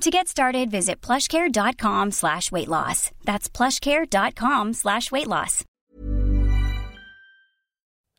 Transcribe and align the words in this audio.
To 0.00 0.10
get 0.10 0.26
started, 0.28 0.70
visit 0.70 1.00
plushcare.com 1.00 2.10
slash 2.10 2.50
weight 2.50 2.68
loss. 2.68 3.10
That's 3.24 3.48
plushcare.com 3.48 4.72
slash 4.72 5.12
weight 5.12 5.28
loss. 5.28 5.64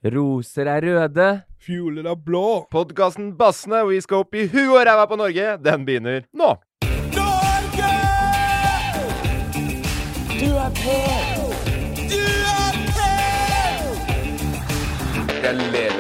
Roser 0.04 0.68
er 0.68 0.82
røde. 0.84 1.44
Fjoler 1.64 2.06
er 2.12 2.16
blå. 2.16 2.68
podkasten 2.72 3.38
Bassene, 3.40 3.86
vi 3.88 4.02
skal 4.04 4.18
opp 4.26 4.36
i 4.36 4.48
huet 4.52 4.68
og 4.82 4.86
ræva 4.88 5.06
på 5.08 5.16
Norge, 5.16 5.58
den 5.64 5.86
begynner 5.88 6.26
nå. 6.36 6.50
Norge! 7.16 7.92
Du 10.40 10.50
er 10.60 10.72
på! 10.82 10.98
Du 12.12 12.20
er 12.20 12.74
på! 12.98 13.08
Jeg 15.44 15.56
lever 15.56 15.93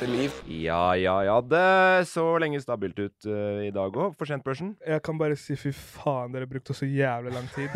beste 0.00 0.16
liv. 0.16 0.32
Ja, 0.46 0.96
ja, 0.96 1.24
ja. 1.24 1.40
Det 1.40 2.06
så 2.08 2.24
lenge 2.40 2.60
stabilt 2.60 2.98
ut 2.98 3.26
uh, 3.28 3.60
i 3.66 3.70
dag 3.74 3.92
òg, 3.92 4.14
for 4.16 4.28
sent-børsen. 4.28 4.74
Jeg 4.86 5.02
kan 5.04 5.18
bare 5.20 5.36
si 5.36 5.56
fy 5.60 5.72
faen, 5.74 6.32
dere 6.32 6.48
brukte 6.48 6.74
så 6.76 6.88
jævlig 6.88 7.34
lang 7.34 7.48
tid. 7.52 7.68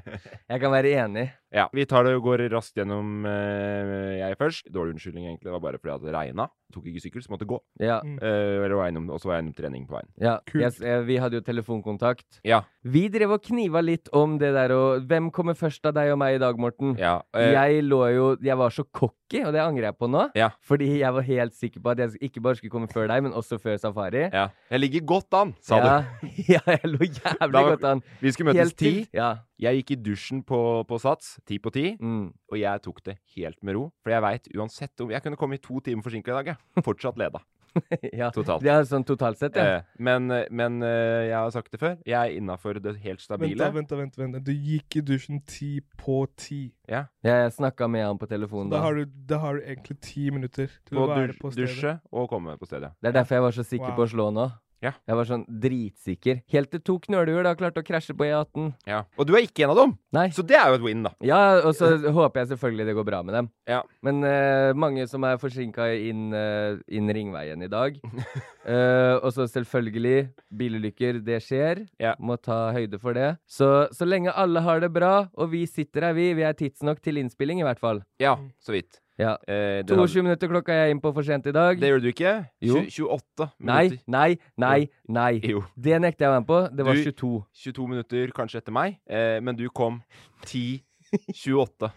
Jeg 0.52 0.60
kan 0.62 0.72
være 0.72 0.94
enig. 1.04 1.26
Ja, 1.54 1.68
vi 1.72 1.84
tar 1.86 2.04
det 2.04 2.16
og 2.18 2.24
går 2.26 2.46
raskt 2.52 2.74
gjennom 2.76 3.24
eh, 3.26 4.18
jeg 4.18 4.36
først. 4.40 4.66
Dårlig 4.74 4.96
unnskyldning, 4.96 5.26
egentlig. 5.28 5.46
Det 5.46 5.54
var 5.54 5.62
bare 5.62 5.78
fordi 5.78 5.94
at 5.94 6.02
det 6.06 6.14
regna. 6.16 6.48
Tok 6.74 6.88
ikke 6.90 7.00
sykkel, 7.04 7.22
så 7.22 7.30
måtte 7.30 7.46
gå. 7.46 7.60
Ja. 7.78 8.00
Mm. 8.02 8.16
Eh, 8.18 8.64
eller 8.66 8.74
var 8.74 8.88
jeg 8.88 8.96
innom, 8.96 9.10
og 9.14 9.20
så 9.22 9.28
var 9.30 9.36
jeg 9.38 9.44
innom 9.46 9.54
trening 9.54 9.84
på 9.86 9.94
veien. 9.94 10.08
ja. 10.18 10.32
Kult. 10.50 10.62
Yes, 10.64 10.80
eh, 10.82 11.00
vi 11.06 11.16
hadde 11.22 11.38
jo 11.38 11.44
telefonkontakt. 11.46 12.40
Ja. 12.44 12.64
Vi 12.82 13.04
drev 13.10 13.36
og 13.36 13.42
kniva 13.46 13.80
litt 13.82 14.10
om 14.14 14.36
det 14.38 14.52
der 14.54 14.70
og 14.74 15.06
Hvem 15.10 15.30
kommer 15.34 15.54
først 15.58 15.86
av 15.86 15.94
deg 15.96 16.12
og 16.12 16.18
meg 16.22 16.36
i 16.36 16.38
dag, 16.42 16.58
Morten? 16.58 16.92
ja 16.98 17.16
eh, 17.34 17.50
Jeg 17.50 17.80
lå 17.82 17.98
jo 18.14 18.26
Jeg 18.46 18.54
var 18.60 18.70
så 18.70 18.84
cocky, 18.94 19.40
og 19.42 19.50
det 19.56 19.62
angrer 19.62 19.88
jeg 19.88 19.96
på 19.98 20.06
nå. 20.10 20.26
Ja. 20.38 20.50
Fordi 20.62 20.98
jeg 21.00 21.12
var 21.16 21.22
helt 21.26 21.54
sikker 21.58 21.82
på 21.82 21.90
at 21.94 21.98
jeg 22.04 22.14
ikke 22.28 22.42
bare 22.44 22.58
skulle 22.58 22.70
komme 22.74 22.90
før 22.90 23.08
deg, 23.10 23.22
men 23.26 23.32
også 23.34 23.58
før 23.62 23.78
Safari. 23.82 24.26
ja. 24.32 24.48
Jeg 24.70 24.80
ligger 24.82 25.06
godt 25.06 25.34
an, 25.34 25.54
sa 25.62 25.78
ja. 25.78 25.96
du. 26.22 26.28
ja, 26.52 26.60
jeg 26.66 26.90
lå 26.90 26.98
jævlig 27.06 27.52
Da- 27.52 27.66
godt 27.70 27.84
an. 27.84 28.02
Vi 28.20 28.30
skulle 28.34 28.52
møtes 28.54 28.74
ti. 28.74 28.94
Ja. 29.14 29.36
Jeg 29.58 29.78
gikk 29.82 29.90
i 29.96 30.00
dusjen 30.10 30.42
på, 30.44 30.58
på 30.86 30.98
Sats, 31.00 31.38
ti 31.48 31.58
på 31.58 31.72
ti, 31.72 31.96
Mm. 32.00 32.32
og 32.52 32.58
jeg 32.60 32.82
tok 32.84 33.02
det 33.04 33.18
helt 33.36 33.62
med 33.62 33.74
ro. 33.74 33.92
For 34.04 34.10
jeg 34.12 34.22
veit 34.22 34.48
uansett 34.56 35.00
om 35.00 35.10
Jeg 35.10 35.22
kunne 35.22 35.36
komme 35.40 35.54
i 35.56 35.58
to 35.64 35.80
timer 35.80 36.02
forsinka 36.02 36.28
i 36.32 36.42
dag, 36.42 36.46
jeg. 36.54 36.84
Fortsatt 36.84 37.16
leda. 37.16 37.40
ja. 38.16 38.30
Totalt. 38.32 38.62
Det 38.64 38.70
er 38.72 38.86
sånn 38.88 39.04
totalt 39.04 39.36
sett, 39.36 39.56
ja. 39.60 39.64
Eh, 39.78 39.82
men 40.00 40.28
men 40.50 40.78
eh, 40.82 41.26
jeg 41.28 41.34
har 41.36 41.50
sagt 41.52 41.70
det 41.74 41.80
før. 41.82 41.98
Jeg 42.08 42.16
er 42.16 42.36
innafor 42.38 42.78
det 42.80 42.94
helt 43.02 43.20
Vent, 43.20 43.24
stabile. 43.26 43.58
da, 43.60 43.68
vent, 43.74 43.88
da, 43.90 43.96
vent, 44.00 44.16
vent. 44.16 44.38
Du 44.46 44.52
gikk 44.52 44.96
i 44.96 45.02
dusjen 45.04 45.42
ti 45.44 45.82
på 46.00 46.22
ti. 46.40 46.72
Ja. 46.88 47.02
Jeg 47.22 47.52
snakka 47.52 47.88
med 47.92 48.06
han 48.06 48.16
på 48.20 48.28
telefonen 48.30 48.70
Da 48.72 48.78
da. 48.78 48.82
har, 48.86 48.94
du, 48.94 49.04
da 49.28 49.38
har 49.42 49.58
du 49.58 49.66
egentlig 49.66 49.98
ti 50.00 50.30
minutter 50.32 50.68
til 50.88 50.96
På 50.96 51.04
å 51.04 51.10
være 51.12 51.36
på 51.36 51.52
stedet. 51.52 51.68
dusje 51.68 52.00
og 52.12 52.30
komme 52.32 52.56
på 52.56 52.64
stedet. 52.70 52.92
Det 53.02 53.08
er 53.12 53.18
derfor 53.20 53.34
jeg 53.40 53.42
var 53.48 53.52
så 53.60 53.64
sikker 53.68 53.90
Wow. 53.92 53.96
på 53.96 54.06
å 54.08 54.12
slå 54.14 54.30
nå. 54.32 54.46
Ja. 54.84 54.92
Jeg 55.08 55.18
var 55.18 55.28
sånn 55.28 55.44
dritsikker. 55.62 56.42
Helt 56.52 56.70
til 56.72 56.82
to 56.84 56.96
knølhjul 57.06 57.46
da 57.46 57.54
klarte 57.58 57.82
å 57.82 57.86
krasje 57.86 58.16
på 58.16 58.26
E18. 58.26 58.70
Ja. 58.88 59.02
Og 59.16 59.28
du 59.28 59.34
er 59.36 59.46
ikke 59.46 59.64
en 59.64 59.72
av 59.72 59.80
dem! 59.80 59.94
Nei. 60.16 60.26
Så 60.36 60.44
det 60.46 60.58
er 60.58 60.70
jo 60.70 60.78
et 60.78 60.84
win, 60.84 61.04
da. 61.06 61.12
Ja, 61.24 61.40
og 61.62 61.72
så 61.78 61.94
håper 62.04 62.42
jeg 62.42 62.50
selvfølgelig 62.52 62.88
det 62.88 62.96
går 62.98 63.08
bra 63.08 63.22
med 63.26 63.36
dem. 63.38 63.50
Ja. 63.68 63.80
Men 64.06 64.20
uh, 64.26 64.72
mange 64.76 65.06
som 65.10 65.24
er 65.28 65.40
forsinka 65.40 65.88
inn, 65.96 66.28
uh, 66.36 66.76
inn 66.88 67.12
Ringveien 67.16 67.64
i 67.64 67.70
dag. 67.72 67.96
uh, 68.04 69.16
og 69.24 69.30
så 69.36 69.48
selvfølgelig, 69.50 70.28
bilulykker, 70.56 71.22
det 71.24 71.40
skjer. 71.46 71.86
Ja. 72.02 72.14
Må 72.20 72.38
ta 72.40 72.70
høyde 72.76 73.00
for 73.02 73.16
det. 73.16 73.34
Så, 73.48 73.88
så 73.96 74.08
lenge 74.08 74.34
alle 74.36 74.64
har 74.66 74.84
det 74.84 74.92
bra, 74.94 75.30
og 75.34 75.52
vi 75.54 75.64
sitter 75.70 76.10
her, 76.10 76.16
vi, 76.18 76.30
vi 76.36 76.46
er 76.46 76.56
tidsnok 76.56 77.02
til 77.04 77.22
innspilling, 77.22 77.64
i 77.64 77.68
hvert 77.68 77.82
fall. 77.82 78.04
Ja, 78.22 78.36
så 78.60 78.76
vidt. 78.76 79.00
Ja. 79.18 79.36
Eh, 79.48 79.80
22 79.88 79.96
hadde... 79.96 80.22
minutter 80.26 80.48
klokka 80.52 80.72
er 80.74 80.82
jeg 80.86 80.90
inn 80.96 81.00
på 81.00 81.12
for 81.16 81.22
sent 81.24 81.46
i 81.48 81.52
dag. 81.56 81.78
det 81.80 81.88
gjør 81.88 82.02
du 82.04 82.08
ikke. 82.10 82.32
Jo. 82.60 82.82
Tju- 82.84 83.08
28 83.16 83.46
Nei, 83.60 83.82
minutter. 83.88 84.02
nei, 84.06 84.38
nei, 84.56 84.88
nei. 85.08 85.40
Jo. 85.42 85.62
Det 85.74 86.00
nekter 86.04 86.26
jeg 86.26 86.28
å 86.28 86.34
være 86.34 86.44
med 86.44 86.50
på. 86.50 86.58
Det 86.76 86.84
var 86.84 86.94
Du- 86.94 87.04
22. 87.12 87.44
22 87.64 87.88
minutter 87.88 88.34
kanskje 88.36 88.60
etter 88.60 88.72
meg, 88.76 88.98
eh, 89.08 89.40
men 89.40 89.56
du 89.56 89.68
kom 89.70 90.02
10.28. 90.44 91.90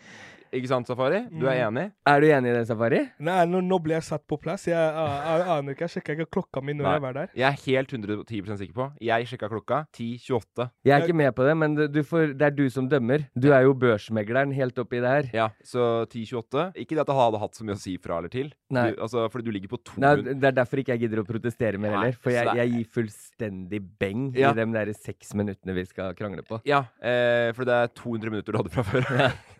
Ikke 0.55 0.69
sant, 0.71 0.87
Safari? 0.89 1.19
Du 1.29 1.45
er 1.49 1.59
enig? 1.67 1.85
Er 2.09 2.21
du 2.23 2.27
enig 2.29 2.49
i 2.51 2.55
det, 2.55 2.63
Safari? 2.69 2.99
Nei, 3.21 3.37
nå, 3.49 3.59
nå 3.65 3.77
ble 3.83 3.95
jeg 3.97 4.05
satt 4.07 4.23
på 4.29 4.37
plass. 4.41 4.65
Jeg, 4.69 4.73
jeg, 4.75 5.19
jeg 5.29 5.45
aner 5.55 5.75
ikke. 5.75 5.85
Jeg 5.85 5.93
sjekka 5.97 6.15
ikke 6.15 6.29
klokka 6.39 6.63
mi 6.65 6.73
når 6.77 6.87
Nei. 6.87 6.93
jeg 6.95 7.03
var 7.05 7.17
der. 7.19 7.31
Jeg 7.37 7.47
er 7.49 7.59
helt 7.65 7.93
110% 7.93 8.61
sikker 8.63 8.75
på. 8.79 8.87
Jeg 9.05 9.27
sjekka 9.29 9.49
klokka 9.51 9.79
10.28. 9.93 10.67
Jeg 10.89 10.95
er 10.95 11.05
ikke 11.05 11.17
med 11.21 11.35
på 11.37 11.45
det, 11.45 11.55
men 11.61 11.77
du 11.93 11.99
får, 12.07 12.33
det 12.39 12.47
er 12.49 12.55
du 12.57 12.63
som 12.73 12.89
dømmer. 12.89 13.27
Du 13.37 13.49
er 13.53 13.67
jo 13.67 13.75
børsmegleren 13.77 14.53
helt 14.57 14.81
oppi 14.81 15.01
det 15.03 15.13
her. 15.13 15.29
Ja, 15.37 15.47
så 15.65 15.89
10.28. 16.09 16.65
Ikke 16.81 16.97
det 16.97 17.03
at 17.05 17.11
det 17.11 17.19
hadde 17.19 17.43
hatt 17.43 17.59
så 17.59 17.67
mye 17.67 17.77
å 17.77 17.83
si 17.83 17.95
fra 18.01 18.17
eller 18.21 18.33
til. 18.33 18.49
Nei. 18.73 18.87
Du, 18.95 19.03
altså, 19.05 19.27
fordi 19.33 19.49
du 19.49 19.53
ligger 19.55 19.73
på 19.75 19.81
to 19.85 20.01
Nei, 20.01 20.15
det 20.29 20.49
er 20.51 20.57
derfor 20.63 20.81
ikke 20.81 20.95
jeg 20.95 21.05
gidder 21.05 21.21
å 21.23 21.27
protestere 21.29 21.81
mer 21.81 21.95
heller. 21.97 22.17
For 22.23 22.33
jeg, 22.33 22.49
jeg 22.59 22.73
gir 22.73 22.89
fullstendig 22.97 23.83
beng 24.01 24.29
Ja. 24.37 24.51
i 24.53 24.57
de 24.57 24.65
der 24.73 24.93
seks 24.97 25.33
minuttene 25.37 25.75
vi 25.77 25.85
skal 25.89 26.15
krangle 26.17 26.41
på. 26.47 26.61
Ja, 26.69 26.83
eh, 27.01 27.51
for 27.57 27.69
det 27.69 27.75
er 27.83 27.93
200 28.01 28.33
minutter 28.33 28.55
du 28.55 28.61
hadde 28.63 28.73
fra 28.73 28.85
før. 28.87 29.05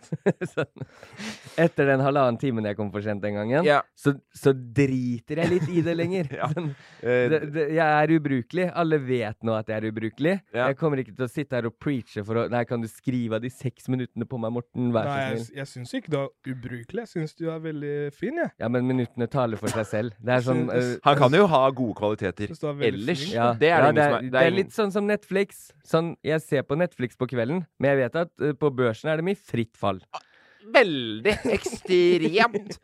sånn. 0.54 0.79
Etter 1.66 1.90
den 1.92 2.00
halvannen 2.06 2.38
timen 2.40 2.64
jeg 2.70 2.78
kom 2.78 2.90
for 2.94 3.04
sent 3.04 3.22
den 3.24 3.36
gangen, 3.36 3.66
Ja. 3.68 3.82
så, 3.98 4.14
så 4.36 4.54
driter 4.56 5.42
jeg 5.44 5.50
litt 5.52 5.70
i 5.74 5.82
det 5.86 5.96
lenger. 6.00 6.30
Ja. 6.40 6.48
Sånn, 6.54 6.70
det, 7.04 7.40
det, 7.52 7.64
jeg 7.76 7.84
er 8.04 8.12
ubrukelig. 8.16 8.66
Alle 8.80 9.00
vet 9.04 9.44
nå 9.44 9.56
at 9.58 9.68
jeg 9.72 9.82
er 9.82 9.88
ubrukelig. 9.90 10.36
Ja. 10.56 10.70
Jeg 10.70 10.78
kommer 10.80 11.02
ikke 11.02 11.16
til 11.18 11.26
å 11.26 11.30
sitte 11.32 11.58
her 11.58 11.68
og 11.68 11.76
preache 11.82 12.24
for 12.24 12.40
å 12.40 12.46
Nei, 12.50 12.62
kan 12.70 12.80
du 12.84 12.88
skrive 12.90 13.38
av 13.40 13.44
de 13.44 13.52
seks 13.52 13.90
minuttene 13.92 14.28
på 14.30 14.40
meg, 14.42 14.54
Morten? 14.56 14.92
Vær 14.96 15.10
så 15.10 15.18
jeg, 15.20 15.42
snill. 15.44 15.58
jeg 15.60 15.70
syns 15.74 15.94
ikke 16.00 16.14
du 16.14 16.18
er 16.22 16.54
ubrukelig. 16.54 17.04
Jeg 17.04 17.12
syns 17.12 17.36
du 17.40 17.44
er 17.52 17.60
veldig 17.66 17.94
fin, 18.16 18.40
jeg. 18.40 18.54
Ja, 18.62 18.70
men 18.72 18.88
minuttene 18.90 19.28
taler 19.32 19.60
for 19.62 19.74
seg 19.74 19.90
selv. 19.90 20.16
Det 20.24 20.38
er 20.38 20.46
sånn 20.46 20.64
Jeg 20.70 20.86
øh, 20.86 20.94
Han 21.10 21.20
kan 21.26 21.38
jo 21.42 21.50
ha 21.52 21.62
gode 21.76 21.98
kvaliteter 22.00 22.56
er 22.56 22.86
ellers. 22.94 23.26
ja, 23.34 23.50
Det 23.60 23.70
er 23.74 23.86
ja, 23.90 23.92
det 23.92 24.06
er, 24.06 24.16
er- 24.22 24.32
det 24.38 24.46
er 24.46 24.56
litt 24.56 24.74
sånn 24.76 24.94
som 24.96 25.08
Netflix. 25.10 25.70
Sånn, 25.88 26.14
jeg 26.26 26.42
ser 26.46 26.64
på 26.68 26.78
Netflix 26.80 27.20
på 27.20 27.28
kvelden, 27.30 27.66
men 27.82 27.92
jeg 27.94 28.02
vet 28.06 28.20
at 28.24 28.32
uh, 28.42 28.54
på 28.60 28.72
børsen 28.80 29.12
er 29.12 29.20
det 29.20 29.28
mye 29.28 29.40
fritt 29.40 29.76
fall. 29.80 30.00
Veldig 30.70 31.34
ekstremt. 31.56 32.76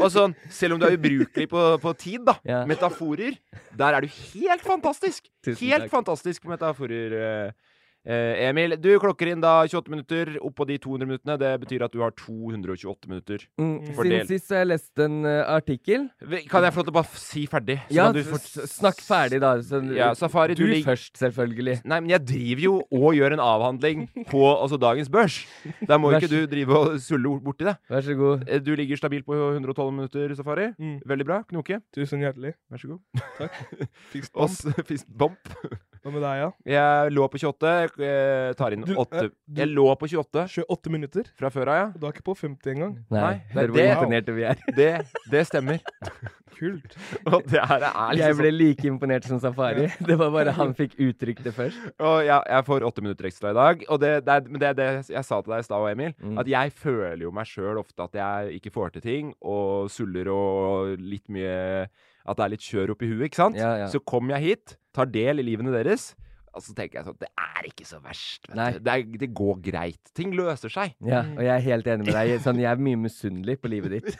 Og 0.00 0.08
sånn, 0.14 0.32
selv 0.50 0.74
om 0.76 0.80
du 0.80 0.86
er 0.88 0.96
ubrukelig 0.96 1.46
på, 1.50 1.64
på 1.82 1.92
tid, 2.00 2.22
da. 2.26 2.36
Ja. 2.48 2.62
Metaforer. 2.68 3.36
Der 3.78 3.98
er 3.98 4.06
du 4.06 4.08
helt 4.08 4.64
fantastisk! 4.66 5.28
Tusen 5.44 5.68
helt 5.68 5.86
takk. 5.86 5.92
fantastisk 5.92 6.42
på 6.46 6.52
metaforer. 6.54 7.16
eh, 7.18 7.52
Emil, 8.04 8.74
du 8.82 8.88
klokker 8.98 9.28
inn 9.30 9.40
da 9.42 9.60
28 9.62 9.90
minutter 9.92 10.30
oppå 10.42 10.66
de 10.66 10.76
200 10.82 11.06
minuttene. 11.06 11.36
Det 11.38 11.50
betyr 11.62 11.84
at 11.86 11.92
du 11.94 12.00
har 12.02 12.10
228 12.18 13.08
minutter. 13.08 13.44
Mm. 13.60 13.76
Siden 13.94 14.26
sist 14.26 14.50
har 14.50 14.62
jeg 14.64 14.70
lest 14.72 15.02
en 15.04 15.20
eh, 15.28 15.42
artikkel. 15.54 16.08
Kan 16.50 16.66
jeg 16.66 16.74
få 16.74 16.82
lov 16.82 16.88
til 16.88 16.94
å 16.94 16.96
bare 16.98 17.20
si 17.22 17.44
ferdig? 17.50 17.78
Så 17.86 17.94
Ja, 17.94 18.08
kan 18.10 18.18
du 18.18 18.22
fort- 18.26 18.66
snakk 18.72 19.02
ferdig, 19.06 19.40
da. 19.44 19.52
Så, 19.62 19.80
Ja, 19.94 20.10
Safari, 20.18 20.56
du 20.58 20.64
du 20.66 20.74
først, 20.82 21.14
selvfølgelig. 21.20 21.78
Nei, 21.84 22.00
men 22.00 22.10
jeg 22.10 22.24
driver 22.26 22.62
jo 22.66 22.74
og 22.90 23.14
gjør 23.14 23.36
en 23.38 23.44
avhandling 23.46 24.08
på 24.30 24.42
altså, 24.50 24.80
dagens 24.82 25.08
børs. 25.12 25.38
Da 25.86 25.98
må 25.98 26.10
ikke 26.16 26.30
du 26.32 26.46
drive 26.50 26.76
og 26.82 26.98
sulle 27.00 27.36
borti 27.42 27.64
det. 27.70 27.76
Vær 27.90 28.02
så 28.02 28.16
god. 28.18 28.48
Eh, 28.48 28.58
Du 28.62 28.74
ligger 28.74 28.96
stabilt 28.98 29.26
på 29.26 29.34
112 29.38 29.92
minutter, 29.94 30.34
Safari. 30.34 30.72
Mm. 30.78 30.98
Veldig 31.06 31.26
bra. 31.26 31.42
Knoke. 31.50 31.80
Tusen 31.94 32.20
hjertelig. 32.20 32.54
Vær 32.70 32.78
så 32.82 32.88
god. 32.96 33.00
Takk. 33.38 33.62
Fist 34.90 35.06
bump. 35.08 35.38
Hva 36.02 36.10
med 36.10 36.22
deg, 36.24 36.38
ja? 36.40 36.48
Jeg 36.66 37.12
lå 37.14 37.28
på 37.30 37.38
28. 37.38 37.91
Jeg 37.98 38.56
tar 38.56 38.72
inn 38.76 38.84
Du, 38.86 38.94
8 38.96 39.16
eh, 39.18 39.28
du- 39.28 39.60
Jeg 39.60 39.68
lå 39.68 39.86
på 40.00 40.08
28 40.08 40.46
28 40.64 40.90
minutter? 40.90 41.24
fra 41.38 41.50
før 41.50 41.68
av, 41.68 41.76
ja. 41.76 41.88
Du 41.98 42.06
er 42.06 42.12
ikke 42.12 42.24
på 42.24 42.36
50 42.38 42.70
engang? 42.72 42.94
Nei, 43.10 43.40
Nei, 43.54 43.66
det- 43.66 43.88
imponerte 43.96 44.32
vi 44.34 44.42
er. 44.44 44.56
Det, 44.76 45.06
det 45.30 45.46
stemmer. 45.46 45.80
Kult. 46.62 46.94
Og 47.26 47.42
det 47.48 47.58
her 47.58 47.82
er 47.82 48.12
Jeg 48.14 48.18
liksom 48.20 48.38
ble 48.38 48.50
sånn 48.52 48.58
like 48.58 48.84
imponert 48.86 49.24
som 49.26 49.40
Safari. 49.40 49.88
Det 50.08 50.16
var 50.20 50.30
bare 50.30 50.52
han 50.54 50.74
fikk 50.78 50.94
uttrykt 51.00 51.42
det 51.42 51.54
først. 51.56 51.80
Og 51.98 52.22
jeg, 52.26 52.38
jeg 52.52 52.64
får 52.68 52.86
åtte 52.86 53.02
minutter 53.02 53.26
ekstra 53.26 53.50
i 53.50 53.56
dag. 53.56 53.84
Og 53.88 54.00
det, 54.02 54.12
det, 54.26 54.36
men 54.48 54.60
det 54.60 54.68
er 54.68 54.74
det 54.78 54.88
jeg 55.10 55.24
sa 55.24 55.40
til 55.40 55.52
deg 55.54 55.64
i 55.64 55.66
stad, 55.66 55.88
Emil. 55.90 56.14
Mm. 56.22 56.38
At 56.38 56.46
jeg 56.52 56.72
føler 56.72 57.24
jo 57.24 57.32
meg 57.34 57.48
sjøl 57.50 57.80
ofte 57.82 58.04
at 58.06 58.14
jeg 58.20 58.60
ikke 58.60 58.72
får 58.74 58.92
til 58.96 59.02
ting, 59.08 59.34
og 59.42 59.90
suller 59.90 60.28
og 60.32 60.98
litt 61.00 61.26
mye 61.32 61.88
At 62.22 62.38
det 62.38 62.44
er 62.44 62.52
litt 62.54 62.62
kjør 62.62 62.92
oppi 62.94 63.08
huet, 63.10 63.24
ikke 63.32 63.40
sant? 63.40 63.56
Ja, 63.58 63.72
ja. 63.82 63.86
Så 63.90 63.98
kom 64.06 64.30
jeg 64.30 64.44
hit, 64.44 64.76
tar 64.94 65.08
del 65.10 65.42
i 65.42 65.46
livene 65.48 65.72
deres. 65.74 66.12
Og 66.52 66.64
så 66.64 66.74
tenker 66.76 67.00
jeg 67.00 67.06
sånn 67.08 67.18
Det 67.20 67.30
er 67.40 67.68
ikke 67.68 67.86
så 67.88 67.98
verst. 68.02 68.48
Vet 68.50 68.76
du. 68.76 68.82
Det, 68.84 68.92
er, 68.94 69.06
det 69.22 69.28
går 69.36 69.62
greit. 69.64 70.12
Ting 70.16 70.34
løser 70.36 70.72
seg. 70.72 70.94
Ja, 71.06 71.22
og 71.24 71.40
jeg 71.44 71.52
er 71.54 71.64
helt 71.64 71.88
enig 71.94 72.08
med 72.08 72.16
deg. 72.16 72.34
Sånn, 72.44 72.60
jeg 72.60 72.68
er 72.72 72.82
mye 72.88 73.00
misunnelig 73.06 73.58
på 73.62 73.72
livet 73.72 73.96
ditt. 73.96 74.12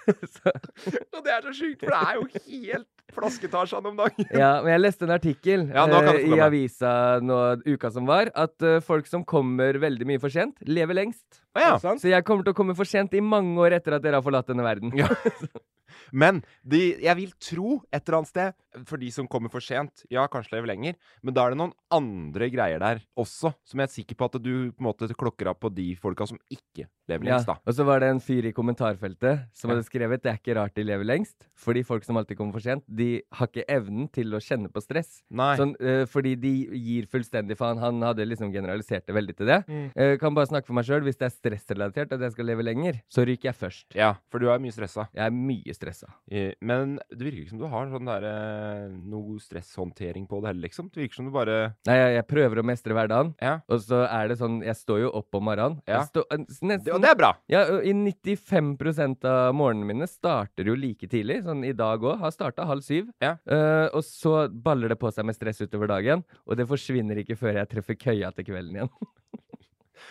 Og 1.15 1.21
det 1.25 1.35
er 1.35 1.45
så 1.45 1.55
sjukt, 1.55 1.85
for 1.85 1.93
det 1.93 2.01
er 2.01 2.19
jo 2.19 2.27
helt 2.33 2.89
flasketasjen 3.13 3.89
om 3.91 3.99
dagen. 3.99 4.29
ja, 4.33 4.53
men 4.65 4.73
jeg 4.73 4.83
leste 4.83 5.05
en 5.05 5.13
artikkel 5.13 5.67
Ja, 5.69 5.85
få 5.85 6.15
i 6.17 6.39
avisa 6.41 6.93
nå 7.21 7.41
uka 7.67 7.91
som 7.93 8.09
var, 8.09 8.31
at 8.33 8.65
uh, 8.65 8.79
folk 8.85 9.11
som 9.11 9.27
kommer 9.29 9.77
veldig 9.83 10.09
mye 10.09 10.23
for 10.23 10.33
sent, 10.33 10.57
lever 10.65 10.97
lengst. 10.97 11.43
Ah, 11.53 11.75
ja. 11.77 11.95
Så 12.01 12.09
jeg 12.09 12.25
kommer 12.25 12.47
til 12.47 12.55
å 12.55 12.57
komme 12.57 12.77
for 12.79 12.89
sent 12.89 13.13
i 13.13 13.21
mange 13.21 13.61
år 13.61 13.77
etter 13.77 13.99
at 13.99 14.05
dere 14.05 14.21
har 14.21 14.25
forlatt 14.25 14.49
denne 14.49 14.65
verden. 14.65 14.95
Ja. 14.97 15.11
Men 16.13 16.43
de, 16.65 16.97
jeg 17.03 17.19
vil 17.19 17.33
tro 17.43 17.77
et 17.93 18.03
eller 18.03 18.19
annet 18.21 18.33
sted, 18.33 18.59
for 18.89 19.01
de 19.01 19.11
som 19.13 19.29
kommer 19.29 19.53
for 19.53 19.61
sent, 19.65 20.05
ja, 20.13 20.25
kanskje 20.33 20.57
lever 20.57 20.73
lenger, 20.73 20.97
men 21.23 21.35
da 21.37 21.45
er 21.45 21.53
det 21.53 21.61
noen 21.61 21.75
andre 21.93 22.49
greier 22.53 22.81
der 22.81 23.03
også, 23.21 23.53
som 23.69 23.83
jeg 23.83 23.89
er 23.89 23.93
sikker 23.93 24.17
på 24.17 24.31
at 24.31 24.39
du 24.41 24.53
på 24.73 24.81
en 24.81 24.89
måte 24.89 25.09
klokker 25.13 25.51
av 25.53 25.59
på 25.61 25.69
de 25.75 25.91
folka 26.01 26.27
som 26.31 26.41
ikke 26.53 26.87
lever 27.11 27.29
lengst, 27.29 27.51
da. 27.51 27.59
og 27.61 27.77
så 27.77 27.85
var 27.85 28.01
det 28.01 28.09
en 28.13 28.23
fyr 28.23 28.47
i 28.49 28.55
kommentarfeltet 28.57 29.49
som 29.53 29.69
Ja. 29.69 29.77
hadde 29.77 29.85
skrevet 29.89 30.23
det 30.23 30.31
er 30.33 30.39
ikke 30.39 30.57
rart 30.57 30.75
de 30.75 30.85
lever 30.87 31.05
lengst, 31.05 31.49
fordi 31.59 31.83
folk 31.85 32.05
som 32.05 32.17
alltid 32.17 32.39
kommer 32.39 32.57
for 32.57 32.65
sent, 32.65 32.85
de 32.89 33.21
har 33.33 33.49
ikke 33.51 33.67
evnen 33.69 34.09
til 34.13 34.33
å 34.33 34.41
kjenne 34.41 34.71
på 34.73 34.81
stress. 34.81 35.23
Sånn, 35.33 35.75
øh, 35.81 36.07
fordi 36.07 36.35
de 36.41 36.53
gir 36.73 37.07
fullstendig 37.11 37.57
faen. 37.59 37.79
Han 37.83 38.01
hadde 38.03 38.25
liksom 38.27 38.53
generalisert 38.53 39.07
det 39.07 39.15
veldig 39.15 39.37
til 39.37 39.47
det. 39.47 39.67
Mm. 39.69 39.93
Uh, 39.99 40.17
kan 40.17 40.35
bare 40.35 40.47
snakke 40.47 40.67
for 40.67 40.75
meg 40.75 40.85
sjøl. 40.85 41.03
Hvis 41.03 41.19
det 41.19 41.27
er 41.29 41.35
stressrelatert 41.35 42.13
at 42.13 42.21
jeg 42.21 42.33
skal 42.33 42.47
leve 42.47 42.63
lenger, 42.63 43.01
så 43.11 43.27
ryker 43.27 43.51
jeg 43.51 43.55
først. 43.59 43.87
Ja, 43.99 44.15
for 44.31 44.39
du 44.39 44.49
er 44.49 44.59
mye 44.63 44.73
stressa. 44.73 45.09
Jeg 45.13 45.25
er 45.27 45.31
mye 45.35 45.75
stressa. 45.75 45.82
Eh, 46.31 46.53
Men 46.61 46.99
det 47.11 47.21
virker 47.27 47.43
ikke 47.43 47.51
som 47.51 47.59
du 47.63 47.67
har 47.67 47.87
sånn 47.91 48.07
der, 48.07 48.25
eh, 48.29 48.89
noe 49.13 49.39
stresshåndtering 49.43 50.27
på 50.29 50.41
det 50.41 50.53
heller, 50.53 50.63
liksom. 50.69 50.91
Det 50.93 51.03
virker 51.03 51.15
som 51.21 51.27
du 51.27 51.33
bare 51.35 51.75
Nei, 51.87 51.97
jeg, 51.99 52.15
jeg 52.17 52.27
prøver 52.31 52.63
å 52.63 52.65
mestre 52.65 52.95
hverdagen, 52.95 53.35
Ja. 53.43 53.61
og 53.69 53.81
så 53.81 54.03
er 54.09 54.29
det 54.29 54.39
sånn 54.39 54.63
Jeg 54.65 54.75
står 54.77 55.01
jo 55.03 55.11
opp 55.21 55.35
om 55.35 55.45
morgenen. 55.45 55.81
Ja. 55.89 56.03
Stå, 56.07 56.25
eh, 56.31 56.39
nesten, 56.39 56.69
Det, 56.85 56.93
og 56.95 57.01
det 57.03 57.11
er 57.11 57.15
bra! 57.19 57.33
Ja, 57.49 57.65
i 57.83 57.93
95% 57.93 59.25
av 59.25 59.55
morgenene 59.55 59.87
mine 59.87 60.07
starter 60.09 60.65
jo 60.65 60.75
like 60.79 61.09
tidlig. 61.09 61.43
Sånn 61.45 61.65
i 61.67 61.73
dag 61.73 62.01
òg. 62.01 62.19
Har 62.23 62.31
starta 62.31 62.67
halv 62.67 62.83
syv. 62.83 63.11
Ja. 63.21 63.37
Uh, 63.49 63.89
og 63.95 64.03
så 64.07 64.49
baller 64.49 64.89
det 64.93 64.99
på 65.01 65.11
seg 65.13 65.25
med 65.27 65.35
stress 65.37 65.61
utover 65.63 65.89
dagen, 65.91 66.25
og 66.47 66.57
det 66.57 66.67
forsvinner 66.69 67.19
ikke 67.23 67.37
før 67.39 67.55
jeg 67.61 67.69
treffer 67.69 67.95
køya 67.99 68.33
til 68.35 68.45
kvelden 68.45 68.77
igjen. 68.77 68.91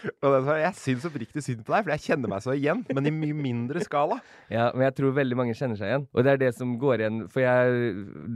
jeg 0.01 0.73
syns 0.79 1.05
oppriktig 1.07 1.43
synd 1.45 1.63
på 1.65 1.73
deg, 1.73 1.85
for 1.85 1.93
jeg 1.93 2.03
kjenner 2.07 2.31
meg 2.31 2.43
så 2.43 2.55
igjen, 2.57 2.83
men 2.89 3.09
i 3.09 3.13
mye 3.13 3.37
mindre 3.37 3.83
skala. 3.85 4.19
Ja, 4.51 4.65
men 4.75 4.83
jeg 4.83 4.95
tror 4.97 5.13
veldig 5.15 5.37
mange 5.39 5.53
kjenner 5.55 5.79
seg 5.79 5.87
igjen. 5.87 6.05
Og 6.11 6.25
det 6.25 6.31
er 6.33 6.39
det 6.41 6.49
som 6.57 6.73
går 6.79 7.03
igjen. 7.03 7.19
For 7.31 7.39
jeg, 7.39 7.91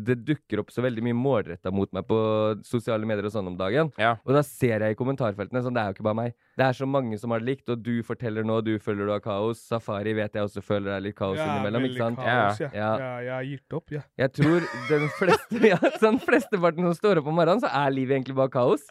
det 0.08 0.16
dukker 0.24 0.62
opp 0.62 0.72
så 0.72 0.84
veldig 0.86 1.04
mye 1.04 1.18
målretta 1.18 1.74
mot 1.76 1.92
meg 1.96 2.06
på 2.08 2.20
sosiale 2.64 3.08
medier 3.10 3.28
og 3.28 3.34
sånn 3.34 3.50
om 3.52 3.58
dagen. 3.60 3.92
Ja. 4.00 4.14
Og 4.24 4.32
da 4.38 4.44
ser 4.48 4.86
jeg 4.86 4.96
i 4.96 5.00
kommentarfeltene 5.00 5.64
sånn, 5.66 5.76
det 5.76 5.84
er 5.84 5.92
jo 5.92 5.98
ikke 5.98 6.08
bare 6.08 6.20
meg. 6.22 6.38
Det 6.56 6.64
er 6.64 6.72
så 6.78 6.86
mange 6.88 7.18
som 7.20 7.32
har 7.36 7.40
det 7.44 7.50
likt, 7.50 7.70
og 7.70 7.82
du 7.84 8.02
forteller 8.08 8.46
nå, 8.48 8.62
du 8.64 8.78
føler 8.80 9.06
du 9.10 9.12
har 9.12 9.20
kaos. 9.24 9.60
Safari 9.68 10.14
vet 10.16 10.34
jeg 10.40 10.44
også 10.48 10.62
føler 10.64 10.86
det 10.94 10.96
er 10.96 11.04
litt 11.10 11.16
kaos 11.20 11.36
Jeg 11.38 11.44
er 11.48 11.52
innimellom, 11.58 11.88
ikke 11.90 11.98
sant? 12.00 12.18
kaos, 12.22 12.60
jeg. 12.64 12.72
Ja. 12.74 12.92
Ja, 13.02 13.10
jeg 13.26 13.34
har 13.36 13.44
gitt 13.50 13.74
opp, 13.80 13.90
jeg. 13.92 14.04
Jeg 14.24 14.32
tror 14.40 14.70
den 14.90 15.10
fleste, 15.20 15.64
ja, 15.74 15.80
sånn 16.00 16.20
flesteparten 16.24 16.88
som 16.88 16.96
står 16.96 17.20
opp 17.24 17.28
om 17.28 17.36
morgenen, 17.42 17.60
så 17.66 17.74
er 17.84 17.92
livet 17.92 18.16
egentlig 18.22 18.38
bare 18.40 18.54
kaos. 18.56 18.88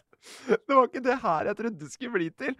Det 0.49 0.73
var 0.73 0.87
ikke 0.89 1.03
det 1.05 1.15
her 1.21 1.45
jeg 1.51 1.57
trodde 1.59 1.77
det 1.83 1.87
skulle 1.93 2.13
bli 2.15 2.29
til. 2.33 2.55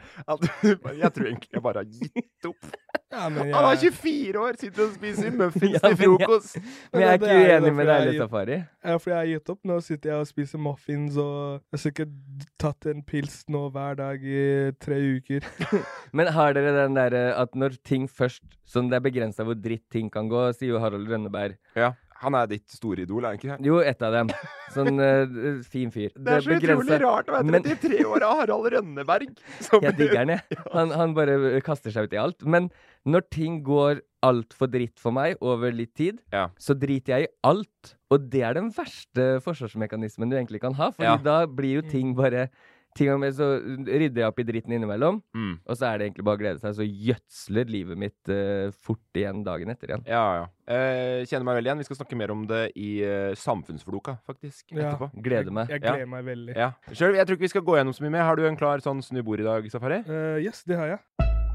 Jeg 1.01 1.11
tror 1.15 1.29
egentlig 1.31 1.49
jeg 1.55 1.63
bare 1.65 1.81
har 1.81 1.87
gitt 1.89 2.45
opp. 2.49 2.67
Ja, 3.15 3.29
men 3.31 3.51
Han 3.53 3.65
er 3.69 3.77
24 3.79 4.41
år, 4.41 4.57
sitter 4.59 4.83
og 4.85 4.91
spiser 4.97 5.31
muffins 5.33 5.73
Ja, 5.73 5.79
til 5.79 5.95
men 5.95 5.97
jeg- 5.97 6.27
frokost. 6.27 6.57
Men 6.91 7.01
jeg 7.01 7.09
er 7.09 7.17
ikke 7.17 7.29
er 7.31 7.59
uenig 7.61 7.73
med 7.77 7.87
deg 7.89 8.05
litt, 8.09 8.17
Safari. 8.21 8.57
ja, 8.85 8.97
fordi 8.97 9.13
jeg 9.15 9.17
har 9.21 9.29
gitt 9.31 9.49
opp. 9.53 9.59
Nå 9.71 9.77
sitter 9.85 10.09
jeg 10.11 10.19
og 10.19 10.27
spiser 10.29 10.61
muffins, 10.61 11.17
og 11.17 11.33
jeg 11.55 11.77
har 11.77 11.83
sikkert 11.85 12.45
tatt 12.61 12.85
en 12.91 13.01
pils 13.03 13.39
nå 13.49 13.63
hver 13.71 13.95
dag 13.97 14.21
i 14.25 14.71
tre 14.83 14.94
uker. 14.99 15.45
Men 16.15 16.27
har 16.35 16.53
dere 16.57 16.73
den 16.83 16.95
derre 16.97 17.25
at 17.37 17.55
når 17.55 17.77
ting 17.83 18.07
først 18.07 18.43
Sånn 18.65 18.87
det 18.89 18.97
er 18.97 19.03
begrensa 19.05 19.43
hvor 19.45 19.53
dritt 19.61 19.83
ting 19.93 20.07
kan 20.09 20.25
gå, 20.27 20.39
sier 20.57 20.71
jo 20.73 20.79
Harald 20.81 21.05
Rønneberg. 21.07 21.53
Ja, 21.77 21.91
han 22.17 22.33
er 22.33 22.47
ditt 22.49 22.65
store 22.73 23.03
idol, 23.03 23.21
er 23.21 23.35
han 23.35 23.37
ikke 23.37 23.51
det? 23.51 23.67
Jo, 23.67 23.75
ett 23.85 24.01
av 24.01 24.15
dem. 24.15 24.31
Sånn 24.73 24.97
uh, 24.97 25.59
fin 25.69 25.91
fyr. 25.93 26.09
Det 26.17 26.33
er 26.39 26.41
så 26.41 26.49
begrenset- 26.55 26.81
utrolig 26.81 26.97
rart 27.03 27.29
å 27.29 27.35
være 27.35 27.61
33 27.61 27.99
år 28.09 28.25
av 28.25 28.39
Harald 28.41 28.71
Rønneberg. 28.73 29.35
som- 29.61 29.85
Jeg 29.85 29.93
digger 29.99 30.17
han, 30.23 30.33
jeg. 30.33 30.57
Han, 30.73 30.89
han 30.97 31.13
bare 31.13 31.61
kaster 31.61 31.93
seg 31.93 32.09
ut 32.09 32.17
i 32.17 32.21
alt. 32.23 32.41
Men 32.49 32.71
når 33.05 33.27
ting 33.29 33.61
går 33.67 34.01
altfor 34.25 34.71
dritt 34.73 34.97
for 34.97 35.13
meg 35.13 35.37
over 35.45 35.69
litt 35.71 35.93
tid, 35.93 36.23
Ja. 36.33 36.47
så 36.57 36.73
driter 36.73 37.19
jeg 37.19 37.27
i 37.29 37.33
alt. 37.45 37.93
Og 38.09 38.25
det 38.33 38.41
er 38.49 38.57
den 38.57 38.71
verste 38.73 39.35
forsvarsmekanismen 39.45 40.33
du 40.33 40.39
egentlig 40.41 40.63
kan 40.65 40.73
ha, 40.81 40.89
Fordi 40.89 41.05
Ja. 41.11 41.17
da 41.21 41.45
blir 41.45 41.83
jo 41.83 41.85
ting 41.85 42.15
bare 42.17 42.49
Ting 42.95 43.09
og 43.11 43.19
med, 43.19 43.33
Så 43.35 43.43
rydder 43.59 44.21
jeg 44.21 44.27
opp 44.29 44.39
i 44.39 44.43
dritten 44.47 44.71
innimellom, 44.71 45.21
Mm. 45.35 45.59
og 45.67 45.75
så 45.75 45.89
er 45.89 45.97
det 45.99 46.05
egentlig 46.07 46.23
bare 46.23 46.37
å 46.37 46.39
glede 46.39 46.59
seg. 46.61 46.75
Så 46.77 46.85
gjødsler 46.87 47.67
livet 47.69 47.97
mitt 47.99 48.29
uh, 48.31 48.71
fort 48.71 49.19
igjen 49.19 49.43
dagen 49.43 49.69
etter 49.73 49.87
igjen. 49.91 50.05
Ja, 50.07 50.21
ja. 50.39 50.45
Eh, 50.65 51.25
kjenner 51.27 51.43
meg 51.45 51.57
veldig 51.59 51.67
igjen. 51.69 51.77
Vi 51.83 51.83
skal 51.89 51.97
snakke 51.99 52.15
mer 52.17 52.31
om 52.31 52.45
det 52.47 52.71
i 52.79 53.03
uh, 53.03 53.35
Samfunnsfloka, 53.35 54.17
faktisk, 54.25 54.71
Ja. 54.71 54.93
etterpå. 54.95 55.11
Gleder 55.21 55.51
meg. 55.51 55.67
Jeg 55.69 55.81
jeg 55.81 55.91
gleder 55.91 56.07
meg 56.07 56.23
veldig. 56.25 56.55
Ja. 56.55 56.71
Selv, 56.93 57.15
jeg 57.19 57.27
tror 57.27 57.35
ikke 57.35 57.47
vi 57.49 57.53
skal 57.53 57.61
gå 57.67 57.75
gjennom 57.77 57.93
så 57.93 58.01
mye 58.07 58.11
mer. 58.15 58.23
Har 58.23 58.35
du 58.39 58.45
en 58.47 58.55
klar 58.57 58.79
sånn 58.79 59.03
snu 59.03 59.21
bord 59.21 59.39
i 59.39 59.43
dag, 59.43 59.67
Safari? 59.69 59.99
Uh, 60.07 60.39
yes, 60.41 60.63
det 60.63 60.77
har 60.79 60.87
jeg. 60.95 60.99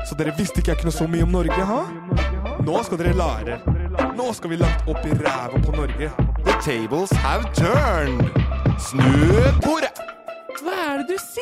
Så 0.08 0.16
dere 0.16 0.32
visste 0.36 0.60
ikke 0.60 0.74
jeg 0.74 0.80
kunne 0.84 0.92
så 0.92 1.08
mye 1.08 1.22
om 1.24 1.32
Norge, 1.32 1.56
ha? 1.56 1.80
Nå 2.64 2.84
skal 2.84 2.98
dere 3.00 3.12
lære. 3.16 3.58
Nå 4.16 4.32
skal 4.36 4.50
vi 4.52 4.56
langt 4.60 4.86
opp 4.88 5.04
i 5.04 5.12
ræva 5.16 5.60
på 5.64 5.72
Norge. 5.76 6.08
The 6.44 6.54
tables 6.64 7.10
have 7.24 7.44
turned. 7.56 8.28
Snu 8.80 9.08
bordet. 9.64 9.92
Hva 10.60 10.72
er 10.92 10.98
det 11.02 11.06
du 11.08 11.16
sier? 11.20 11.39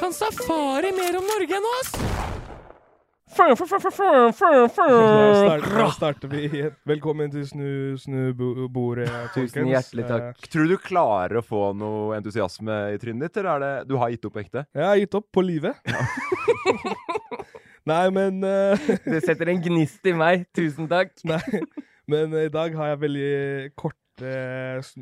Kan 0.00 0.12
Safari 0.12 0.92
mer 0.92 1.16
om 1.18 1.24
Norge 1.26 1.56
enn 1.56 1.64
oss? 1.78 1.92
Da 3.32 3.56
starter, 5.94 6.28
vi 6.28 6.40
igjen. 6.44 6.74
Velkommen 6.84 7.30
til 7.32 7.46
Snu, 7.48 7.96
snu 7.96 8.34
bo- 8.36 8.66
bordet, 8.68 9.08
Tusen 9.32 9.64
hjertelig 9.70 10.04
Eh, 10.04 10.08
takk. 10.10 10.36
Tror 10.52 10.66
du 10.68 10.74
du 10.74 10.76
klarer 10.76 11.38
å 11.40 11.42
få 11.46 11.70
noe 11.72 12.12
entusiasme 12.18 12.76
i 12.92 12.98
trynet 13.00 13.22
ditt, 13.30 13.36
eller 13.40 13.54
er 13.54 13.60
det 13.64 13.88
du 13.88 13.96
har 13.96 14.10
gitt 14.12 14.26
opp 14.28 14.36
ekte? 14.36 14.66
Jeg 14.76 14.84
har 14.84 14.96
gitt 15.00 15.14
opp 15.16 15.30
på 15.32 15.40
livet. 15.46 15.74
Nei, 17.88 18.10
men 18.10 18.44
uh... 18.44 18.76
Det 19.08 19.22
setter 19.24 19.48
en 19.48 19.62
gnist 19.64 20.04
i 20.06 20.12
meg. 20.12 20.44
Tusen 20.54 20.84
takk. 20.90 21.16
Nei, 21.24 21.40
men 22.06 22.34
i 22.36 22.48
dag 22.52 22.74
har 22.76 22.86
jeg 22.92 23.00
veldig 23.06 23.72
kort 23.80 23.96
eh, 23.96 24.01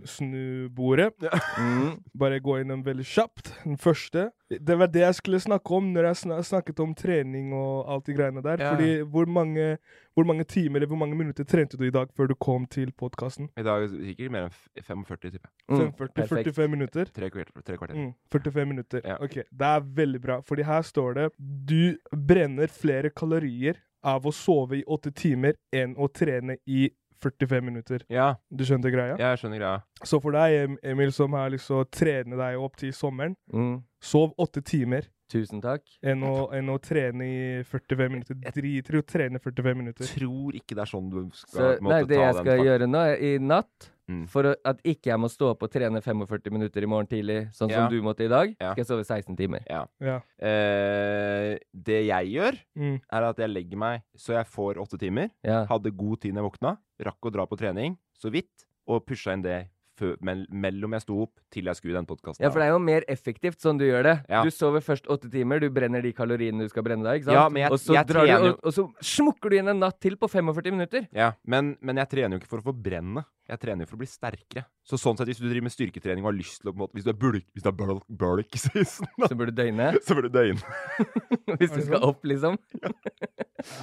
snubordet. 0.06 1.12
Mm. 1.58 1.96
Bare 2.14 2.40
gå 2.40 2.58
innom 2.60 2.82
veldig 2.84 3.04
kjapt. 3.06 3.52
Den 3.64 3.78
første 3.78 4.30
Det 4.50 4.76
var 4.78 4.86
det 4.90 5.00
jeg 5.00 5.14
skulle 5.14 5.40
snakke 5.40 5.74
om 5.74 5.92
når 5.94 6.08
jeg 6.08 6.16
sna 6.16 6.40
snakket 6.42 6.80
om 6.82 6.94
trening 6.94 7.52
og 7.54 7.88
alt 7.90 8.06
de 8.06 8.14
greiene 8.14 8.42
der. 8.42 8.60
Ja. 8.60 8.70
Fordi 8.72 9.02
hvor 9.02 9.26
mange, 9.30 9.78
hvor 10.14 10.24
mange 10.26 10.44
timer 10.44 10.80
eller 10.80 10.90
hvor 10.90 10.98
mange 10.98 11.16
minutter 11.16 11.44
trente 11.44 11.78
du 11.78 11.84
i 11.86 11.90
dag 11.94 12.08
før 12.16 12.26
du 12.26 12.34
kom 12.34 12.66
til 12.66 12.92
podkasten? 12.92 13.50
I 13.58 13.62
dag 13.62 13.86
gikk 13.86 13.92
det 13.98 14.06
sikkert 14.10 14.32
mer 14.32 14.48
enn 14.48 14.56
45, 14.82 15.30
tipper 15.30 15.50
jeg. 15.50 15.52
Mm. 15.68 15.92
45 15.98 16.44
45 16.44 16.68
minutter? 16.70 17.04
Tre 17.14 17.30
kvarter. 17.30 17.62
Tre 17.66 17.76
kvarter. 17.76 17.94
Mm, 18.00 18.12
45 18.32 18.66
minutter. 18.72 19.00
Ja. 19.04 19.16
Ok, 19.22 19.34
Det 19.50 19.70
er 19.74 19.80
veldig 20.02 20.20
bra, 20.20 20.40
fordi 20.46 20.62
her 20.66 20.82
står 20.82 21.14
det 21.14 21.28
du 21.38 21.96
brenner 22.10 22.66
flere 22.66 23.10
kalorier 23.10 23.78
av 24.02 24.26
å 24.26 24.32
sove 24.32 24.80
i 24.80 24.84
åtte 24.88 25.12
timer 25.12 25.56
enn 25.72 25.94
å 26.00 26.08
trene 26.12 26.56
i 26.66 26.88
45 27.22 27.64
minutter. 27.64 28.00
Ja, 28.10 28.34
Du 28.50 28.64
skjønte 28.64 28.90
greia? 28.92 29.16
Ja, 29.18 29.30
jeg 29.34 29.38
skjønner 29.42 29.58
greia. 29.60 29.82
Så 30.04 30.20
for 30.22 30.32
deg, 30.32 30.78
Emil, 30.82 31.12
som 31.12 31.32
har 31.32 31.50
lyst 31.50 31.66
til 31.70 31.76
å 31.82 31.84
trene 31.90 32.36
deg 32.36 32.58
opp 32.58 32.76
til 32.76 32.92
sommeren, 32.92 33.36
Mm. 33.52 33.82
sov 34.00 34.34
åtte 34.38 34.62
timer 34.64 35.06
Tusen 35.30 35.60
takk. 35.62 35.82
enn 36.02 36.22
å, 36.26 36.50
enn 36.52 36.66
å 36.68 36.78
trene 36.82 37.22
i 37.22 37.62
45 37.62 38.10
minutter. 38.10 38.34
Driter 38.34 38.94
i 38.96 38.98
å 38.98 39.06
trene 39.06 39.38
45 39.38 39.76
minutter. 39.76 40.04
Tror 40.04 40.52
ikke 40.58 40.74
det 40.74 40.82
er 40.82 40.90
sånn 40.90 41.08
du 41.10 41.30
Så, 41.30 41.46
skal 41.46 41.60
ta 41.60 41.74
den. 41.76 41.84
nei, 41.88 42.02
det 42.04 42.16
jeg 42.18 42.34
skal 42.34 42.64
gjøre 42.66 42.88
nå, 42.90 43.04
i 43.20 43.38
natt 43.38 43.90
Mm. 44.10 44.24
For 44.28 44.42
å- 44.50 44.56
at 44.64 44.80
ikke 44.82 45.12
jeg 45.12 45.18
må 45.22 45.28
stå 45.30 45.50
opp 45.52 45.62
og 45.62 45.70
trene 45.70 46.00
45 46.02 46.50
minutter 46.50 46.82
i 46.82 46.86
morgen 46.90 47.06
tidlig, 47.06 47.36
sånn 47.54 47.70
Ja. 47.70 47.76
som 47.86 47.90
du 47.92 48.02
måtte 48.02 48.24
i 48.26 48.28
dag, 48.28 48.56
Ja. 48.60 48.72
skal 48.72 48.82
jeg 48.82 48.86
sove 48.90 49.04
16 49.06 49.36
timer. 49.38 49.62
Ja. 49.70 49.84
Ja. 50.00 50.16
Eh, 50.40 51.58
det 51.72 52.00
jeg 52.08 52.32
gjør, 52.34 52.58
Mm. 52.76 53.00
er 53.12 53.22
at 53.22 53.36
jeg 53.38 53.50
legger 53.50 53.76
meg 53.78 54.02
så 54.16 54.34
jeg 54.34 54.46
får 54.46 54.74
åtte 54.76 54.98
timer. 54.98 55.30
Ja. 55.44 55.64
Hadde 55.66 55.90
god 55.96 56.20
tid 56.20 56.34
når 56.34 56.42
jeg 56.42 56.50
våkna. 56.52 56.78
Rakk 57.00 57.20
å 57.22 57.32
dra 57.32 57.46
på 57.46 57.56
trening, 57.58 57.96
så 58.18 58.30
vidt. 58.30 58.66
Og 58.88 59.06
pusha 59.06 59.32
inn 59.32 59.42
det 59.42 59.68
mellom 60.50 60.94
jeg 60.96 61.04
sto 61.04 61.16
opp 61.24 61.32
til 61.52 61.68
jeg 61.70 61.76
skulle 61.78 61.94
i 61.94 61.98
den 61.98 62.08
podkasten. 62.08 62.44
Ja, 62.44 62.50
for 62.50 62.60
det 62.62 62.68
er 62.68 62.74
jo 62.74 62.80
mer 62.84 63.04
effektivt 63.08 63.60
sånn 63.62 63.78
du 63.80 63.84
gjør 63.86 64.02
det. 64.08 64.14
Ja. 64.30 64.42
Du 64.46 64.50
sover 64.54 64.80
først 64.84 65.08
åtte 65.12 65.30
timer, 65.32 65.60
du 65.60 65.68
brenner 65.70 66.02
de 66.04 66.12
kaloriene 66.16 66.64
du 66.66 66.68
skal 66.72 66.82
brenne 66.86 67.04
da, 67.06 67.16
ikke 67.18 67.28
sant? 67.30 67.36
Ja, 67.38 67.48
men 67.48 67.62
jeg- 67.64 67.72
og, 67.72 67.78
så 67.82 67.94
jeg 67.96 68.06
drar 68.08 68.26
du, 68.26 68.32
trener 68.32 68.46
jo- 68.46 68.54
og, 68.54 68.64
og 68.64 68.72
så 68.72 68.86
smukker 69.14 69.50
du 69.50 69.56
inn 69.60 69.68
en 69.74 69.80
natt 69.80 70.00
til 70.00 70.16
på 70.16 70.28
45 70.30 70.72
minutter. 70.76 71.08
Ja, 71.12 71.32
men, 71.44 71.76
men 71.80 71.96
jeg 72.02 72.08
trener 72.14 72.36
jo 72.36 72.42
ikke 72.42 72.52
for 72.54 72.62
å 72.64 72.68
forbrenne. 72.72 73.24
Jeg 73.50 73.58
trener 73.58 73.82
jo 73.82 73.88
for 73.90 73.96
å 73.98 74.02
bli 74.04 74.06
sterkere. 74.06 74.62
Så 74.86 74.94
sånn 75.00 75.16
sett, 75.18 75.26
hvis 75.26 75.40
du 75.42 75.48
driver 75.48 75.64
med 75.66 75.72
styrketrening 75.74 76.22
og 76.22 76.30
har 76.30 76.36
lyst 76.38 76.60
til 76.62 76.70
å 76.70 76.72
på 76.72 76.78
en 76.78 76.82
måte, 76.84 76.94
Hvis 76.94 77.04
du 77.04 77.10
er 77.10 77.18
bulk, 77.18 77.46
hvis 77.52 77.64
du 77.64 77.68
er 77.68 77.74
bulk, 77.74 78.04
bulk 78.08 78.54
season, 78.62 79.08
da, 79.18 79.26
Så 79.26 79.34
burde 79.34 79.50
du 79.54 79.58
døgne. 79.62 79.88
så 80.06 80.14
bør 80.14 80.28
du 80.28 80.32
døgne. 80.36 80.62
Hvis 81.58 81.72
du 81.74 81.80
skal 81.82 82.04
opp, 82.06 82.22
liksom. 82.30 82.56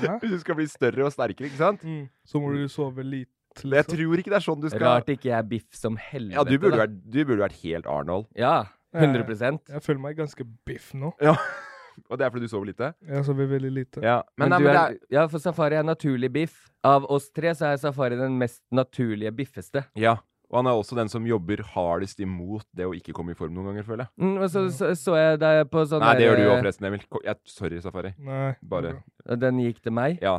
Ja. 0.01 0.17
Hvis 0.21 0.31
du 0.31 0.39
skal 0.41 0.55
bli 0.57 0.65
større 0.71 1.05
og 1.05 1.11
sterkere, 1.13 1.49
ikke 1.51 1.59
sant? 1.59 1.83
Mm. 1.85 2.07
Så 2.25 2.39
må 2.41 2.53
du 2.55 2.63
sove 2.71 3.03
lite, 3.05 3.29
Men 3.63 3.77
jeg 3.79 3.85
liksom. 3.85 3.97
tror 3.97 4.21
ikke 4.21 4.33
det 4.33 4.39
er 4.39 4.45
sånn 4.45 4.63
du 4.63 4.67
skal 4.69 4.85
Rart 4.87 5.13
ikke 5.13 5.29
jeg 5.29 5.37
er 5.37 5.47
biff 5.47 5.77
som 5.77 5.97
helvete. 6.01 6.35
Ja, 6.37 6.43
du 6.47 6.57
burde, 6.61 6.81
vært, 6.81 6.97
du 7.05 7.21
burde 7.23 7.41
vært 7.45 7.61
helt 7.63 7.87
Arnold. 7.91 8.27
Ja, 8.37 8.57
100% 8.95 9.73
Jeg 9.73 9.83
føler 9.83 9.99
meg 10.01 10.17
ganske 10.17 10.45
biff 10.65 10.93
nå. 10.97 11.11
Ja. 11.21 11.35
Og 12.11 12.19
det 12.19 12.27
er 12.27 12.33
fordi 12.33 12.45
du 12.45 12.51
sover 12.51 12.69
lite? 12.69 12.91
Jeg 13.09 13.25
sover 13.25 13.49
veldig 13.49 13.71
lite. 13.73 14.01
Ja. 14.05 14.21
Men, 14.37 14.51
Men, 14.51 14.53
nei, 14.53 14.59
men 14.67 14.75
er 14.77 14.97
ja, 15.13 15.25
for 15.31 15.41
Safari 15.41 15.79
er 15.79 15.85
naturlig 15.85 16.29
biff. 16.33 16.67
Av 16.85 17.07
oss 17.09 17.31
tre 17.33 17.53
så 17.57 17.71
er 17.71 17.79
Safari 17.81 18.19
den 18.19 18.37
mest 18.37 18.61
naturlige 18.69 19.33
biffeste. 19.35 19.81
Ja. 19.97 20.19
Og 20.47 20.61
han 20.61 20.67
er 20.71 20.77
også 20.79 20.95
den 20.95 21.09
som 21.11 21.25
jobber 21.27 21.59
hardest 21.73 22.21
imot 22.23 22.63
det 22.71 22.85
å 22.87 22.93
ikke 22.95 23.11
komme 23.11 23.33
i 23.33 23.35
form 23.35 23.51
noen 23.51 23.65
ganger, 23.73 23.83
føler 23.83 24.05
jeg. 24.05 24.11
Mm, 24.23 24.45
så, 24.47 24.61
så 24.71 24.93
så 24.95 25.15
jeg 25.19 25.39
deg 25.41 25.57
på 25.73 25.81
sånn 25.91 25.99
Nei, 26.05 26.13
det 26.15 26.23
gjør 26.23 26.37
du 26.39 26.43
jo 26.45 26.49
der, 26.53 26.61
forresten, 26.61 26.87
Emil. 26.87 27.01
Ko- 27.11 27.21
Jeg, 27.25 27.35
sorry, 27.51 27.81
Safari. 27.83 28.13
Nei. 28.23 28.53
Bare 28.63 28.93
eh, 29.27 29.35
Den 29.41 29.59
gikk 29.59 29.81
til 29.83 29.91
meg. 29.97 30.21
Ja. 30.23 30.37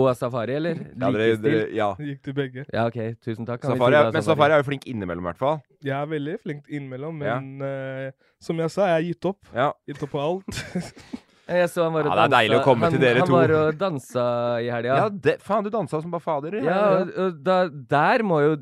Og 0.00 0.08
Safari, 0.16 0.56
eller? 0.56 0.80
ja, 1.02 1.10
dere, 1.10 1.12
Likestilt? 1.12 1.44
dere, 1.44 1.66
ja. 1.76 1.90
Det 1.98 2.08
gikk 2.14 2.22
til 2.30 2.38
begge. 2.40 2.64
Ja, 2.72 2.86
OK. 2.88 2.98
Tusen 3.28 3.50
takk. 3.52 3.68
Safari 3.68 4.00
er, 4.00 4.08
men 4.16 4.24
Safari 4.30 4.56
er 4.56 4.64
jo 4.64 4.68
flink 4.70 4.88
innimellom, 4.88 5.26
i 5.28 5.30
hvert 5.34 5.42
fall. 5.44 5.60
Jeg 5.84 5.96
er 6.00 6.08
veldig 6.16 6.38
flink 6.46 6.64
innimellom, 6.72 7.20
Ja. 7.28 7.36
men 7.44 7.68
eh, 7.68 8.10
som 8.40 8.56
jeg 8.64 8.72
sa, 8.72 8.88
jeg 8.94 8.96
har 8.96 9.06
gitt 9.12 9.28
opp. 9.34 9.52
Ja. 9.52 9.68
Gitt 9.88 10.02
opp 10.08 10.16
på 10.16 10.24
alt. 10.24 10.64
Jeg 11.48 11.68
så 11.68 11.82
han 11.84 11.92
var 11.92 12.06
og 12.06 12.10
Ja, 12.10 12.14
det 12.16 12.24
er 12.24 12.32
deilig 12.34 12.56
å 12.56 12.62
komme 12.64 12.86
han, 12.86 12.94
til 12.94 13.02
dere 13.02 13.20
han 13.20 13.28
to. 13.28 13.34
var 13.36 13.52
og 13.58 13.78
dansa 13.80 14.24
i 14.64 14.68
helga. 14.72 14.94
Ja, 15.02 15.08
det, 15.26 15.34
faen, 15.44 15.64
du 15.66 15.70
dansa 15.74 16.00
som 16.00 16.14
bare 16.14 16.24
fader. 16.24 16.56
Ja, 16.64 16.78
og, 17.02 17.10
og 17.20 17.40
da, 17.44 17.56
der 17.68 18.24
må 18.24 18.38
jo 18.44 18.54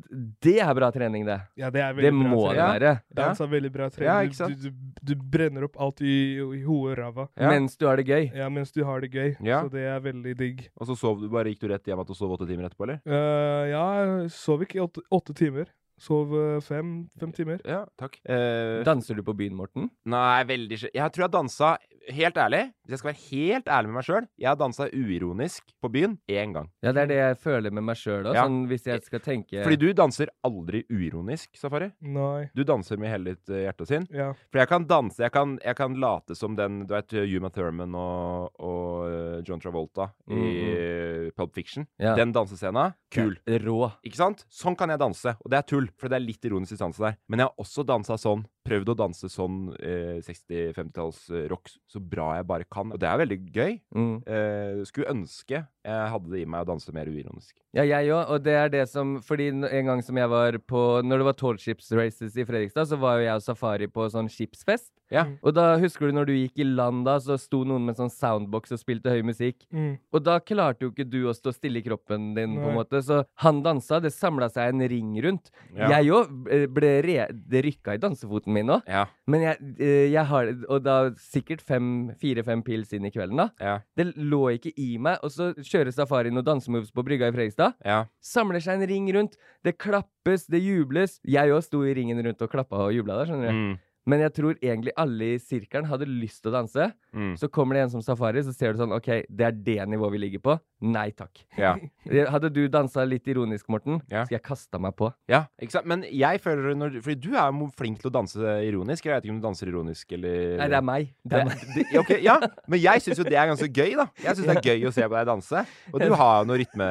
Det 0.43 0.57
er 0.65 0.73
bra 0.75 0.89
trening, 0.95 1.27
det. 1.29 1.39
ja, 1.61 1.71
det 1.71 1.83
er 1.85 1.93
veldig 1.95 2.11
Det 2.11 2.15
bra 2.19 2.31
må 2.33 2.41
trening. 2.49 2.59
det 2.59 2.81
være. 2.83 2.95
Dans 3.21 3.41
er 3.45 3.53
veldig 3.53 3.73
bra 3.77 3.89
trening. 3.91 4.09
Ja, 4.11 4.17
ikke 4.27 4.39
sant? 4.41 4.59
Du, 4.63 4.71
du, 4.71 5.15
du 5.15 5.29
brenner 5.37 5.69
opp 5.69 5.79
alt 5.79 6.03
i, 6.03 6.17
i 6.43 6.63
hodet 6.67 6.97
og 6.97 6.99
ræva. 7.03 7.29
Ja. 7.39 7.53
Mens 7.55 7.77
du 7.79 7.87
har 7.87 7.97
det 8.03 8.07
gøy. 8.11 8.31
Ja, 8.35 8.49
mens 8.49 8.75
du 8.75 8.83
har 8.89 9.01
det 9.05 9.13
gøy. 9.15 9.37
Ja. 9.47 9.63
Så 9.63 9.71
det 9.77 9.87
er 9.93 10.01
veldig 10.03 10.35
digg. 10.43 10.65
Og 10.81 10.91
så 10.91 10.97
sov 10.99 11.23
du 11.23 11.29
bare, 11.33 11.53
gikk 11.53 11.63
du 11.63 11.71
rett 11.71 11.87
hjem 11.87 12.03
og 12.03 12.11
sov 12.17 12.35
åtte 12.35 12.49
timer 12.51 12.67
etterpå, 12.71 12.89
eller? 12.89 12.99
Uh, 13.07 13.71
ja, 13.71 13.85
jeg 14.03 14.35
sov 14.35 14.67
ikke 14.67 14.83
åtte, 14.83 15.07
åtte 15.15 15.35
timer. 15.39 15.71
Sov 16.03 16.33
eh, 16.35 16.57
fem, 16.67 17.05
fem 17.21 17.31
timer. 17.31 17.61
Ja, 17.63 17.85
takk. 18.01 18.17
Eh, 18.27 18.81
Danser 18.83 19.15
du 19.15 19.23
på 19.23 19.37
byen, 19.39 19.55
Morten? 19.55 19.85
nei, 20.11 20.41
veldig 20.49 20.79
Jeg 20.89 21.13
tror 21.15 21.23
jeg 21.29 21.31
dansa 21.31 21.69
Helt 22.11 22.37
ærlig, 22.37 22.63
hvis 22.83 22.95
jeg 22.97 22.99
skal 22.99 23.11
være 23.13 23.23
helt 23.31 23.69
ærlig 23.71 23.91
med 23.91 23.97
meg 23.99 24.07
sjøl, 24.07 24.25
jeg 24.41 24.49
har 24.51 24.57
dansa 24.59 24.87
uironisk 24.91 25.75
på 25.83 25.91
byen 25.93 26.17
én 26.31 26.55
gang. 26.55 26.69
Ja, 26.83 26.91
det 26.91 27.05
er 27.05 27.11
det 27.11 27.19
jeg 27.19 27.37
føler 27.45 27.75
med 27.75 27.85
meg 27.87 27.99
sjøl 28.01 28.27
òg. 28.27 28.35
Ja. 28.35 28.47
Sånn 28.47 28.65
hvis 28.71 28.89
jeg 28.89 29.05
skal 29.07 29.23
tenke 29.23 29.63
Fordi 29.63 29.79
du 29.79 29.93
danser 29.97 30.33
aldri 30.47 30.83
uironisk, 30.91 31.53
Safari. 31.59 31.93
Nei. 32.03 32.49
Du 32.57 32.65
danser 32.67 32.99
med 32.99 33.13
hele 33.13 33.37
ditt 33.37 33.53
eh, 33.53 33.65
hjerte 33.69 33.87
og 33.87 33.91
sinn. 33.93 34.07
Ja. 34.11 34.33
For 34.51 34.63
jeg 34.63 34.71
kan 34.73 34.87
danse, 34.91 35.23
jeg 35.23 35.35
kan, 35.35 35.55
jeg 35.63 35.79
kan 35.79 35.99
late 36.03 36.37
som 36.39 36.57
den 36.59 36.83
Du 36.89 36.95
vet 36.97 37.15
Yuma 37.23 37.53
Thurman 37.55 37.95
og, 37.99 38.51
og 38.59 39.07
eh, 39.07 39.39
John 39.47 39.63
Travolta 39.63 40.11
i 40.33 40.43
eh, 40.73 41.31
Pulp 41.37 41.55
Fiction. 41.55 41.87
Ja. 42.03 42.17
Den 42.19 42.35
dansescena, 42.35 42.91
kul. 43.15 43.37
Ja, 43.47 43.61
Rå. 43.63 43.79
Ikke 44.03 44.19
sant? 44.19 44.47
Sånn 44.51 44.77
kan 44.79 44.91
jeg 44.91 45.01
danse. 45.03 45.37
Og 45.39 45.53
det 45.53 45.61
er 45.61 45.69
tull, 45.71 45.87
for 46.01 46.11
det 46.11 46.19
er 46.19 46.27
litt 46.27 46.51
ironisk 46.51 46.75
distanse 46.75 47.03
der. 47.05 47.19
Men 47.31 47.45
jeg 47.45 47.51
har 47.53 47.63
også 47.63 47.87
dansa 47.87 48.19
sånn. 48.21 48.43
Prøvd 48.63 48.93
å 48.93 48.99
danse 48.99 49.27
sånn 49.33 49.73
eh, 49.83 50.21
60-50-talls 50.23 51.25
eh, 51.35 51.47
rock 51.51 51.73
så 51.91 51.99
bra 51.99 52.37
jeg 52.39 52.47
bare 52.47 52.69
kan. 52.71 52.93
Og 52.95 53.01
det 53.03 53.09
er 53.11 53.23
veldig 53.25 53.39
gøy. 53.51 53.73
Mm. 53.97 54.15
Eh, 54.23 54.83
skulle 54.87 55.11
ønske 55.11 55.65
jeg 55.83 56.11
hadde 56.13 56.31
det 56.31 56.41
i 56.45 56.47
meg 56.47 56.63
å 56.63 56.69
danse 56.69 56.93
mer 56.95 57.09
uironisk. 57.11 57.57
Ja, 57.75 57.83
jeg 57.89 58.11
òg. 58.15 58.31
Og 58.31 58.45
det 58.45 58.55
er 58.55 58.69
det 58.71 58.83
som 58.91 59.17
Fordi 59.25 59.49
en 59.51 59.87
gang 59.89 60.03
som 60.05 60.19
jeg 60.21 60.29
var 60.29 60.59
på 60.69 60.81
Når 61.03 61.23
det 61.23 61.27
var 61.27 61.37
Tall 61.41 61.57
Ships 61.59 61.89
Races 61.97 62.37
i 62.37 62.45
Fredrikstad, 62.47 62.87
så 62.91 62.99
var 63.01 63.19
jo 63.19 63.25
jeg 63.25 63.41
og 63.41 63.45
Safari 63.47 63.89
på 63.91 64.07
sånn 64.13 64.29
skipsfest. 64.31 64.93
Ja. 65.13 65.27
Og 65.45 65.55
da 65.57 65.75
husker 65.81 66.09
du 66.09 66.17
når 66.17 66.29
du 66.29 66.33
gikk 66.37 66.63
i 66.63 66.67
land 66.69 67.05
da, 67.07 67.19
så 67.21 67.37
sto 67.41 67.63
noen 67.69 67.85
med 67.89 67.99
sånn 67.99 68.13
soundbox 68.13 68.73
og 68.77 68.81
spilte 68.81 69.13
høy 69.13 69.21
musikk. 69.27 69.67
Mm. 69.75 69.97
Og 70.13 70.25
da 70.25 70.39
klarte 70.41 70.87
jo 70.87 70.93
ikke 70.93 71.09
du 71.09 71.19
å 71.29 71.35
stå 71.37 71.53
stille 71.53 71.83
i 71.83 71.85
kroppen 71.85 72.31
din, 72.37 72.57
på 72.61 72.71
en 72.71 72.79
måte. 72.79 73.03
Så 73.05 73.23
han 73.45 73.61
dansa, 73.65 74.01
det 74.01 74.15
samla 74.15 74.49
seg 74.53 74.73
en 74.73 74.87
ring 74.93 75.13
rundt. 75.25 75.53
Ja. 75.77 75.91
Jeg 75.99 76.13
òg 76.17 76.33
ble 76.73 76.93
re 77.05 77.27
Det 77.33 77.65
rykka 77.67 77.97
i 77.97 78.01
dansefoten 78.01 78.55
min 78.55 78.73
òg. 78.73 78.89
Ja. 78.89 79.05
Men 79.29 79.45
jeg, 79.49 79.75
jeg 80.13 80.25
har 80.29 80.53
Og 80.69 80.85
da 80.85 80.97
sikkert 81.21 81.65
fem, 81.65 82.13
fire-fem 82.21 82.65
pils 82.65 82.93
inn 82.97 83.09
i 83.09 83.13
kvelden, 83.13 83.43
da. 83.45 83.49
Ja. 83.61 83.77
Det 83.99 84.13
lå 84.17 84.45
ikke 84.57 84.73
i 84.81 84.97
meg. 85.03 85.21
Og 85.25 85.33
så 85.35 85.53
kjører 85.73 85.95
Safari 85.95 86.33
noen 86.33 86.47
dansemoves 86.47 86.93
på 86.95 87.05
brygga 87.07 87.31
i 87.31 87.35
Fredrikstad. 87.35 87.79
Ja. 87.87 88.03
Samler 88.25 88.63
seg 88.63 88.79
en 88.79 88.89
ring 88.91 89.09
rundt. 89.17 89.39
Det 89.65 89.75
klappes, 89.81 90.47
det 90.53 90.63
jubles. 90.63 91.19
Jeg 91.25 91.55
òg 91.55 91.65
sto 91.67 91.83
i 91.87 91.95
ringen 91.97 92.21
rundt 92.27 92.45
og 92.45 92.53
klappa 92.53 92.85
og 92.87 92.95
jubla 92.97 93.21
der, 93.21 93.33
skjønner 93.33 93.49
du. 93.49 93.63
Mm. 93.63 93.81
Men 94.13 94.25
jeg 94.25 94.35
tror 94.35 94.59
egentlig 94.59 94.95
alle 94.99 95.33
i 95.37 95.41
sirkelen 95.43 95.89
hadde 95.91 96.11
lyst 96.11 96.43
til 96.43 96.51
å 96.51 96.57
danse. 96.61 96.89
Mm. 97.13 97.35
Så 97.37 97.49
kommer 97.53 97.77
det 97.77 97.83
en 97.87 97.91
som 97.93 98.03
Safari, 98.05 98.41
så 98.43 98.53
ser 98.57 98.73
du 98.73 98.79
sånn 98.81 98.93
OK, 98.97 99.09
det 99.29 99.45
er 99.47 99.53
det 99.53 99.79
nivået 99.93 100.13
vi 100.15 100.21
ligger 100.25 100.41
på. 100.43 100.55
Nei 100.83 101.11
takk. 101.15 101.43
Ja. 101.59 101.77
Hadde 102.33 102.49
du 102.51 102.65
dansa 102.73 103.05
litt 103.07 103.29
ironisk, 103.31 103.69
Morten, 103.71 104.01
Ja. 104.11 104.25
skulle 104.25 104.39
jeg 104.41 104.45
kasta 104.47 104.81
meg 104.83 104.97
på. 104.99 105.13
ja. 105.31 105.45
Ikke 105.63 105.77
sant? 105.77 105.87
Men 105.87 106.03
jeg 106.09 106.41
føler 106.43 106.75
når 106.75 106.97
Fordi 107.05 107.19
du 107.23 107.37
er 107.39 107.53
flink 107.79 108.01
til 108.03 108.11
å 108.11 108.15
danse 108.17 108.41
ironisk. 108.67 109.05
Jeg 109.07 109.15
vet 109.15 109.25
ikke 109.29 109.35
om 109.37 109.41
du 109.43 109.47
danser 109.47 109.69
ironisk 109.71 110.13
eller 110.17 110.57
Nei, 110.59 110.69
det 110.73 110.79
er 110.81 110.87
meg. 110.89 111.13
Det 111.23 111.39
er 111.39 111.45
meg. 111.51 111.61
Det, 111.75 111.85
det, 111.93 112.01
ok, 112.01 112.11
ja, 112.25 112.39
men 112.73 112.81
jeg 112.83 113.05
syns 113.05 113.19
jo 113.23 113.25
det 113.29 113.37
er 113.39 113.53
ganske 113.53 113.69
gøy, 113.71 113.95
da. 114.01 114.09
Jeg 114.25 114.37
syns 114.41 114.49
det 114.49 114.57
er 114.57 114.67
gøy 114.73 114.89
å 114.89 114.95
se 114.97 115.07
på 115.07 115.17
deg 115.19 115.29
danse. 115.31 115.65
Og 115.93 116.01
du 116.03 116.09
har 116.19 116.35
jo 116.43 116.49
noe 116.51 116.59
rytme 116.65 116.89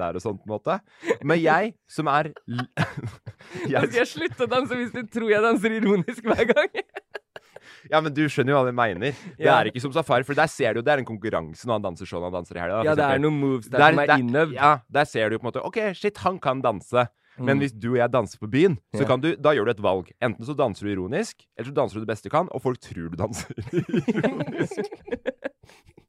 der 0.00 0.16
og 0.18 0.24
sånt, 0.24 0.40
på 0.42 0.48
en 0.48 0.54
måte. 0.56 0.78
Men 1.26 1.42
jeg, 1.42 1.74
som 1.90 2.08
er 2.12 2.30
l- 2.48 2.68
Da 3.68 3.82
skal 3.82 3.90
jeg, 3.90 3.92
jeg 3.98 4.08
slutte 4.14 4.46
å 4.46 4.50
danse 4.50 4.76
hvis 4.78 4.92
du 4.94 5.02
tror 5.12 5.28
jeg 5.32 5.42
danser 5.44 5.74
ironisk 5.76 6.24
hver 6.30 6.46
gang. 6.48 6.80
Ja, 7.90 8.00
men 8.00 8.12
du 8.14 8.22
skjønner 8.28 8.52
jo 8.54 8.60
hva 8.62 8.66
jeg 8.70 8.76
mener. 8.98 9.16
Det 9.36 9.46
Ja. 9.46 9.58
er 9.60 9.64
ikke 9.72 9.80
som 9.80 9.92
safari, 9.92 10.22
for 10.24 10.34
der 10.34 10.46
ser 10.46 10.74
du 10.74 10.78
jo 10.80 10.82
det 10.86 10.92
er 10.94 10.98
en 10.98 11.04
konkurranse 11.08 11.64
når 11.66 11.72
han 11.80 11.82
danser 11.82 12.06
sånn 12.06 12.22
han 12.22 12.32
danser 12.32 12.56
i 12.56 12.60
helga. 12.60 12.84
Ja, 12.84 12.94
det 12.94 13.04
er 13.04 13.18
noen 13.18 13.40
moves 13.40 13.68
der, 13.68 13.78
Der- 13.78 13.90
som 13.92 13.98
er 13.98 14.18
innøvd. 14.18 14.54
Ja, 14.54 14.78
der 14.90 15.04
ser 15.04 15.28
du 15.28 15.34
jo 15.36 15.38
på 15.40 15.46
en 15.46 15.52
måte 15.52 15.64
OK, 15.66 15.94
shit, 15.96 16.16
han 16.18 16.38
kan 16.38 16.62
danse. 16.62 17.08
Men 17.38 17.58
hvis 17.58 17.72
du 17.72 17.92
og 17.92 17.96
jeg 17.96 18.10
danser 18.12 18.38
på 18.38 18.46
byen, 18.50 18.76
så 18.94 19.06
kan 19.06 19.18
du, 19.18 19.34
da 19.36 19.50
gjør 19.56 19.64
du 19.64 19.70
et 19.70 19.80
valg. 19.82 20.10
Enten 20.20 20.44
så 20.44 20.54
danser 20.54 20.84
du 20.84 20.92
ironisk, 20.92 21.46
eller 21.56 21.70
så 21.70 21.74
danser 21.74 21.94
du 21.94 22.00
det 22.04 22.08
beste 22.12 22.28
du 22.28 22.30
kan, 22.30 22.46
og 22.52 22.60
folk 22.62 22.78
tror 22.78 23.08
du 23.08 23.16
danser 23.16 23.54
ironisk. 23.72 24.78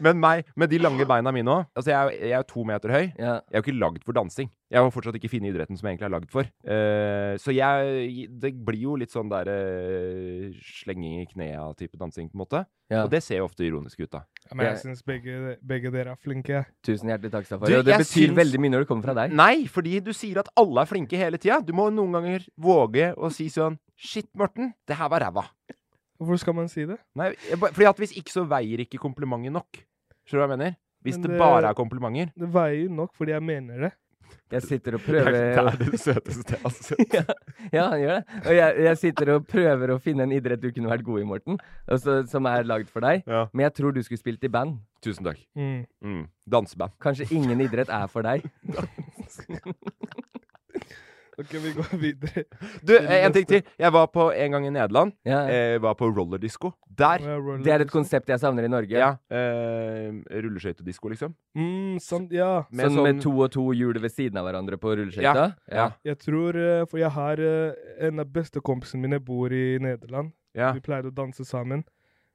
Men 0.00 0.20
meg, 0.22 0.44
med 0.56 0.70
de 0.70 0.78
lange 0.78 1.04
beina 1.08 1.32
mine 1.34 1.50
òg 1.50 1.64
Altså, 1.74 1.90
jeg 1.90 1.98
er, 1.98 2.26
jeg 2.30 2.36
er 2.38 2.44
to 2.46 2.62
meter 2.64 2.92
høy. 2.94 3.06
Ja. 3.18 3.32
Jeg 3.50 3.56
er 3.56 3.60
jo 3.60 3.64
ikke 3.64 3.78
lagd 3.80 4.04
for 4.06 4.12
dansing. 4.16 4.50
Jeg 4.70 4.78
har 4.84 4.90
fortsatt 4.94 5.16
ikke 5.18 5.30
funnet 5.32 5.50
idretten 5.50 5.76
som 5.78 5.88
jeg 5.88 5.96
egentlig 5.96 6.06
er 6.06 6.12
lagd 6.14 6.30
for. 6.30 6.46
Uh, 6.62 7.34
så 7.42 7.50
jeg 7.56 8.28
Det 8.38 8.52
blir 8.66 8.84
jo 8.84 8.94
litt 9.00 9.10
sånn 9.10 9.30
der 9.32 9.50
uh, 9.50 10.60
slenging 10.84 11.20
i 11.22 11.26
knea-type 11.32 11.98
dansing, 11.98 12.28
på 12.30 12.38
en 12.38 12.44
måte. 12.44 12.62
Ja. 12.90 13.04
Og 13.04 13.10
det 13.10 13.22
ser 13.26 13.40
jo 13.40 13.48
ofte 13.48 13.66
ironisk 13.66 14.00
ut, 14.02 14.10
da. 14.14 14.22
Ja, 14.46 14.54
men 14.54 14.66
jeg 14.66 14.72
Jeg- 14.76 14.82
syns 14.84 15.02
begge, 15.06 15.56
begge 15.62 15.90
dere 15.94 16.14
er 16.14 16.20
flinke. 16.22 16.64
Tusen 16.86 17.10
hjertelig 17.10 17.30
takk, 17.34 17.46
Safari. 17.50 17.74
Og 17.78 17.84
det 17.84 17.98
betyr 17.98 18.30
syns- 18.30 18.38
veldig 18.38 18.60
mye 18.62 18.70
når 18.76 18.84
det 18.84 18.88
kommer 18.88 19.02
fra 19.10 19.14
deg. 19.14 19.32
Nei, 19.34 19.66
fordi 19.66 20.00
du 20.02 20.12
sier 20.12 20.38
at 20.38 20.48
alle 20.56 20.82
er 20.82 20.86
flinke 20.90 21.18
hele 21.18 21.38
tida. 21.38 21.60
Du 21.64 21.72
må 21.72 21.90
noen 21.90 22.12
ganger 22.18 22.46
våge 22.58 23.12
å 23.16 23.30
si 23.32 23.46
sånn 23.50 23.78
Shit, 24.00 24.30
Morten, 24.34 24.72
det 24.88 24.96
her 24.96 25.10
var 25.12 25.20
ræva. 25.20 25.42
Hvorfor 26.20 26.38
skal 26.42 26.54
man 26.58 26.68
si 26.68 26.84
det? 26.84 26.98
Nei, 27.16 27.30
jeg 27.48 27.56
fordi 27.62 27.88
at 27.88 27.96
hvis 28.04 28.12
ikke 28.20 28.34
så 28.34 28.44
veier 28.50 28.84
ikke 28.84 29.00
komplimentet 29.00 29.54
nok. 29.56 29.80
Skjønner 30.28 30.36
du 30.36 30.44
hva 30.44 30.48
jeg 30.50 30.58
mener? 30.58 30.76
Hvis 31.00 31.16
Men 31.16 31.22
det 31.24 31.30
det- 31.32 31.38
bare 31.40 31.64
er 31.70 31.74
komplimenter. 31.78 32.32
Det 32.36 32.48
veier 32.52 32.90
nok 32.92 33.14
fordi 33.16 33.32
jeg 33.32 33.42
mener 33.42 33.86
det. 33.88 33.92
Jeg 34.52 34.62
sitter 34.62 34.94
og 34.94 35.00
prøver 35.02 35.32
Det 35.32 35.58
er 35.58 35.76
det 35.80 35.98
søteste 35.98 36.52
jeg 36.54 36.60
har 36.62 36.70
sett. 36.70 37.14
ja, 37.18 37.22
ja, 37.72 37.84
han 37.90 37.98
gjør 38.02 38.12
det. 38.20 38.42
Og 38.46 38.54
jeg, 38.54 38.76
jeg 38.84 38.98
sitter 39.00 39.32
og 39.34 39.46
prøver 39.50 39.90
å 39.94 39.98
finne 40.02 40.22
en 40.22 40.32
idrett 40.36 40.60
du 40.62 40.68
kunne 40.70 40.90
vært 40.92 41.02
god 41.06 41.20
i, 41.20 41.24
Morten. 41.26 41.58
Altså, 41.90 42.20
som 42.30 42.46
er 42.46 42.62
lagd 42.68 42.90
for 42.92 43.00
deg. 43.02 43.24
Ja. 43.26 43.46
Men 43.52 43.64
jeg 43.66 43.74
tror 43.80 43.94
du 43.96 44.02
skulle 44.06 44.20
spilt 44.22 44.44
i 44.46 44.52
band. 44.52 44.78
Tusen 45.02 45.24
takk. 45.26 45.40
Mm. 45.58 45.82
Mm. 46.04 46.22
Danseband. 46.46 46.94
Kanskje 47.02 47.26
ingen 47.34 47.60
idrett 47.64 47.88
er 47.90 48.06
for 48.12 48.22
deg. 48.22 48.46
OK, 51.40 51.52
vi 51.62 51.72
går 51.72 51.92
videre. 52.00 52.44
Du, 52.84 52.92
eh, 52.98 53.24
en 53.24 53.32
ting 53.32 53.46
til. 53.48 53.62
Jeg 53.80 53.92
var 53.94 54.08
på 54.12 54.28
en 54.32 54.56
gang 54.56 54.66
i 54.68 54.72
Nederland. 54.74 55.14
Ja. 55.26 55.40
Eh, 55.48 55.78
var 55.82 55.94
på 55.98 56.10
rollerdisko. 56.12 56.72
Der. 57.00 57.22
Ja, 57.24 57.36
roller 57.38 57.64
Det 57.64 57.72
er 57.72 57.84
et 57.86 57.92
konsept 57.92 58.28
jeg 58.28 58.42
savner 58.42 58.66
i 58.66 58.72
Norge. 58.72 58.92
Ja. 58.92 59.14
Eh, 59.32 60.10
rulleskøytedisko, 60.44 61.12
liksom. 61.14 61.34
Mm, 61.56 61.96
sånn, 62.04 62.28
ja. 62.34 62.64
Med 62.70 62.90
sånn 62.90 63.02
med 63.06 63.22
to 63.24 63.32
og 63.38 63.50
to 63.54 63.70
hjul 63.76 64.00
ved 64.02 64.12
siden 64.12 64.36
av 64.40 64.48
hverandre 64.48 64.76
på 64.80 64.92
rulleskøyta? 64.98 65.46
Ja. 65.72 65.90
Jeg 66.04 66.20
tror 66.20 66.58
eh, 66.60 66.84
For 66.90 67.00
jeg 67.00 67.10
har 67.14 67.40
En 67.40 68.20
av 68.20 68.28
bestekompisene 68.32 69.00
mine 69.06 69.20
bor 69.24 69.52
i 69.52 69.78
Nederland. 69.80 70.32
Ja. 70.54 70.72
Vi 70.74 70.82
pleide 70.84 71.10
å 71.10 71.14
danse 71.14 71.44
sammen. 71.46 71.84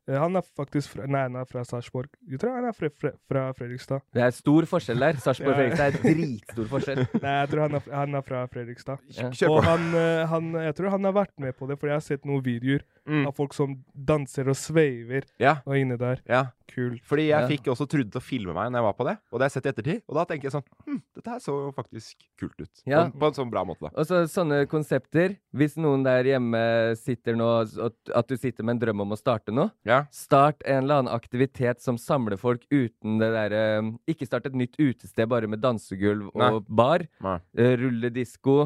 Eh, 0.07 0.17
Han 0.21 0.35
er 0.37 0.41
faktisk 0.55 0.89
fra, 0.93 1.05
Nei, 1.07 1.21
han 1.25 1.35
er 1.35 1.45
fra 1.49 1.63
Sarpsborg. 1.65 2.09
Jeg 2.29 2.39
tror 2.39 2.55
han 2.55 2.65
er 2.69 2.73
fra, 2.77 2.89
fra, 3.01 3.11
fra 3.27 3.45
Fredrikstad. 3.57 4.01
Det 4.13 4.21
er 4.21 4.29
stor 4.37 4.67
forskjell 4.69 4.99
der. 5.01 5.13
Sarpsborg 5.17 5.55
og 5.55 5.57
Ja. 5.57 5.75
Fredrikstad 5.75 5.87
er 5.87 6.15
dritstor 6.15 6.67
forskjell. 6.69 7.01
Nei, 7.23 7.33
jeg 7.39 7.49
tror 7.49 7.61
han 7.65 7.75
er, 7.79 7.87
han 7.95 8.15
er 8.15 8.21
fra 8.21 8.43
Fredrikstad. 8.53 8.97
Ja. 9.17 9.31
Og 9.49 9.63
han, 9.65 9.87
eh, 9.95 10.25
han 10.29 10.51
Jeg 10.65 10.75
tror 10.75 10.89
han 10.89 11.03
har 11.09 11.13
vært 11.13 11.33
med 11.39 11.57
på 11.57 11.67
det, 11.67 11.79
for 11.79 11.87
jeg 11.87 11.95
har 11.95 12.05
sett 12.05 12.25
noen 12.25 12.43
videoer 12.45 12.85
Mm. 13.05 13.27
av 13.29 13.35
folk 13.37 13.53
som 13.53 13.83
danser 13.93 14.47
og 14.49 14.55
sveiver 14.57 15.25
Ja. 15.37 15.59
og 15.67 15.75
inne 15.77 15.95
der. 15.97 16.21
ja. 16.27 16.45
Kult. 16.71 17.01
Fordi 17.05 17.27
jeg 17.29 17.49
fikk 17.51 17.67
også 17.73 17.85
trudd 17.89 18.09
til 18.13 18.21
å 18.21 18.23
filme 18.23 18.55
meg 18.55 18.71
når 18.71 18.81
jeg 18.81 18.87
var 18.87 18.95
på 18.97 19.05
det, 19.07 19.15
og 19.29 19.37
det 19.37 19.45
har 19.45 19.51
jeg 19.51 19.55
sett 19.55 19.67
i 19.67 19.71
ettertid. 19.71 20.01
Og 20.09 20.17
da 20.17 20.25
tenker 20.29 20.49
jeg 20.49 20.55
sånn 20.55 20.65
Hm, 20.85 20.99
dette 21.17 21.31
her 21.33 21.41
så 21.41 21.55
jo 21.55 21.71
faktisk 21.75 22.25
kult 22.39 22.59
ut. 22.61 22.83
Ja. 22.89 23.05
På, 23.09 23.21
på 23.21 23.29
en 23.29 23.37
sånn 23.37 23.51
bra 23.53 23.63
måte, 23.67 23.87
da. 23.87 23.91
Og 23.95 24.07
så 24.09 24.21
sånne 24.29 24.63
konsepter. 24.69 25.37
Hvis 25.55 25.77
noen 25.81 26.03
der 26.05 26.27
hjemme 26.27 26.61
sitter 26.99 27.37
nå 27.37 27.47
At 27.63 28.29
du 28.29 28.35
sitter 28.37 28.65
med 28.65 28.75
en 28.75 28.81
drøm 28.83 29.05
om 29.05 29.15
å 29.15 29.19
starte 29.19 29.53
noe. 29.55 29.71
Ja. 29.87 30.03
Start 30.13 30.65
en 30.65 30.83
eller 30.83 31.03
annen 31.03 31.13
aktivitet 31.13 31.83
som 31.83 31.99
samler 32.01 32.39
folk 32.41 32.65
uten 32.73 33.19
det 33.21 33.31
derre 33.35 33.63
Ikke 34.09 34.27
start 34.27 34.49
et 34.49 34.57
nytt 34.57 34.77
utested 34.79 35.29
bare 35.31 35.49
med 35.51 35.63
dansegulv 35.63 36.31
Nei. 36.33 36.49
og 36.51 36.65
bar. 36.67 37.05
Nei. 37.23 37.37
Uh, 37.57 37.73
Rulledisko. 37.81 38.57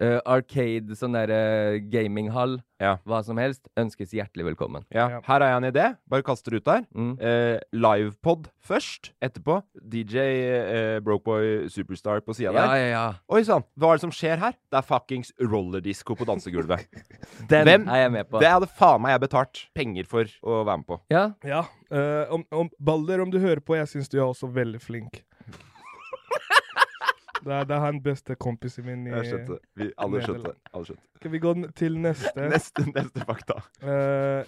Eh, 0.00 0.18
arcade, 0.24 0.94
sånn 0.98 1.16
derre 1.16 1.80
gaminghall. 1.92 2.60
Ja. 2.82 2.96
Hva 3.06 3.20
som 3.22 3.38
helst. 3.38 3.68
Ønskes 3.78 4.10
hjertelig 4.16 4.48
velkommen. 4.50 4.82
Ja. 4.90 5.04
Her 5.22 5.38
har 5.38 5.44
jeg 5.46 5.58
en 5.60 5.66
idé. 5.68 5.84
Bare 6.10 6.24
kaster 6.26 6.50
det 6.50 6.62
ut 6.62 6.66
der. 6.66 6.80
Mm. 6.98 7.12
Uh, 7.20 7.58
livepod 7.78 8.48
først. 8.66 9.12
Etterpå 9.22 9.60
DJ 9.78 10.24
uh, 10.50 10.96
Brokeboy 11.06 11.68
Superstar 11.70 12.24
på 12.26 12.34
sida 12.34 12.50
Ja, 12.50 12.64
der. 12.66 12.74
ja, 12.80 12.88
ja. 12.90 13.04
Oi 13.30 13.44
sann, 13.46 13.62
hva 13.78 13.92
er 13.92 14.00
det 14.00 14.04
som 14.08 14.14
skjer 14.16 14.42
her? 14.42 14.56
Det 14.72 14.80
er 14.80 14.88
fuckings 14.88 15.30
rollerdisco 15.38 16.16
på 16.18 16.26
dansegulvet. 16.26 16.88
Den 17.52 17.70
Hvem- 17.70 17.86
er 17.86 18.02
jeg 18.02 18.14
med 18.16 18.30
på. 18.32 18.42
Det 18.42 18.50
hadde 18.50 18.70
faen 18.74 19.04
meg 19.04 19.14
jeg 19.14 19.24
betalt 19.28 19.62
penger 19.78 20.10
for 20.10 20.34
å 20.42 20.64
være 20.66 20.82
med 20.82 20.88
på. 20.90 20.98
Ja. 21.14 21.24
Ja. 21.46 21.62
Uh, 21.92 22.34
om, 22.34 22.42
om, 22.50 22.72
Balder, 22.82 23.22
om 23.22 23.30
du 23.30 23.38
hører 23.38 23.62
på, 23.62 23.78
jeg 23.78 23.90
syns 23.94 24.10
du 24.10 24.18
er 24.18 24.26
også 24.26 24.50
veldig 24.50 24.82
flink. 24.82 25.22
Det 27.42 27.52
er, 27.52 27.64
det 27.68 27.76
er 27.76 27.84
han 27.84 28.00
beste 28.02 28.36
kompisen 28.38 28.86
min 28.86 29.06
i 29.06 29.12
Jeg 29.12 29.30
skjønte. 29.30 29.58
Vi, 29.78 29.90
alle 29.98 30.22
skjønte. 30.22 30.54
Alle 30.72 30.88
skjønte. 30.88 31.06
Skal 31.18 31.32
vi 31.32 31.40
gå 31.42 31.54
til 31.78 32.00
neste? 32.02 32.48
Neste, 32.54 32.84
neste 32.94 33.24
fakta. 33.26 33.58
Uh, 33.82 34.42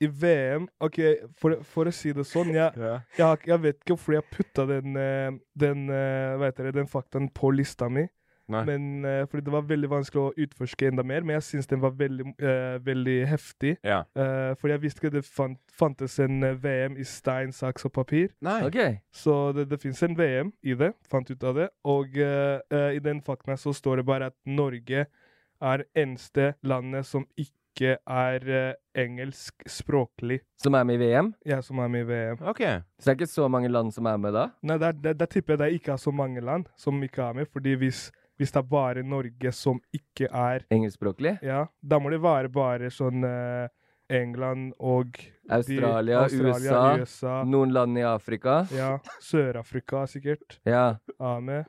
I 0.00 0.08
VM 0.08 0.68
OK, 0.84 1.00
for, 1.40 1.58
for 1.66 1.90
å 1.90 1.92
si 1.92 2.12
det 2.14 2.22
sånn 2.28 2.52
Jeg, 2.54 2.70
yeah. 2.78 3.00
jeg, 3.18 3.40
jeg 3.50 3.62
vet 3.64 3.80
ikke 3.80 3.96
hvorfor 3.96 4.14
jeg 4.14 4.26
putta 4.30 4.66
den, 4.68 4.94
eh, 4.94 5.32
den, 5.58 5.88
eh, 5.90 6.36
hva 6.38 6.52
den 6.54 6.86
faktaen 6.86 7.26
på 7.34 7.50
lista 7.50 7.88
mi. 7.90 8.06
Men, 8.48 9.04
uh, 9.04 9.24
fordi 9.28 9.44
det 9.44 9.52
var 9.52 9.66
veldig 9.68 9.90
vanskelig 9.92 10.22
å 10.22 10.46
utforske 10.46 10.88
enda 10.88 11.04
mer. 11.06 11.26
Men 11.26 11.38
jeg 11.38 11.48
syns 11.50 11.70
den 11.70 11.82
var 11.84 11.96
veldig, 11.98 12.32
uh, 12.42 12.78
veldig 12.84 13.18
heftig. 13.28 13.76
Ja. 13.84 14.02
Uh, 14.16 14.54
for 14.60 14.72
jeg 14.72 14.82
visste 14.82 15.04
ikke 15.04 15.16
det 15.18 15.24
fant, 15.28 15.60
fantes 15.78 16.18
en 16.22 16.42
eh, 16.42 16.56
VM 16.62 16.96
i 16.98 17.06
stein, 17.06 17.52
saks 17.54 17.86
og 17.88 17.94
papir. 17.96 18.32
Nei. 18.44 18.60
Okay. 18.68 18.98
Så 19.14 19.52
det, 19.56 19.68
det 19.72 19.80
fins 19.82 20.02
en 20.06 20.16
VM 20.18 20.52
i 20.62 20.76
det. 20.78 20.92
Fant 21.10 21.30
ut 21.30 21.44
av 21.44 21.58
det. 21.58 21.68
Og 21.88 22.18
eh, 22.18 22.58
eh, 22.74 22.90
i 22.98 23.04
den 23.04 23.22
fakta 23.24 23.58
så 23.60 23.74
står 23.76 24.02
det 24.02 24.08
bare 24.08 24.32
at 24.32 24.36
Norge 24.46 25.06
er 25.58 25.86
eneste 25.98 26.52
landet 26.62 27.06
som 27.06 27.24
ikke 27.38 27.96
er 28.10 28.44
uh, 28.46 28.74
engelskspråklig. 28.98 30.40
Som 30.58 30.74
er 30.74 30.86
med 30.86 30.98
i 30.98 31.06
VM. 31.06 31.28
Ja, 31.46 31.60
som 31.62 31.78
er 31.82 31.90
med 31.90 32.06
i 32.06 32.08
VM. 32.08 32.40
OK. 32.50 32.62
Så 32.98 33.04
det 33.04 33.12
er 33.12 33.18
ikke 33.18 33.30
så 33.30 33.46
mange 33.50 33.70
land 33.70 33.92
som 33.94 34.06
er 34.10 34.16
med 34.18 34.34
da? 34.34 34.48
Nei, 34.66 34.78
der, 34.82 34.96
der, 34.98 35.14
der 35.18 35.30
tipper 35.30 35.54
jeg 35.54 35.60
det 35.60 35.68
ikke 35.78 35.92
er 35.94 36.02
så 36.02 36.10
mange 36.10 36.42
land 36.42 36.66
som 36.78 36.98
ikke 37.02 37.22
er 37.22 37.38
med. 37.38 37.46
fordi 37.52 37.76
hvis, 37.78 38.08
hvis 38.38 38.52
det 38.54 38.60
er 38.62 38.68
bare 38.70 39.02
Norge 39.02 39.52
som 39.52 39.80
ikke 39.94 40.28
er 40.32 40.64
Engelskspråklig? 40.70 41.38
Ja, 41.42 41.64
da 41.82 41.98
må 41.98 42.10
det 42.14 42.20
være 42.22 42.48
bare 42.54 42.90
sånn 42.94 43.24
uh, 43.26 43.66
England 44.08 44.72
og 44.80 45.12
de- 45.18 45.32
Australia, 45.50 46.22
Australia, 46.22 46.54
USA, 46.54 46.84
USA 47.02 47.34
Noen 47.44 47.72
land 47.72 47.98
i 47.98 48.02
Afrika. 48.08 48.62
Ja, 48.72 48.98
Sør-Afrika 49.20 50.06
sikkert 50.08 50.58
Ja. 50.66 50.94
Ame. 51.20 51.64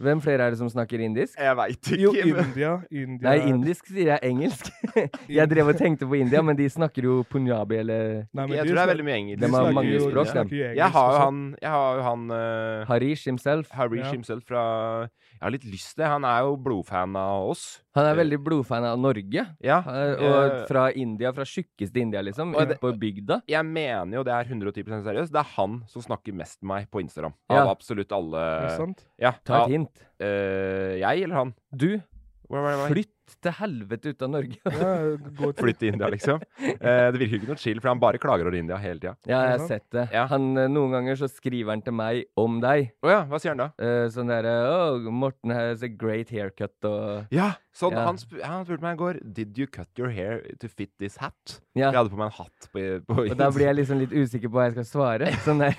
Hvem 0.00 0.16
flere 0.24 0.46
er 0.46 0.54
det 0.54 0.56
som 0.56 0.68
snakker 0.72 0.96
indisk? 1.04 1.34
Jeg 1.36 1.56
veit 1.58 1.76
ikke. 1.92 1.96
Jo, 2.00 2.12
India. 2.16 2.70
India 2.90 3.26
Nei, 3.34 3.50
indisk 3.50 3.90
sier 3.92 4.14
jeg 4.14 4.30
engelsk. 4.30 4.70
jeg 5.28 5.50
drev 5.50 5.68
og 5.68 5.76
tenkte 5.76 6.06
på 6.08 6.16
India, 6.16 6.40
men 6.40 6.56
de 6.56 6.70
snakker 6.72 7.04
jo 7.04 7.18
punjabi 7.28 7.76
eller 7.82 8.06
Nei, 8.32 8.46
men 8.46 8.54
Jeg 8.56 8.64
de 8.64 8.70
tror 8.70 8.78
det 8.78 8.84
er 8.86 8.90
veldig 8.94 9.04
mye 9.10 9.18
engelsk. 9.18 9.40
de 9.42 9.46
De 9.46 9.52
har 9.58 9.72
mange 9.76 9.92
jo- 9.92 10.06
språk, 10.06 10.30
dem. 10.30 10.32
snakker 10.48 10.74
Jeg 10.80 10.88
har 10.96 11.12
jo 11.12 11.18
han, 11.26 11.42
jeg 11.60 11.70
har 11.76 11.98
jo 11.98 12.06
han 12.08 12.24
uh, 12.32 12.86
Harish 12.88 13.26
himself. 13.28 13.68
Harish 13.76 14.06
Ja. 14.06 14.12
himself 14.16 14.42
fra 14.48 14.64
Jeg 15.40 15.46
har 15.46 15.52
litt 15.54 15.64
lyst 15.72 15.94
til 15.94 16.02
det. 16.02 16.08
Han 16.12 16.24
er 16.28 16.42
jo 16.44 16.56
blodfan 16.60 17.14
av 17.16 17.46
oss. 17.48 17.62
Han 17.96 18.04
er 18.04 18.18
veldig 18.18 18.38
blodfan 18.44 18.84
av 18.84 18.98
Norge. 19.00 19.46
Ja. 19.64 19.78
Eh, 19.88 20.10
eh, 20.12 20.24
Og 20.28 20.66
fra 20.68 20.82
India, 20.92 21.30
fra 21.32 21.46
tjukkeste 21.48 21.96
India, 21.96 22.20
liksom. 22.20 22.52
Ute 22.52 22.76
på 22.82 22.90
bygda. 23.00 23.40
jeg 23.48 23.64
mener 23.64 24.18
jo 24.18 24.22
det 24.28 24.34
er 24.36 24.44
110% 24.44 25.00
seriøst. 25.08 25.32
Det 25.32 25.40
er 25.40 25.48
han 25.56 25.78
som 25.88 26.02
snakker 26.04 26.36
mest 26.36 26.60
med 26.60 26.68
meg 26.74 26.90
på 26.92 27.00
Instagram. 27.00 27.32
Ja. 27.48 27.62
Av 27.64 27.72
absolutt 27.72 28.12
alle? 28.12 28.44
Ja. 29.18 29.32
Ta 29.42 29.64
et 29.64 29.70
hint. 29.72 30.04
eh, 30.20 30.98
jeg 31.00 31.22
eller 31.24 31.34
han? 31.40 31.54
Du, 31.74 32.02
Hvor 32.50 32.94
til 33.44 33.54
helvete 33.60 34.12
ut 34.12 34.24
av 34.26 34.32
Norge. 34.32 34.58
Ja, 34.64 34.90
til 35.40 35.54
Flytt 35.60 35.80
til 35.82 35.92
India, 35.94 36.08
liksom. 36.12 36.42
Eh, 36.60 37.06
det 37.12 37.20
virker 37.20 37.38
ikke 37.38 37.50
noe 37.52 37.60
chill, 37.60 37.80
for 37.82 37.92
han 37.92 38.02
bare 38.02 38.20
klager 38.22 38.48
over 38.48 38.58
India 38.58 38.78
hele 38.80 39.00
tida. 39.02 39.14
Ja, 39.28 39.42
jeg 39.46 39.56
har 39.56 39.66
sett 39.68 39.86
det. 39.94 40.06
Ja. 40.14 40.26
Han, 40.32 40.50
eh, 40.58 40.68
noen 40.72 40.94
ganger 40.98 41.18
så 41.20 41.28
skriver 41.30 41.74
han 41.74 41.84
til 41.86 41.96
meg 41.96 42.24
om 42.40 42.60
deg. 42.62 42.92
Å 43.04 43.12
ja, 43.12 43.20
hva 43.30 43.40
sier 43.42 43.54
han 43.54 43.62
da? 43.64 43.70
Eh, 43.80 44.06
sånn 44.14 44.30
derre 44.30 44.54
Oh, 44.70 45.10
Morten 45.12 45.52
has 45.54 45.82
a 45.86 45.88
great 45.88 46.30
haircut 46.32 46.88
og 46.88 47.32
Ja, 47.34 47.52
sånn, 47.76 47.94
Ja. 47.94 48.04
Han, 48.06 48.18
sp 48.20 48.38
han 48.42 48.64
spurte 48.66 48.84
meg 48.84 48.96
i 48.96 49.00
går 49.00 49.18
Did 49.36 49.58
you 49.58 49.66
cut 49.70 49.88
your 49.98 50.10
hair 50.14 50.42
to 50.60 50.68
fit 50.68 50.90
this 50.98 51.16
hat? 51.20 51.60
Ja. 51.74 51.90
Jeg 51.90 51.98
hadde 52.00 52.12
på 52.12 52.18
meg 52.18 52.30
en 52.30 52.36
hatt 52.38 52.68
på, 52.72 52.84
på 53.06 53.24
Og 53.26 53.36
da 53.38 53.50
blir 53.54 53.68
jeg 53.68 53.78
liksom 53.80 54.00
litt 54.02 54.14
usikker 54.14 54.50
på 54.50 54.58
hva 54.58 54.66
jeg 54.68 54.76
skal 54.78 54.88
svare. 54.88 55.30
Sånn 55.46 55.62
der. 55.62 55.76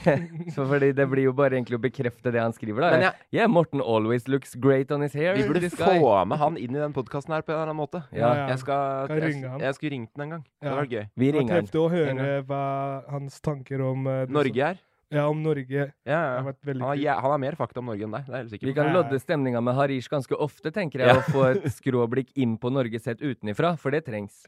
Så 0.55 0.65
fordi 0.69 0.91
det 0.95 1.07
blir 1.11 1.27
jo 1.27 1.33
bare 1.35 1.57
egentlig 1.57 1.79
å 1.79 1.83
bekrefte 1.83 2.31
det 2.33 2.41
han 2.41 2.55
skriver, 2.55 2.85
da. 2.85 2.91
Men 2.95 3.05
ja. 3.09 3.11
Yeah, 3.31 3.51
Morten 3.51 3.83
always 3.83 4.27
looks 4.31 4.55
great 4.55 4.91
on 4.91 5.03
his 5.05 5.15
hair. 5.17 5.35
Vi 5.37 5.47
burde 5.47 5.71
få 5.73 6.13
med 6.27 6.39
han 6.41 6.57
inn 6.59 6.75
i 6.75 6.81
den 6.81 6.95
podkasten 6.95 7.35
her 7.35 7.40
på 7.45 7.51
en 7.51 7.57
eller 7.57 7.67
annen 7.71 7.79
måte. 7.81 8.03
Ja. 8.11 8.19
Ja, 8.19 8.29
ja. 8.35 8.47
Jeg 8.53 8.59
skal, 8.59 9.07
jeg, 9.09 9.23
ringe 9.23 9.49
han. 9.49 9.59
jeg 9.65 9.75
skulle 9.75 9.91
ringt 9.95 10.13
den 10.15 10.23
en 10.23 10.29
gang. 10.35 10.43
Det 10.43 10.65
Ja. 10.67 10.69
hadde 10.69 10.81
vært 10.85 10.91
gøy. 10.95 11.05
Vi 11.15 11.25
Det 11.25 11.33
var 11.33 11.39
ringer 11.39 11.53
han. 11.53 11.65
heftig 11.65 11.81
å 11.81 11.89
høre 11.91 12.43
hva 12.45 12.63
hans 13.09 13.41
tanker 13.41 13.81
om 13.81 14.07
uh, 14.07 14.25
Norge 14.27 14.61
er. 14.71 14.79
Ja, 15.11 15.25
om 15.27 15.41
Norge. 15.43 15.91
Ja, 16.07 16.19
ja, 16.37 16.41
Han, 16.41 16.81
har, 16.81 16.95
ja, 16.95 17.15
han 17.19 17.31
har 17.31 17.37
mer 17.37 17.55
fakta 17.59 17.79
om 17.81 17.85
Norge 17.91 18.03
enn 18.07 18.11
deg. 18.15 18.25
Det 18.27 18.33
er 18.33 18.43
jeg 18.45 18.49
helt 18.51 18.63
Vi 18.63 18.73
kan 18.73 18.85
Nei. 18.87 18.93
lodde 18.95 19.19
stemninga 19.19 19.59
med 19.61 19.75
Harish 19.75 20.07
ganske 20.07 20.37
ofte, 20.39 20.71
tenker 20.71 20.99
jeg, 21.03 21.07
Ja. 21.09 21.17
og 21.17 21.23
få 21.23 21.43
et 21.51 21.65
skråblikk 21.67 22.29
inn 22.35 22.57
på 22.57 22.71
Norge 22.71 22.97
sett 22.99 23.19
utenifra, 23.19 23.77
for 23.77 23.91
det 23.91 24.05
trengs. 24.05 24.47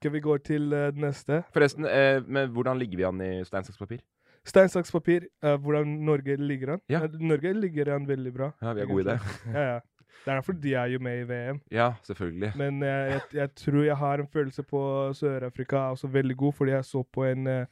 Skal 0.00 0.10
vi 0.14 0.20
gå 0.24 0.38
til 0.42 0.72
uh, 0.72 0.86
det 0.90 0.96
neste? 1.04 1.42
Forresten, 1.52 1.84
uh, 1.84 2.22
men 2.26 2.48
hvordan 2.54 2.78
ligger 2.80 2.96
vi 2.96 3.04
an 3.04 3.20
i 3.20 3.44
stein, 3.44 3.62
saks, 3.66 3.76
papir? 3.76 4.00
Stein, 4.48 4.70
saks, 4.72 4.90
papir. 4.90 5.26
Uh, 5.44 5.58
hvordan 5.60 5.98
Norge 6.06 6.38
ligger 6.40 6.78
an? 6.78 6.80
Ja. 6.88 7.02
Norge 7.20 7.52
ligger 7.52 7.92
an 7.98 8.06
veldig 8.08 8.32
bra. 8.32 8.52
Ja, 8.62 8.72
vi 8.72 8.80
er 8.80 8.86
gode 8.88 9.04
i 9.04 9.08
det. 9.10 9.18
Ja, 9.52 9.66
ja. 9.74 9.80
Det 10.24 10.30
er 10.30 10.34
derfor 10.34 10.52
de 10.52 10.74
er 10.74 10.86
jo 10.92 10.98
med 10.98 11.20
i 11.20 11.28
VM. 11.28 11.60
Ja, 11.72 11.92
selvfølgelig. 12.04 12.52
Men 12.56 12.82
eh, 12.82 12.88
jeg, 12.88 13.20
jeg 13.32 13.54
tror 13.54 13.82
jeg 13.82 13.96
har 13.96 14.20
en 14.20 14.28
følelse 14.32 14.62
på 14.62 14.82
Sør-Afrika 15.16 15.76
er 15.76 15.96
også 15.96 16.06
veldig 16.06 16.36
god, 16.36 16.52
fordi 16.52 16.70
jeg 16.70 16.84
så 16.84 17.02
på 17.12 17.24
en, 17.24 17.46
eh, 17.46 17.66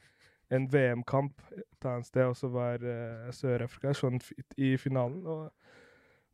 en 0.51 0.73
VM-kamp 0.73 1.33
et 1.57 1.85
annet 1.85 2.05
sted, 2.05 2.23
og 2.23 2.35
så 2.35 2.47
var 2.47 2.81
uh, 2.83 3.29
Sør-Afrika 3.31 3.93
sånn 3.93 4.17
i 4.57 4.73
finalen. 4.77 5.21
Og 5.25 5.51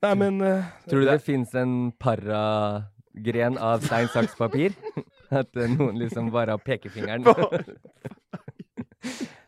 Nei, 0.05 0.13
men 0.15 0.41
uh, 0.41 0.63
Tror 0.89 1.03
du 1.03 1.09
det 1.09 1.21
fins 1.25 1.53
en 1.59 1.91
paragren 1.99 3.59
av 3.59 3.83
stein, 3.83 4.07
saks, 4.13 4.37
papir? 4.39 4.73
At 5.41 5.51
noen 5.55 5.99
liksom 5.99 6.31
bare 6.31 6.55
har 6.55 6.63
pekefingeren 6.63 7.27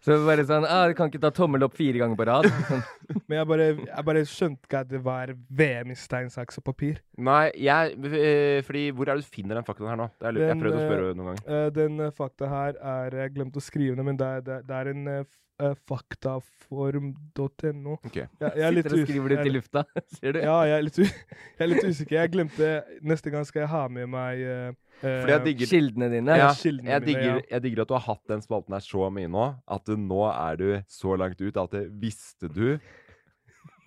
Så 0.08 0.16
det 0.16 0.24
bare 0.24 0.44
sånn 0.48 0.64
ah, 0.64 0.86
Du 0.88 0.94
kan 0.96 1.10
ikke 1.12 1.20
ta 1.20 1.28
tommel 1.36 1.66
opp 1.68 1.74
fire 1.76 2.00
ganger 2.00 2.16
på 2.16 2.24
rad. 2.30 2.46
Men 3.28 3.34
jeg 3.42 3.48
bare, 3.50 3.64
jeg 3.76 4.04
bare 4.08 4.22
skjønte 4.30 4.64
ikke 4.70 4.80
at 4.86 4.90
det 4.92 5.02
var 5.04 5.34
VM 5.60 5.90
i 5.92 5.98
stein, 6.00 6.30
saks 6.32 6.62
og 6.62 6.64
papir. 6.70 7.02
Nei, 7.20 7.50
jeg 7.60 7.98
eh, 8.08 8.62
Fordi 8.64 8.86
hvor 8.96 9.12
er 9.12 9.20
det 9.20 9.26
du 9.28 9.34
finner 9.36 9.60
den 9.60 9.68
faktaen 9.68 9.90
her 9.92 10.00
nå? 10.00 10.06
Det 10.16 10.30
er, 10.30 10.32
litt- 10.38 10.46
jeg 10.48 10.62
prøvde 10.62 10.80
å 10.80 10.82
eh, 10.86 10.88
spørre 10.88 11.10
noen 11.12 11.28
ganger. 11.34 11.44
Eh, 11.58 11.68
den 11.76 12.00
eh, 12.06 12.14
fakta 12.16 12.48
her 12.54 12.80
er 12.94 13.18
Jeg 13.26 13.34
glemte 13.36 13.60
å 13.60 13.66
skrive 13.68 13.98
den, 14.00 14.08
men 14.08 14.16
det 14.22 14.30
er, 14.38 14.46
det, 14.48 14.58
det 14.70 14.78
er 14.80 14.92
en 14.94 15.04
eh, 15.12 15.28
eh, 15.68 15.76
faktaform.no. 15.92 17.98
Ok. 18.00 18.16
Jeg, 18.16 18.30
jeg 18.40 18.64
er 18.64 18.72
Sitter 18.80 18.96
og 18.96 19.04
skriver 19.10 19.28
det 19.34 19.38
ut 19.42 19.50
i 19.52 19.54
lufta. 19.58 19.84
Ser 20.22 20.38
du? 20.38 20.40
Ja, 20.46 20.56
jeg 20.72 20.78
er 20.78 20.86
litt, 20.88 21.02
jeg 21.04 21.60
er 21.68 21.72
litt 21.74 21.84
usikker. 21.92 22.16
Jeg 22.22 22.32
glemte 22.38 22.72
Neste 23.12 23.28
gang 23.36 23.44
skal 23.50 23.66
jeg 23.66 23.72
ha 23.76 23.84
med 23.92 24.08
meg 24.16 24.40
eh, 24.40 24.72
eh, 24.72 24.80
Fordi 25.02 25.34
jeg 25.34 25.44
digger 25.46 25.70
Kildene 25.70 26.08
dine. 26.10 26.38
ja, 26.40 26.48
kildene 26.58 26.90
jeg, 26.90 27.04
mine, 27.04 27.12
digger, 27.12 27.36
ja. 27.36 27.44
jeg 27.52 27.66
digger 27.68 27.84
at 27.84 27.92
du 27.92 27.96
har 27.98 28.06
hatt 28.08 28.34
den 28.34 28.46
spalten 28.46 28.78
her 28.78 28.86
så 28.86 29.10
mye 29.14 29.30
nå, 29.30 29.46
at 29.78 29.86
du, 29.86 29.94
nå 30.02 30.24
er 30.32 30.62
du 30.62 30.70
så 30.92 31.18
langt 31.20 31.44
ut 31.44 31.60
at 31.62 31.76
det, 31.76 31.84
visste 32.02 32.50
du 32.50 32.80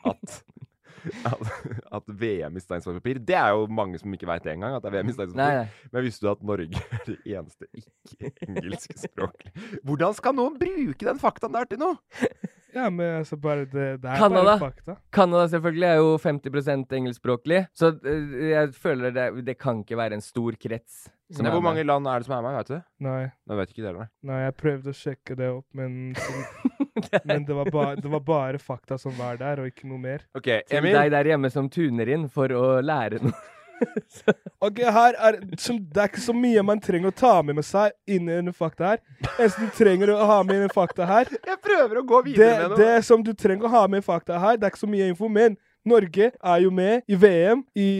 at 0.06 0.38
at, 1.24 1.40
at 1.96 2.08
VM 2.20 2.56
i 2.56 2.60
stein, 2.60 2.82
saks, 2.84 2.98
papir 3.00 3.18
Det 3.24 3.36
er 3.36 3.54
jo 3.56 3.66
mange 3.72 3.98
som 4.00 4.12
ikke 4.14 4.28
veit 4.28 4.44
det 4.44 4.52
engang. 4.52 4.76
At 4.76 4.84
det 4.84 4.92
er 4.92 4.98
VM 4.98 5.12
i 5.12 5.16
stein, 5.16 5.34
saks. 5.34 5.84
Men 5.92 6.06
visste 6.06 6.26
du 6.26 6.30
at 6.32 6.42
Norge 6.44 6.82
er 6.96 7.04
det 7.06 7.18
eneste 7.24 7.68
ikke-engelskspråklige 7.80 9.80
Hvordan 9.88 10.16
skal 10.18 10.36
noen 10.36 10.58
bruke 10.60 11.06
den 11.06 11.22
faktaen 11.22 11.56
der 11.56 11.70
til 11.70 11.80
noe? 11.82 11.96
Ja, 12.74 12.88
men 12.90 13.16
altså 13.20 13.36
bare 13.40 13.64
det, 13.66 13.86
det 14.02 14.10
er 14.10 14.18
Canada. 14.20 14.56
bare 14.58 14.58
fakta. 14.70 14.96
Canada 15.12 15.46
selvfølgelig 15.52 15.86
er 15.88 15.96
jo 16.00 16.12
50% 16.22 16.92
engelskspråklig, 17.00 17.62
så 17.76 17.90
eh, 18.06 18.36
jeg 18.52 18.74
føler 18.78 19.14
det, 19.16 19.24
det 19.46 19.56
kan 19.58 19.80
ikke 19.84 19.98
være 19.98 20.18
en 20.18 20.24
stor 20.24 20.54
krets. 20.60 21.08
som 21.30 21.46
Nei, 21.46 21.52
hvor 21.54 21.62
mange 21.62 21.82
land 21.86 22.06
er 22.10 22.18
det 22.22 22.26
som 22.28 22.36
er 22.38 22.42
med? 22.46 22.56
Vet 22.60 22.72
du? 22.72 22.80
Nei. 23.06 23.20
Nå 23.46 23.58
vet 23.60 23.70
ikke 23.74 23.84
dere 23.86 24.04
det. 24.04 24.08
Nei, 24.30 24.40
jeg 24.44 24.56
prøvde 24.62 24.90
å 24.94 24.98
sjekke 25.00 25.36
det 25.38 25.50
opp, 25.52 25.66
men, 25.78 25.96
men 27.28 27.46
det, 27.48 27.54
var 27.60 27.70
ba, 27.74 27.86
det 27.98 28.10
var 28.10 28.24
bare 28.26 28.58
fakta 28.62 28.98
som 28.98 29.14
var 29.18 29.38
der, 29.40 29.62
og 29.64 29.70
ikke 29.70 29.88
noe 29.90 29.98
mer. 30.02 30.26
OK, 30.38 30.50
Til 30.66 30.78
Emil. 30.80 30.94
deg 30.98 31.14
der 31.14 31.32
hjemme 31.34 31.50
som 31.54 31.70
tuner 31.72 32.10
inn 32.16 32.28
for 32.32 32.52
å 32.54 32.66
lære 32.84 33.22
noe. 33.24 33.34
Ok, 34.66 34.78
her 34.84 35.16
er, 35.16 35.38
som, 35.58 35.78
Det 35.80 36.02
er 36.02 36.10
ikke 36.10 36.22
så 36.22 36.34
mye 36.36 36.62
man 36.66 36.80
trenger 36.84 37.08
å 37.08 37.16
ta 37.16 37.32
med 37.42 37.56
med 37.56 37.64
seg 37.64 37.94
inn 38.10 38.28
i 38.28 38.36
denne 38.36 38.52
fakta 38.52 38.92
her. 38.92 39.02
Eneste 39.38 39.64
du 39.64 39.72
trenger 39.76 40.12
å 40.14 40.18
ha 40.28 40.38
med 40.46 40.66
i 40.66 40.70
fakta 40.72 41.08
her 41.08 41.30
Jeg 41.50 41.58
prøver 41.64 42.00
å 42.00 42.04
gå 42.06 42.22
det, 42.22 42.30
videre 42.30 42.68
med 42.68 42.74
noe. 42.74 42.80
det 42.82 43.04
som 43.08 43.24
du 43.24 43.32
trenger 43.34 43.68
å 43.68 43.74
ha 43.74 43.86
med 43.88 44.04
i 44.04 44.06
fakta 44.06 44.38
her, 44.42 44.60
det 44.60 44.68
er 44.68 44.74
ikke 44.74 44.84
så 44.84 44.90
mye 44.90 45.10
info, 45.10 45.30
men 45.32 45.56
Norge 45.86 46.32
er 46.36 46.58
jo 46.60 46.70
med 46.74 47.08
i 47.08 47.16
VM 47.16 47.64
i 47.74 47.90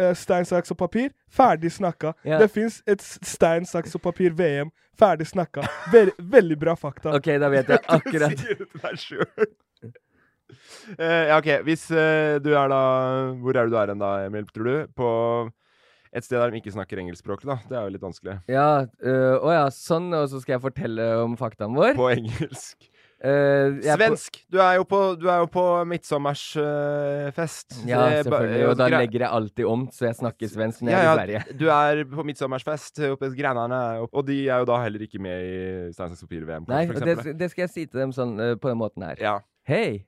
uh, 0.00 0.14
stein, 0.16 0.46
saks 0.48 0.72
og 0.72 0.80
papir. 0.80 1.10
Ferdig 1.28 1.72
snakka. 1.74 2.14
Yeah. 2.24 2.40
Det 2.40 2.48
fins 2.54 2.80
et 2.88 3.04
stein, 3.04 3.68
saks 3.68 3.94
og 3.98 4.02
papir-VM. 4.06 4.72
Ferdig 4.96 5.28
snakka. 5.28 5.66
Vel, 5.92 6.14
veldig 6.18 6.56
bra 6.58 6.76
fakta. 6.80 7.12
OK, 7.18 7.28
da 7.40 7.52
vet 7.52 7.68
jeg 7.68 7.84
akkurat. 7.98 8.46
Ja, 10.98 11.36
OK. 11.38 11.48
Hvis 11.66 11.86
eh, 11.90 12.38
du 12.42 12.52
er 12.54 12.70
da 12.72 12.80
Hvor 13.42 13.56
er 13.56 13.66
det 13.66 13.72
du 13.74 13.78
er 13.80 13.92
hen 13.94 14.02
da, 14.02 14.10
Emil, 14.26 14.46
tror 14.52 14.68
du? 14.70 14.92
På 14.96 15.10
et 16.16 16.24
sted 16.24 16.38
der 16.40 16.52
de 16.54 16.60
ikke 16.62 16.72
snakker 16.72 17.00
engelskspråklig, 17.02 17.48
da. 17.50 17.56
Det 17.68 17.76
er 17.76 17.82
jo 17.88 17.92
litt 17.92 18.04
vanskelig. 18.04 18.38
Ja, 18.48 18.68
øh, 19.04 19.34
å 19.42 19.50
ja, 19.52 19.64
sånn, 19.74 20.06
og 20.16 20.30
så 20.32 20.40
skal 20.40 20.56
jeg 20.56 20.62
fortelle 20.64 21.08
om 21.20 21.34
faktaen 21.36 21.76
vår. 21.76 21.92
På 21.98 22.08
engelsk. 22.14 22.86
Eh, 23.16 23.72
på- 23.80 23.96
Svensk! 23.96 24.38
Du 24.52 24.58
er 24.60 24.76
jo 24.76 24.84
på, 24.88 25.00
du 25.20 25.26
er 25.32 25.42
jo 25.42 25.46
på 25.48 25.64
midtsommersfest. 25.88 27.78
Ja, 27.88 28.02
er 28.06 28.22
ba- 28.22 28.38
selvfølgelig. 28.38 28.68
Og 28.68 28.76
da 28.76 28.88
legger 28.92 29.24
jeg 29.24 29.30
alltid 29.38 29.64
om, 29.68 29.86
så 29.92 30.08
jeg 30.08 30.18
snakker 30.20 30.52
svensk 30.52 30.84
når 30.84 30.92
jeg 30.92 31.02
ja, 31.02 31.10
er 31.10 31.12
i 31.12 31.20
Sverige. 31.20 31.58
Du 31.58 31.66
er 31.72 32.02
på 32.12 32.26
midtsommersfest 32.28 33.02
oppe 33.10 33.30
hos 33.30 33.36
og- 34.12 34.26
de 34.26 34.48
er 34.48 34.58
jo 34.60 34.64
da 34.68 34.82
heller 34.82 35.00
ikke 35.00 35.20
med 35.20 35.42
i 35.42 35.92
Stein, 35.92 36.10
saks, 36.12 36.24
papir-VM, 36.24 36.68
Nei, 36.68 36.86
og 36.88 37.00
det, 37.00 37.38
det 37.38 37.50
skal 37.50 37.62
jeg 37.66 37.70
si 37.70 37.86
til 37.86 38.00
dem 38.00 38.12
sånn 38.12 38.38
uh, 38.40 38.54
på 38.56 38.68
den 38.68 38.78
måten 38.78 39.02
her. 39.02 39.16
Ja. 39.20 39.40
Hei, 39.66 40.04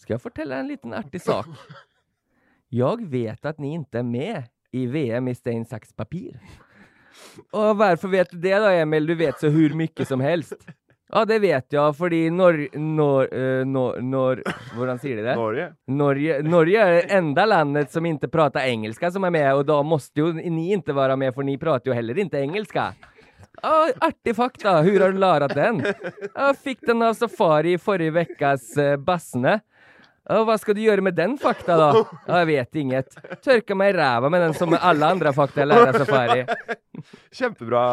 skal 0.00 0.16
jeg 0.16 0.24
fortelle 0.24 0.58
en 0.58 0.70
liten 0.70 0.96
artig 0.96 1.22
sak? 1.22 1.48
Jeg 2.70 3.06
vet 3.12 3.46
at 3.50 3.60
ni 3.62 3.74
ikke 3.76 4.00
er 4.00 4.06
med 4.06 4.50
i 4.76 4.84
VM 4.86 5.30
i 5.30 5.34
stein, 5.34 5.64
saks, 5.66 5.92
papir. 5.96 6.36
Og 7.50 7.74
hvorfor 7.76 8.12
vet 8.12 8.30
du 8.30 8.38
det 8.38 8.54
da, 8.62 8.70
Emil? 8.78 9.08
Du 9.08 9.16
vet 9.18 9.40
så 9.40 9.50
hvor 9.50 9.74
mye 9.76 10.06
som 10.06 10.22
helst. 10.22 10.54
Ja, 11.10 11.24
det 11.26 11.40
vet 11.42 11.74
jeg, 11.74 11.94
fordi 11.98 12.20
Nor... 12.30 12.54
Nor... 12.78 13.26
eh, 13.34 13.64
nor... 13.66 13.98
nor 13.98 14.42
hvordan 14.76 15.00
sier 15.02 15.18
de 15.18 15.24
det? 15.26 15.34
Norge. 15.34 15.64
Norge, 15.90 16.36
Norge 16.46 16.84
er 16.84 16.92
det 16.94 17.16
enda 17.18 17.46
landet 17.50 17.90
som 17.90 18.06
ikke 18.06 18.30
prater 18.30 18.68
engelska 18.70 19.10
som 19.10 19.26
er 19.26 19.34
med 19.34 19.48
og 19.56 19.64
da 19.66 19.80
måtte 19.82 20.22
jo 20.22 20.30
ni 20.38 20.68
ikke 20.76 20.94
være 20.94 21.18
med 21.18 21.34
for 21.34 21.46
ni 21.46 21.56
prater 21.58 21.90
jo 21.90 21.96
heller 21.98 22.22
ikke 22.22 22.38
engelska. 22.44 22.92
Ja, 23.60 23.90
artig 24.06 24.36
fakta. 24.38 24.78
Hvor 24.86 25.02
har 25.02 25.12
du 25.12 25.18
lært 25.20 25.56
den? 25.58 25.82
Jeg 25.82 26.60
fikk 26.62 26.86
den 26.86 27.02
av 27.02 27.18
Safari 27.18 27.74
i 27.74 27.82
forrige 27.82 28.14
veckas 28.14 28.70
eh, 28.78 28.94
Bassene. 28.96 29.58
Hva 30.30 30.56
skal 30.62 30.76
du 30.78 30.80
gjøre 30.84 31.02
med 31.02 31.16
den 31.18 31.34
fakta 31.42 31.76
da? 31.80 31.88
Å, 31.96 32.04
jeg 32.40 32.46
vet 32.52 32.78
inget. 32.84 33.16
Tørka 33.42 33.74
meg 33.78 33.94
i 33.94 33.98
ræva 33.98 34.30
med 34.30 34.44
den 34.46 34.54
som 34.54 34.70
med 34.70 34.78
alle 34.86 35.08
andre 35.16 35.32
fakta 35.34 35.64
jeg 35.64 35.70
lærer 35.72 35.90
av 35.90 36.04
Safari. 36.04 36.44
Kjempebra. 37.34 37.84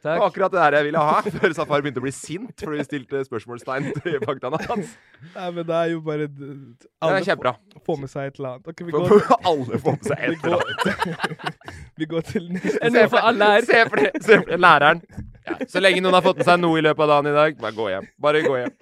Det 0.00 0.14
var 0.16 0.30
akkurat 0.30 0.52
det 0.54 0.60
der 0.62 0.74
jeg 0.78 0.84
ville 0.86 1.00
ha, 1.04 1.16
før 1.28 1.52
Safari 1.52 1.84
begynte 1.84 2.00
å 2.00 2.04
bli 2.06 2.12
sint 2.16 2.62
fordi 2.64 2.78
vi 2.80 2.84
stilte 2.86 3.20
spørsmålstegn 3.26 3.90
til 4.00 4.14
faktaene 4.24 4.60
hans. 4.64 4.94
Nei, 5.34 5.48
men 5.58 5.66
det 5.68 5.76
er 5.76 5.90
jo 5.92 5.98
bare 6.06 6.24
Alle 6.24 7.10
Det 7.10 7.18
er 7.18 7.26
kjempebra. 7.26 7.52
får- 7.74 7.84
få 7.90 7.96
med 8.00 8.08
seg 8.14 8.30
et 8.30 8.40
eller 8.40 8.54
annet. 8.54 8.70
Okay, 8.72 8.86
vi 8.88 8.94
går, 8.96 9.12
Alle 9.52 9.80
får 9.84 9.98
med 9.98 10.08
seg 10.08 10.24
et 10.24 10.44
eller 10.48 10.64
annet. 10.64 11.60
vi 12.00 12.08
går 12.14 12.24
til 12.30 12.48
neste. 12.56 12.94
Se 12.94 13.04
for 13.12 13.36
det, 13.36 13.60
se 13.68 13.84
for 13.92 14.48
det. 14.48 14.60
Læreren. 14.64 15.04
Ja, 15.50 15.66
så 15.68 15.80
lenge 15.82 16.02
noen 16.04 16.14
har 16.14 16.24
fått 16.24 16.40
med 16.40 16.46
seg 16.46 16.60
noe 16.60 16.78
i 16.78 16.84
løpet 16.84 17.02
av 17.04 17.10
dagen 17.10 17.30
i 17.30 17.34
dag, 17.36 17.56
bare 17.60 17.74
gå 17.76 17.86
hjem. 17.90 18.08
Bare 18.22 18.42
gå 18.44 18.56
hjem. 18.60 18.74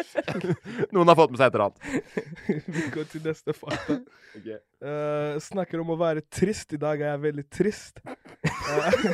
Noen 0.94 1.10
har 1.10 1.18
fått 1.18 1.32
med 1.32 1.40
seg 1.40 1.48
et 1.48 1.56
eller 1.56 1.66
annet. 1.68 1.80
Vi 2.76 2.84
går 2.94 3.08
til 3.12 3.28
neste 3.28 3.56
fakta. 3.56 4.00
Okay. 4.38 4.58
Uh, 4.84 5.38
snakker 5.42 5.80
om 5.82 5.88
å 5.90 5.96
være 5.98 6.20
trist. 6.30 6.70
I 6.76 6.78
dag 6.78 7.00
er 7.00 7.08
jeg 7.08 7.20
veldig 7.24 7.44
trist. 7.50 7.96
Eh, 8.04 9.06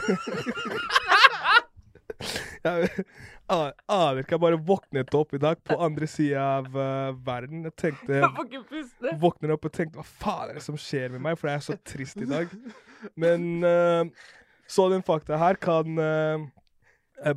jeg 2.67 3.05
aner 3.47 4.21
ikke. 4.21 4.35
Jeg 4.35 4.43
bare 4.43 4.59
våknet 4.59 5.17
opp 5.17 5.33
i 5.39 5.41
dag 5.41 5.63
på 5.65 5.79
andre 5.87 6.09
sida 6.11 6.43
av 6.59 6.67
uh, 6.77 7.15
verden. 7.25 7.63
Jeg 7.71 7.77
tenkte 7.87 8.21
pusta. 8.69 9.15
Våkner 9.23 9.55
opp 9.55 9.71
og 9.71 9.73
tenkte 9.79 10.03
hva 10.03 10.05
faen 10.27 10.51
er 10.51 10.59
det 10.59 10.67
som 10.67 10.77
skjer 10.77 11.15
med 11.15 11.25
meg, 11.25 11.39
for 11.41 11.49
jeg 11.49 11.63
er 11.63 11.67
så 11.71 11.79
trist 11.95 12.21
i 12.21 12.29
dag. 12.29 12.53
Men 13.17 13.49
uh, 13.65 14.29
så 14.69 14.91
den 14.93 15.07
fakta 15.07 15.41
her 15.41 15.63
kan 15.63 15.95
jeg 15.95 16.51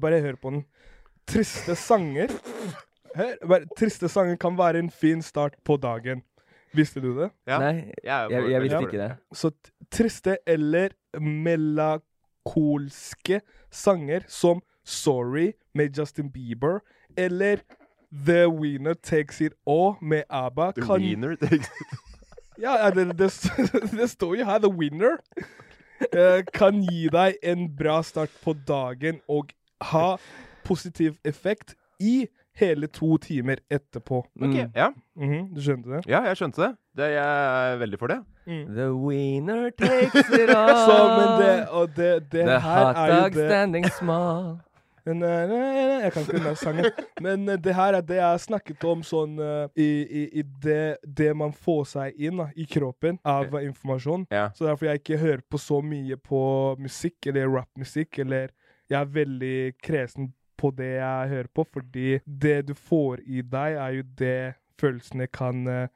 Bare 0.01 0.21
hør 0.21 0.35
på 0.41 0.49
den. 0.55 0.63
Triste 1.27 1.75
sanger 1.75 2.27
Hør, 3.17 3.33
bare, 3.47 3.65
Triste 3.77 4.07
sanger 4.09 4.35
kan 4.39 4.57
være 4.57 4.79
en 4.79 4.89
fin 4.91 5.21
start 5.21 5.53
på 5.65 5.77
dagen. 5.81 6.21
Visste 6.75 7.01
du 7.01 7.13
det? 7.19 7.29
Ja. 7.47 7.57
Nei, 7.59 7.91
Jeg, 8.03 8.29
jeg, 8.51 8.61
visste 8.61 8.81
ikke 8.85 8.97
det. 9.01 9.11
Så 9.33 9.51
triste 9.91 10.37
eller 10.47 10.89
melakolske 11.19 13.41
sanger 13.71 14.19
som 14.27 14.61
Sorry 14.87 15.51
med 15.75 15.89
Justin 15.97 16.29
Bieber 16.31 16.79
eller 17.17 17.57
The 18.25 18.47
Winner 18.47 18.93
Takes 18.93 19.41
It 19.41 19.53
All 19.67 19.95
med 20.01 20.23
ABBA 20.29 20.71
The 20.71 20.81
kan 20.81 21.01
wiener 21.01 21.35
takes- 21.35 21.69
Ja, 22.61 22.75
ja, 22.85 22.89
det, 22.89 23.17
det, 23.19 23.31
det 23.99 24.09
står 24.09 24.35
jo 24.39 24.45
her, 24.45 24.57
The 24.59 24.71
Winner. 24.73 25.17
Uh, 26.13 26.41
kan 26.53 26.79
gi 26.81 27.07
deg 27.13 27.35
en 27.45 27.67
bra 27.77 27.99
start 28.05 28.29
på 28.43 28.53
dagen 28.67 29.19
og 29.29 29.51
ha 29.81 30.17
positiv 30.65 31.17
effekt 31.25 31.75
i 31.99 32.27
hele 32.57 32.87
to 32.87 33.17
timer 33.21 33.59
etterpå. 33.69 34.23
Ok, 34.41 34.47
Mm. 34.47 34.71
ja. 34.75 34.89
Mhm, 35.15 35.53
du 35.53 35.61
skjønte 35.61 35.89
det? 35.95 36.05
ja, 36.09 36.23
jeg 36.25 36.37
skjønte 36.37 36.61
det. 36.63 36.71
det. 36.97 37.11
Jeg 37.13 37.73
er 37.73 37.77
veldig 37.77 37.99
for 37.99 38.07
det. 38.07 38.23
The 38.47 38.87
winner 38.95 39.69
takes 39.77 40.29
it 40.29 40.49
all. 40.55 40.75
Så, 40.87 40.97
men 41.17 41.41
det, 41.41 41.67
og 41.69 41.89
det, 41.95 42.31
det 42.31 42.45
The 42.47 42.59
her 42.59 42.85
hot 42.85 42.95
er 42.97 43.21
dog 43.21 43.33
det 43.33 43.49
standing 43.49 43.85
small. 43.91 44.57
Eh, 45.07 45.13
nei, 45.15 45.45
nei, 45.47 45.57
nei, 45.87 45.99
Jeg 46.03 46.11
kan 46.11 46.23
ikke 46.25 46.39
den 46.43 46.55
sangen. 46.59 46.85
Men 47.23 47.47
eh, 47.49 47.55
det 47.63 47.73
her 47.77 47.93
er 47.95 48.01
det 48.03 48.15
jeg 48.17 48.25
har 48.27 48.37
snakket 48.43 48.81
om 48.83 48.99
sånn 49.07 49.37
eh, 49.39 49.69
i, 49.79 49.85
i, 50.03 50.23
i 50.39 50.43
det, 50.65 50.97
det 51.15 51.29
man 51.39 51.53
får 51.55 51.85
seg 51.93 52.17
inn 52.19 52.41
da, 52.41 52.49
i 52.59 52.65
kroppen 52.67 53.15
av 53.23 53.55
informasjon. 53.61 54.25
Ja. 54.35 54.49
Så 54.51 54.65
derfor 54.67 54.89
jeg 54.89 54.99
ikke 54.99 55.17
hører 55.21 55.39
på 55.49 55.57
så 55.63 55.79
mye 55.79 56.17
på 56.19 56.41
musikk 56.83 57.29
eller 57.31 57.47
rappmusikk. 57.47 58.19
Eller 58.25 58.51
jeg 58.89 58.99
er 59.01 59.05
veldig 59.05 59.73
kresen 59.83 60.33
på 60.57 60.71
det 60.75 60.93
jeg 60.97 61.29
hører 61.29 61.47
på, 61.53 61.65
fordi 61.71 62.19
det 62.25 62.65
du 62.67 62.73
får 62.73 63.19
i 63.27 63.41
deg, 63.41 63.75
er 63.77 63.91
jo 63.99 64.03
det 64.17 64.55
følelsene 64.79 65.27
kan 65.31 65.67
eh, 65.67 65.87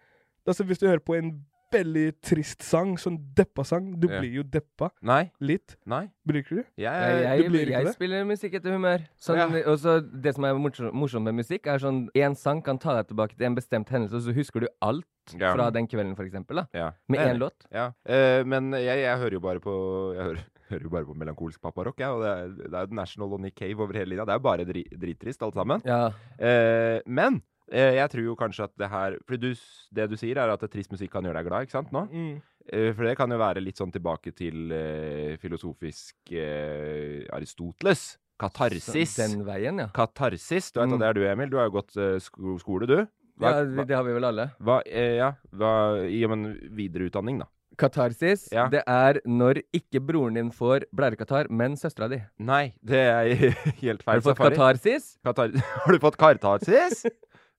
Altså 0.47 0.63
Hvis 0.65 0.79
du 0.81 0.87
hører 0.87 0.99
på 1.05 1.13
en 1.19 1.45
veldig 1.71 2.07
trist 2.25 2.63
sang, 2.65 2.95
sånn 2.99 3.15
deppa-sang, 3.37 3.93
du 4.01 4.07
Ja. 4.09 4.19
blir 4.19 4.33
jo 4.33 4.43
deppa 4.43 4.89
Nei. 5.01 5.31
litt. 5.39 5.77
Nei. 5.85 6.09
Bruker 6.27 6.55
du? 6.57 6.63
Ja, 6.77 6.91
Jeg, 6.91 7.21
Jeg, 7.23 7.43
du 7.45 7.49
blir 7.49 7.61
ikke 7.61 7.71
jeg 7.77 7.85
det? 7.85 7.93
spiller 7.93 8.25
musikk 8.25 8.53
etter 8.57 8.71
humør. 8.73 9.05
Sånn, 9.21 9.37
Ja. 9.37 9.45
Og 9.71 9.77
så 9.79 10.01
Det 10.01 10.33
som 10.35 10.43
er 10.45 10.53
morsomt 10.57 11.23
med 11.23 11.35
musikk, 11.35 11.67
er 11.67 11.77
sånn 11.79 12.09
én 12.13 12.35
sang 12.35 12.61
kan 12.61 12.77
ta 12.77 12.97
deg 13.01 13.07
tilbake 13.07 13.37
til 13.37 13.45
en 13.45 13.55
bestemt 13.55 13.87
hendelse, 13.87 14.15
og 14.15 14.21
så 14.23 14.33
husker 14.35 14.59
du 14.61 14.67
alt 14.81 15.05
Ja. 15.39 15.53
fra 15.55 15.69
den 15.71 15.87
kvelden, 15.87 16.15
for 16.15 16.23
eksempel, 16.25 16.55
da. 16.55 16.65
ja. 16.73 16.91
Med 17.07 17.19
Jeg 17.19 17.35
én 17.35 17.39
låt. 17.39 17.65
Ja. 17.71 17.91
Uh, 18.09 18.43
men 18.43 18.71
jeg, 18.73 18.97
jeg 19.05 19.17
hører 19.17 19.31
jo 19.31 19.39
bare 19.39 19.59
på 19.61 20.13
Jeg 20.15 20.23
hører, 20.25 20.43
hører 20.71 20.87
jo 20.87 20.91
bare 20.93 21.05
på 21.07 21.15
melankolsk 21.19 21.61
papparock, 21.61 21.99
Ja, 22.01 22.11
Og 22.15 22.21
det 22.23 22.31
er, 22.31 22.51
det 22.71 22.79
er 22.81 22.93
National 22.95 23.33
og 23.37 23.41
Nick 23.43 23.55
Cave 23.59 23.79
over 23.83 23.93
hele 23.99 24.09
linja. 24.13 24.25
Det 24.25 24.33
er 24.35 24.39
jo 24.41 24.47
bare 24.49 24.65
dri, 24.67 24.83
drittrist, 24.91 25.41
alt 25.43 25.55
sammen. 25.59 25.81
Ja. 25.85 26.11
Eh, 26.39 27.01
men 27.05 27.41
eh, 27.71 27.95
jeg 27.99 28.09
tror 28.13 28.23
jo 28.25 28.35
kanskje 28.39 28.63
at 28.69 28.73
det 28.79 28.89
her 28.89 29.17
For 29.27 29.37
du, 29.37 29.51
det 29.91 30.09
du 30.11 30.17
sier, 30.17 30.37
er 30.41 30.49
at 30.55 30.65
trist 30.71 30.91
musikk 30.91 31.11
kan 31.13 31.23
gjøre 31.27 31.41
deg 31.43 31.49
glad, 31.51 31.67
ikke 31.67 31.77
sant? 31.79 31.91
nå? 31.95 32.07
Mm. 32.11 32.41
Eh, 32.71 32.91
for 32.93 33.03
det 33.09 33.15
kan 33.17 33.31
jo 33.33 33.37
være 33.41 33.61
litt 33.63 33.79
sånn 33.79 33.91
tilbake 33.91 34.31
til 34.37 34.71
eh, 34.71 35.37
filosofisk 35.41 36.31
eh, 36.31 37.23
Aristoteles. 37.33 38.17
Katarsis. 38.41 39.15
Så 39.15 39.21
Den 39.27 39.43
veien, 39.45 39.77
ja. 39.83 39.89
Katarsis. 39.93 40.71
Du 40.73 40.79
vet 40.81 40.89
Mm. 40.89 40.99
det 40.99 41.07
er 41.07 41.13
du, 41.13 41.23
Emil? 41.29 41.49
Du 41.49 41.57
har 41.57 41.67
jo 41.69 41.75
gått 41.79 41.97
eh, 41.97 42.17
sko 42.19 42.57
skole, 42.61 42.87
du. 42.89 42.99
Hva, 43.41 43.51
ja. 43.65 43.83
Det 43.85 43.95
har 43.95 44.03
vi 44.05 44.13
vel 44.13 44.25
alle. 44.27 44.47
hva, 44.61 44.79
ja, 44.85 45.31
hva 45.53 45.69
I 46.05 46.23
og 46.27 46.31
en 46.35 46.43
videreutdanning, 46.77 47.39
da. 47.41 47.47
Katarsis, 47.77 48.49
Ja. 48.51 48.67
det 48.69 48.83
er 48.87 49.21
når 49.25 49.61
ikke 49.73 50.01
broren 50.03 50.35
din 50.35 50.51
får 50.51 50.85
blærekatarr, 50.95 51.49
men 51.49 51.73
søstera 51.79 52.09
di. 52.11 52.21
Nei, 52.39 52.73
det 52.83 52.99
er 52.99 53.31
helt 53.83 54.03
feil. 54.03 54.15
Har 54.15 54.19
du 54.19 54.27
fått 54.27 54.37
Safari. 54.37 54.55
katarsis? 54.55 55.17
Katar 55.25 55.55
har 55.85 55.91
du 55.93 55.99
fått 55.99 56.17
kartarsis? 56.17 57.05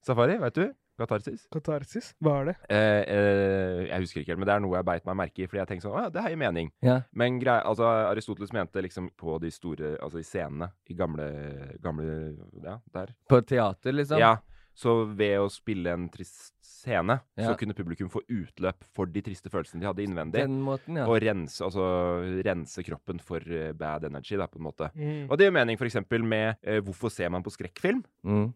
Safari, 0.05 0.37
vet 0.39 0.53
du? 0.55 0.71
Katarsis? 0.99 1.47
Katarsis? 1.51 2.11
Hva 2.21 2.35
er 2.43 2.45
det? 2.51 2.53
Eh, 2.69 3.01
eh, 3.09 3.79
jeg 3.89 4.03
husker 4.03 4.21
ikke 4.21 4.31
helt, 4.35 4.39
men 4.43 4.45
det 4.47 4.53
er 4.53 4.61
noe 4.61 4.75
jeg 4.77 4.85
beit 4.85 5.05
meg 5.09 5.15
merke 5.23 5.41
i. 5.41 5.47
Fordi 5.49 5.59
jeg 5.63 5.69
tenkte 5.71 5.87
sånn, 5.87 5.95
å 5.97 6.03
ja, 6.05 6.09
det 6.13 6.21
her 6.21 6.29
gir 6.35 6.37
mening. 6.43 6.69
Ja. 6.85 6.99
Men 7.17 7.39
grei, 7.41 7.55
altså, 7.65 7.87
Aristoteles 8.11 8.53
mente 8.53 8.83
liksom 8.85 9.07
på 9.17 9.39
de 9.41 9.49
store 9.51 9.95
Altså 10.05 10.21
i 10.21 10.27
scenene. 10.27 10.69
I 10.93 10.93
gamle, 10.99 11.25
gamle 11.81 12.37
Ja, 12.61 12.77
der. 12.93 13.09
På 13.27 13.41
teater, 13.41 13.91
liksom? 13.97 14.21
Ja. 14.21 14.35
Så 14.75 15.03
ved 15.15 15.37
å 15.37 15.49
spille 15.53 15.91
en 15.93 16.07
trist 16.09 16.53
scene, 16.83 17.19
Ja. 17.37 17.47
så 17.47 17.55
kunne 17.57 17.75
publikum 17.77 18.09
få 18.11 18.21
utløp 18.27 18.83
for 18.93 19.05
de 19.05 19.21
triste 19.21 19.49
følelsene 19.49 19.79
de 19.83 19.87
hadde 19.87 20.03
innvendig. 20.03 20.41
Den 20.43 20.57
måten, 20.65 20.97
ja. 20.97 21.05
Og 21.07 21.21
rense, 21.21 21.61
altså, 21.63 21.83
rense 22.43 22.83
kroppen 22.83 23.21
for 23.23 23.39
eh, 23.39 23.71
bad 23.77 24.03
energy, 24.09 24.35
da, 24.35 24.47
på 24.47 24.57
en 24.59 24.65
måte. 24.67 24.89
Mm. 24.97 25.29
Og 25.29 25.37
det 25.37 25.47
gjør 25.47 25.55
mening 25.59 25.77
f.eks. 25.79 25.95
med 26.25 26.57
eh, 26.63 26.81
hvorfor 26.81 27.13
ser 27.13 27.29
man 27.29 27.43
på 27.45 27.53
skrekkfilm? 27.55 28.03
Mm. 28.25 28.53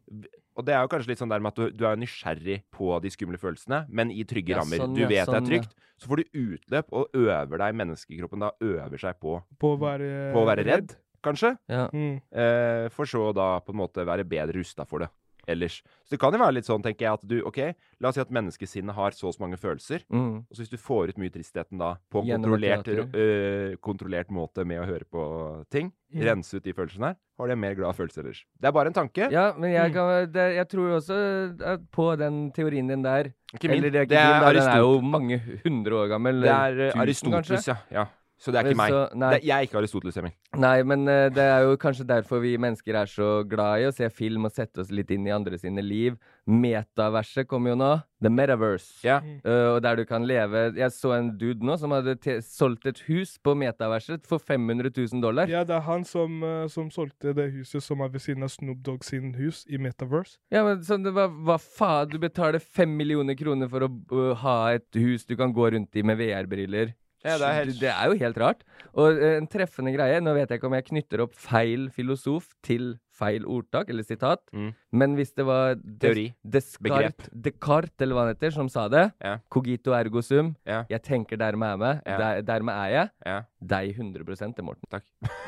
Og 0.57 0.65
det 0.65 0.73
er 0.73 0.81
jo 0.81 0.89
kanskje 0.89 1.11
litt 1.13 1.19
sånn 1.21 1.29
der 1.29 1.39
med 1.39 1.53
at 1.53 1.59
du, 1.61 1.71
du 1.77 1.85
er 1.85 1.99
nysgjerrig 2.01 2.63
på 2.73 2.89
de 3.03 3.11
skumle 3.13 3.37
følelsene, 3.37 3.85
men 3.93 4.09
i 4.11 4.23
trygge 4.25 4.55
Ja, 4.55 4.63
rammer. 4.63 4.81
sånn, 4.81 4.95
du 4.97 5.03
ja, 5.05 5.07
vet 5.11 5.21
det 5.21 5.29
sånn, 5.29 5.43
er 5.43 5.51
trygt. 5.51 5.75
Så 6.01 6.09
får 6.09 6.23
du 6.23 6.41
utløp 6.41 6.91
og 6.97 7.13
øver 7.13 7.61
deg, 7.61 7.77
menneskekroppen 7.77 8.41
da 8.43 8.51
øver 8.65 8.97
seg 9.05 9.19
på, 9.21 9.37
På 9.61 9.75
å 9.75 9.79
være, 9.79 10.33
på 10.33 10.41
å 10.41 10.49
være 10.49 10.65
redd, 10.65 10.97
kanskje. 11.23 11.53
Ja. 11.69 11.87
Mm. 11.93 12.17
Eh, 12.33 12.89
for 12.89 13.05
så 13.05 13.29
da 13.37 13.59
på 13.61 13.71
en 13.75 13.79
måte 13.85 14.03
være 14.05 14.25
bedre 14.27 14.57
rusta 14.59 14.85
for 14.89 15.05
det 15.05 15.09
ellers. 15.47 15.81
Så 16.05 16.15
det 16.15 16.19
kan 16.19 16.33
jo 16.33 16.39
være 16.39 16.53
litt 16.57 16.65
sånn, 16.67 16.83
tenker 16.83 17.05
jeg, 17.07 17.13
at 17.13 17.27
du 17.27 17.41
OK, 17.47 17.57
la 18.01 18.09
oss 18.09 18.15
si 18.15 18.21
at 18.21 18.29
menneskesinnet 18.35 18.93
har 18.95 19.11
så 19.15 19.27
og 19.29 19.33
så 19.35 19.41
mange 19.43 19.57
følelser. 19.57 20.03
Mm. 20.11 20.43
Og 20.49 20.51
så 20.55 20.63
hvis 20.63 20.69
du 20.73 20.77
får 20.77 21.09
ut 21.13 21.17
mye 21.17 21.29
tristheten 21.33 21.77
da 21.79 21.95
på 22.11 22.23
kontrollert, 22.27 22.87
øh, 22.87 23.75
kontrollert 23.81 24.29
måte 24.31 24.65
med 24.67 24.81
å 24.81 24.85
høre 24.85 25.05
på 25.11 25.65
ting, 25.71 25.93
Mm. 26.07 26.21
rense 26.23 26.55
ut 26.55 26.63
de 26.63 26.71
følelsene 26.71 27.03
her, 27.09 27.15
har 27.37 27.47
du 27.47 27.51
en 27.51 27.59
mer 27.59 27.73
glad 27.75 27.93
følelse 27.93 28.21
ellers. 28.21 28.45
Det 28.57 28.67
er 28.69 28.71
bare 28.71 28.87
en 28.87 28.93
tanke. 28.95 29.25
Ja, 29.29 29.51
men 29.57 29.73
jeg, 29.73 29.89
Mm. 29.91 29.93
kan, 29.93 30.31
det, 30.31 30.55
jeg 30.55 30.67
tror 30.69 30.95
også 31.01 31.17
at 31.61 31.81
på 31.91 32.17
den 32.17 32.51
teorien 32.53 32.87
din 32.87 33.01
der 33.03 33.33
Ikke 33.53 33.67
min. 33.67 33.83
Eller 33.83 33.89
det 33.91 33.99
er 33.99 34.03
ikke 34.03 34.09
Det 34.09 34.17
er 34.17 34.31
din, 34.31 34.41
da, 34.41 34.53
den 34.53 34.69
er 34.71 34.77
jo 34.79 35.01
mange 35.01 35.41
hundre 35.65 35.91
år 35.91 36.07
gammel. 36.07 36.41
Det 36.41 36.49
er 36.49 36.91
tusen, 36.91 37.01
Aristoteles, 37.01 37.67
ja. 37.67 37.75
ja. 37.91 38.05
Så 38.37 38.51
det 38.53 38.59
er 38.59 38.63
Men 38.67 38.71
ikke 38.71 38.77
meg. 38.77 38.91
så- 38.91 39.31
det, 39.31 39.43
jeg 39.43 39.55
er 39.57 39.65
ikke 39.65 39.77
Aristoteles, 39.79 40.17
Emil. 40.17 40.31
Nei, 40.55 40.83
men 40.83 41.07
uh, 41.09 41.29
det 41.33 41.43
er 41.43 41.61
jo 41.65 41.75
kanskje 41.75 42.05
derfor 42.05 42.39
vi 42.39 42.55
mennesker 42.57 42.95
er 42.95 43.09
så 43.09 43.43
glad 43.49 43.81
i 43.81 43.87
å 43.89 43.93
se 43.93 44.09
film 44.13 44.45
og 44.45 44.51
sette 44.53 44.79
oss 44.79 44.91
litt 44.91 45.09
inn 45.11 45.25
i 45.25 45.33
andre 45.33 45.57
sine 45.57 45.81
liv. 45.81 46.17
Metaverset 46.47 47.47
kommer 47.47 47.73
jo 47.73 47.79
nå. 47.81 47.89
The 48.21 48.29
Metaverse. 48.29 49.03
Yeah. 49.05 49.25
Uh, 49.45 49.75
og 49.75 49.81
der 49.85 49.95
du 49.99 50.05
kan 50.09 50.25
leve 50.25 50.73
Jeg 50.77 50.89
så 50.95 51.11
en 51.17 51.37
dude 51.37 51.65
nå 51.65 51.75
som 51.77 51.91
hadde 51.93 52.15
solgt 52.45 52.87
et 52.89 53.01
hus 53.07 53.35
på 53.43 53.53
metaverset 53.57 54.25
for 54.29 54.41
500 54.41 54.89
000 54.95 55.21
dollar. 55.21 55.49
Ja, 55.49 55.63
det 55.63 55.75
er 55.75 55.85
han 55.85 56.05
som, 56.07 56.41
uh, 56.43 56.67
som 56.67 56.89
solgte 56.93 57.33
det 57.37 57.51
huset 57.57 57.83
som 57.83 58.01
er 58.01 58.13
ved 58.13 58.21
siden 58.21 58.45
av 58.45 58.53
Snoop 58.53 58.81
Dogg 58.85 59.03
sin 59.05 59.33
hus 59.37 59.65
i 59.69 59.77
Metaverse. 59.81 60.37
Ja, 60.53 60.63
men 60.63 60.85
sånn, 60.85 61.03
det 61.05 61.13
var, 61.17 61.29
Hva 61.29 61.57
faen? 61.61 62.13
Du 62.13 62.17
betaler 62.21 62.61
fem 62.61 62.93
millioner 62.97 63.37
kroner 63.37 63.69
for 63.69 63.85
å 63.85 63.89
øh, 63.89 64.33
ha 64.43 64.57
et 64.77 64.87
hus 64.97 65.25
du 65.25 65.35
kan 65.37 65.53
gå 65.53 65.73
rundt 65.73 65.97
i 65.97 66.05
med 66.05 66.17
VR-briller. 66.21 66.93
Ja, 67.25 67.37
det 67.37 67.47
er 67.47 67.53
helt- 67.63 67.79
det 67.81 67.89
er 67.89 68.05
jo 68.11 68.13
helt 68.19 68.37
rart. 68.37 68.63
Og 68.93 69.11
øh, 69.17 69.37
en 69.37 69.47
treffende 69.47 69.91
greie 69.95 70.21
Nå 70.21 70.33
vet 70.37 70.49
jeg 70.49 70.59
ikke 70.59 70.67
om 70.69 70.73
jeg 70.77 70.85
knytter 70.85 71.23
opp 71.25 71.33
feil 71.35 71.89
filosof 71.89 72.45
til 72.63 72.97
feil 73.17 73.45
ordtak 73.49 73.89
eller 73.89 74.05
sitat, 74.05 74.41
Mm. 74.53 74.73
men 74.93 75.15
hvis 75.17 75.33
det 75.35 75.45
var 75.45 75.75
Des- 75.75 75.99
Teori. 75.99 76.25
Descartes, 76.45 77.29
Descartes, 77.33 78.01
eller 78.01 78.15
hva 78.15 78.25
han 78.25 78.33
heter, 78.35 78.51
som 78.53 78.69
sa 78.69 78.87
det 78.87 79.11
yeah. 79.23 79.39
Cogito 79.49 79.93
ergo 79.97 80.21
sum. 80.21 80.55
Yeah. 80.67 80.85
Jeg 80.89 81.03
tenker 81.03 81.37
dermed 81.37 81.67
er 81.73 81.77
meg. 81.77 82.01
yeah. 82.05 82.17
Der, 82.17 82.41
dermed 82.41 82.73
er 82.75 82.89
jeg. 82.93 83.09
Ja. 83.25 83.41
Deg 83.59 83.95
100 83.97 84.53
det, 84.55 84.63
Morten. 84.63 84.87
Takk. 84.91 85.03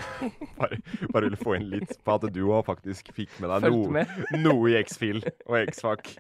bare, 0.60 0.80
bare 1.14 1.30
ville 1.30 1.38
få 1.40 1.56
inn 1.60 1.70
litt 1.70 1.94
på 2.04 2.16
at 2.18 2.28
du 2.34 2.42
òg 2.50 2.66
faktisk 2.66 3.12
fikk 3.16 3.40
med 3.40 3.50
deg 3.54 3.72
noe, 3.72 3.92
med. 4.00 4.08
noe 4.46 4.72
i 4.72 4.78
X-Fil 4.82 5.22
og 5.46 5.58
X-Fac 5.70 6.18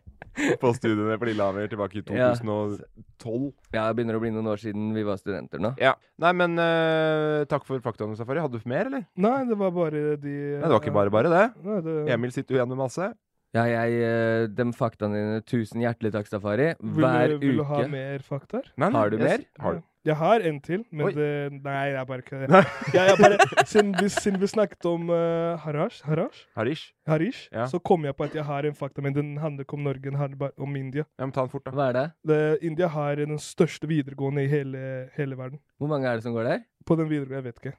på 0.62 0.72
studiene 0.78 1.18
på 1.20 1.28
Lillehammer 1.30 1.68
tilbake 1.72 2.00
i 2.00 2.04
2012. 2.06 3.50
Ja, 3.74 3.88
det 3.90 3.98
begynner 3.98 4.18
å 4.20 4.22
bli 4.24 4.32
noen 4.34 4.48
år 4.52 4.62
siden 4.62 4.92
vi 4.96 5.04
var 5.08 5.20
studenter 5.20 5.62
nå. 5.64 5.74
Ja. 5.82 5.96
Nei, 6.22 6.32
men 6.38 6.56
uh, 6.60 7.44
takk 7.50 7.66
for 7.68 7.82
faktaene, 7.84 8.16
Safari. 8.20 8.42
Hadde 8.44 8.60
du 8.62 8.70
mer, 8.70 8.90
eller? 8.92 9.06
Nei, 9.20 9.38
det 9.50 9.58
var 9.60 9.74
bare 9.76 10.04
de 10.22 10.36
Nei, 10.60 10.64
det 10.64 10.72
var 10.74 10.80
ikke 10.84 10.96
bare 10.96 11.14
bare, 11.14 11.32
det. 11.34 11.39
Nei, 11.64 11.80
det, 11.86 11.98
Emil 12.16 12.32
sitter 12.36 12.56
jo 12.56 12.60
igjen 12.62 12.72
med 12.76 12.82
masse. 12.86 13.10
Ja, 13.58 13.64
jeg 13.66 13.94
øh, 14.06 14.48
De 14.54 14.66
faktaene 14.78 15.18
dine, 15.18 15.42
tusen 15.42 15.82
hjertelig 15.82 16.12
takk, 16.14 16.28
Safari. 16.30 16.68
vil, 16.80 17.02
Hver 17.02 17.32
du, 17.32 17.38
vil 17.42 17.58
du 17.58 17.64
ha 17.66 17.80
mer 17.90 18.20
fakta? 18.22 18.60
Nei, 18.78 18.90
nei, 18.90 19.00
Har 19.00 19.10
du 19.10 19.18
jeg- 19.18 19.26
mer? 19.26 19.46
Har 19.64 19.80
du? 19.80 19.86
Jeg 20.08 20.16
har 20.16 20.40
en 20.48 20.60
til, 20.64 20.86
men 20.96 21.08
Oi. 21.10 21.12
det 21.12 21.52
Nei, 21.64 21.90
jeg 21.92 22.08
bare 22.08 22.22
kødder. 22.24 22.54
Jeg, 22.94 23.10
jeg 23.10 23.18
bare, 23.20 23.66
siden, 23.68 23.90
vi, 24.00 24.08
siden 24.10 24.38
vi 24.42 24.48
snakket 24.48 24.86
om 24.88 25.10
uh, 25.12 25.58
harash, 25.60 26.00
harash, 26.08 26.46
Harish? 26.56 26.86
harish, 27.06 27.42
Ja. 27.52 27.66
så 27.68 27.82
kom 27.84 28.06
jeg 28.08 28.16
på 28.16 28.24
at 28.30 28.34
jeg 28.38 28.46
har 28.48 28.64
en 28.70 28.74
fakta, 28.80 29.02
men 29.04 29.14
den 29.14 29.34
handler 29.38 29.66
ikke 29.68 29.76
om 29.76 29.84
Norge, 29.84 30.02
den 30.08 30.16
handler 30.16 30.38
bare 30.46 30.52
om 30.58 30.76
India. 30.80 31.04
Ja, 31.20 31.26
men 31.28 31.34
ta 31.36 31.42
den 31.44 31.50
fort, 31.52 31.66
da. 31.68 31.72
Hva 31.76 31.90
er 31.90 31.98
det? 32.00 32.06
Det, 32.32 32.40
India 32.72 32.88
har 32.88 33.16
den 33.20 33.38
største 33.44 33.88
videregående 33.92 34.46
i 34.48 34.48
hele, 34.48 35.10
hele 35.18 35.36
verden. 35.38 35.60
Hvor 35.78 35.92
mange 35.92 36.08
er 36.08 36.16
det 36.16 36.24
som 36.24 36.34
går 36.38 36.48
der? 36.48 36.64
På 36.88 36.96
den 36.96 37.10
videregående, 37.12 37.44
jeg 37.44 37.50
vet 37.52 37.60
ikke. 37.66 37.76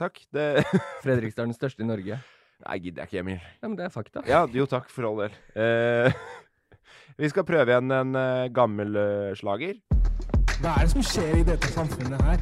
Takk. 0.00 0.22
Det 0.32 0.64
Fredrikstad 1.04 1.44
er 1.44 1.50
den 1.50 1.56
største 1.56 1.84
i 1.84 1.88
Norge. 1.88 2.20
Nei, 2.60 2.76
gidder 2.80 3.04
jeg 3.04 3.10
ikke, 3.10 3.20
Emil. 3.24 3.40
Ja, 3.60 3.68
men 3.68 3.76
det 3.78 3.86
er 3.86 3.92
fakta. 3.92 4.22
Ja, 4.28 4.44
jo 4.52 4.66
takk, 4.68 4.88
for 4.92 5.08
all 5.08 5.20
del. 5.24 5.36
Eh, 5.56 6.16
vi 7.20 7.30
skal 7.32 7.46
prøve 7.48 7.72
igjen 7.72 7.92
en 7.96 8.16
eh, 8.20 8.48
gammel 8.56 8.96
eh, 9.00 9.30
slager. 9.36 9.80
Hva 10.60 10.74
er 10.76 10.84
det 10.84 10.92
som 10.92 11.04
skjer 11.04 11.38
i 11.40 11.44
dette 11.48 11.72
samfunnet 11.72 12.20
her? 12.28 12.40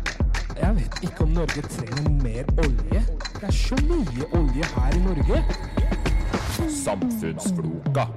Jeg 0.58 0.74
vet 0.74 1.02
ikke 1.06 1.26
om 1.26 1.34
Norge 1.36 1.62
trenger 1.70 2.08
mer 2.22 2.48
olje. 2.64 3.02
Det 3.38 3.46
er 3.46 3.54
så 3.54 3.78
mye 3.86 4.30
olje 4.34 4.70
her 4.74 4.96
i 4.98 5.02
Norge. 5.04 5.42
Samfunnsfloka. 6.80 8.08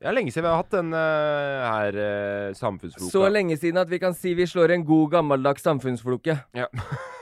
Det 0.00 0.08
er 0.08 0.16
lenge 0.16 0.32
siden 0.32 0.46
vi 0.46 0.48
har 0.48 0.60
hatt 0.62 0.72
den 0.72 0.94
eh, 0.96 1.64
her 1.68 1.96
uh, 2.00 2.54
samfunnsfloka. 2.56 3.12
Så 3.12 3.24
lenge 3.28 3.56
siden 3.60 3.80
at 3.80 3.90
vi 3.92 3.98
kan 4.00 4.16
si 4.16 4.32
vi 4.36 4.46
slår 4.48 4.72
en 4.76 4.84
god 4.88 5.10
gammeldags 5.16 5.64
samfunnsfloke. 5.64 6.38
Ja. 6.56 6.68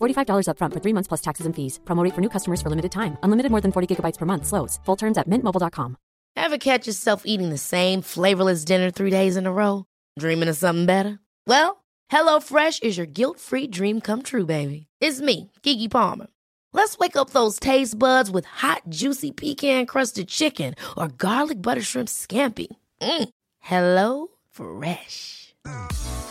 $45 0.00 0.46
upfront 0.46 0.74
for 0.74 0.80
three 0.80 0.94
months 0.94 1.08
plus 1.08 1.20
taxes 1.20 1.46
and 1.46 1.56
fees. 1.56 1.80
Promo 1.84 2.08
for 2.14 2.20
new 2.20 2.28
customers 2.28 2.62
for 2.62 2.70
limited 2.70 2.92
time. 2.92 3.18
Unlimited 3.22 3.50
more 3.50 3.60
than 3.60 3.72
40 3.72 3.88
gigabytes 3.90 4.18
per 4.18 4.26
month. 4.26 4.46
Slows. 4.46 4.78
Full 4.84 4.96
terms 4.96 5.18
at 5.18 5.28
mintmobile.com. 5.28 5.96
Ever 6.36 6.58
catch 6.58 6.86
yourself 6.86 7.22
eating 7.26 7.50
the 7.50 7.58
same 7.58 8.02
flavorless 8.02 8.64
dinner 8.64 8.90
three 8.90 9.10
days 9.10 9.36
in 9.36 9.46
a 9.46 9.52
row? 9.52 9.84
Dreaming 10.18 10.48
of 10.48 10.56
something 10.56 10.86
better? 10.86 11.18
Well, 11.46 11.84
HelloFresh 12.10 12.82
is 12.82 12.96
your 12.96 13.06
guilt-free 13.06 13.68
dream 13.68 14.00
come 14.00 14.22
true, 14.22 14.46
baby. 14.46 14.86
It's 15.00 15.20
me, 15.20 15.50
Kiki 15.62 15.88
Palmer. 15.88 16.26
Let's 16.72 16.98
wake 16.98 17.16
up 17.16 17.30
those 17.30 17.58
taste 17.58 17.98
buds 17.98 18.30
with 18.30 18.44
hot, 18.46 18.82
juicy 18.88 19.32
pecan-crusted 19.32 20.28
chicken 20.28 20.74
or 20.96 21.08
garlic 21.08 21.60
butter 21.60 21.82
shrimp 21.82 22.08
scampi. 22.08 22.68
Mm. 23.02 23.28
Hello 23.58 24.28
Fresh. 24.50 25.49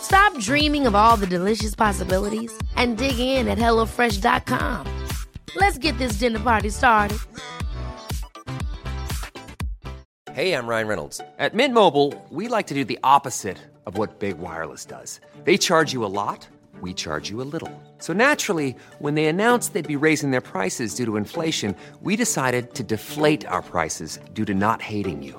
Stop 0.02 0.36
dreaming 0.38 0.86
of 0.86 0.94
all 0.94 1.16
the 1.16 1.26
delicious 1.26 1.74
possibilities 1.74 2.52
and 2.76 2.98
dig 2.98 3.18
in 3.18 3.48
at 3.48 3.58
HelloFresh.com. 3.58 4.86
Let's 5.56 5.78
get 5.78 5.96
this 5.98 6.12
dinner 6.12 6.40
party 6.40 6.70
started. 6.70 7.18
Hey, 10.32 10.52
I'm 10.52 10.66
Ryan 10.68 10.86
Reynolds. 10.86 11.20
At 11.38 11.54
Mint 11.54 11.74
Mobile, 11.74 12.14
we 12.30 12.46
like 12.46 12.68
to 12.68 12.74
do 12.74 12.84
the 12.84 12.98
opposite 13.02 13.58
of 13.84 13.98
what 13.98 14.20
Big 14.20 14.38
Wireless 14.38 14.84
does. 14.84 15.20
They 15.44 15.56
charge 15.56 15.92
you 15.92 16.04
a 16.04 16.12
lot, 16.20 16.46
we 16.80 16.94
charge 16.94 17.28
you 17.28 17.42
a 17.42 17.48
little. 17.54 17.72
So 17.98 18.12
naturally, 18.12 18.76
when 19.00 19.16
they 19.16 19.26
announced 19.26 19.72
they'd 19.72 19.86
be 19.86 19.96
raising 19.96 20.30
their 20.30 20.40
prices 20.40 20.94
due 20.94 21.04
to 21.06 21.16
inflation, 21.16 21.74
we 22.00 22.14
decided 22.14 22.74
to 22.74 22.82
deflate 22.84 23.44
our 23.46 23.62
prices 23.62 24.20
due 24.32 24.44
to 24.44 24.54
not 24.54 24.80
hating 24.80 25.22
you. 25.22 25.38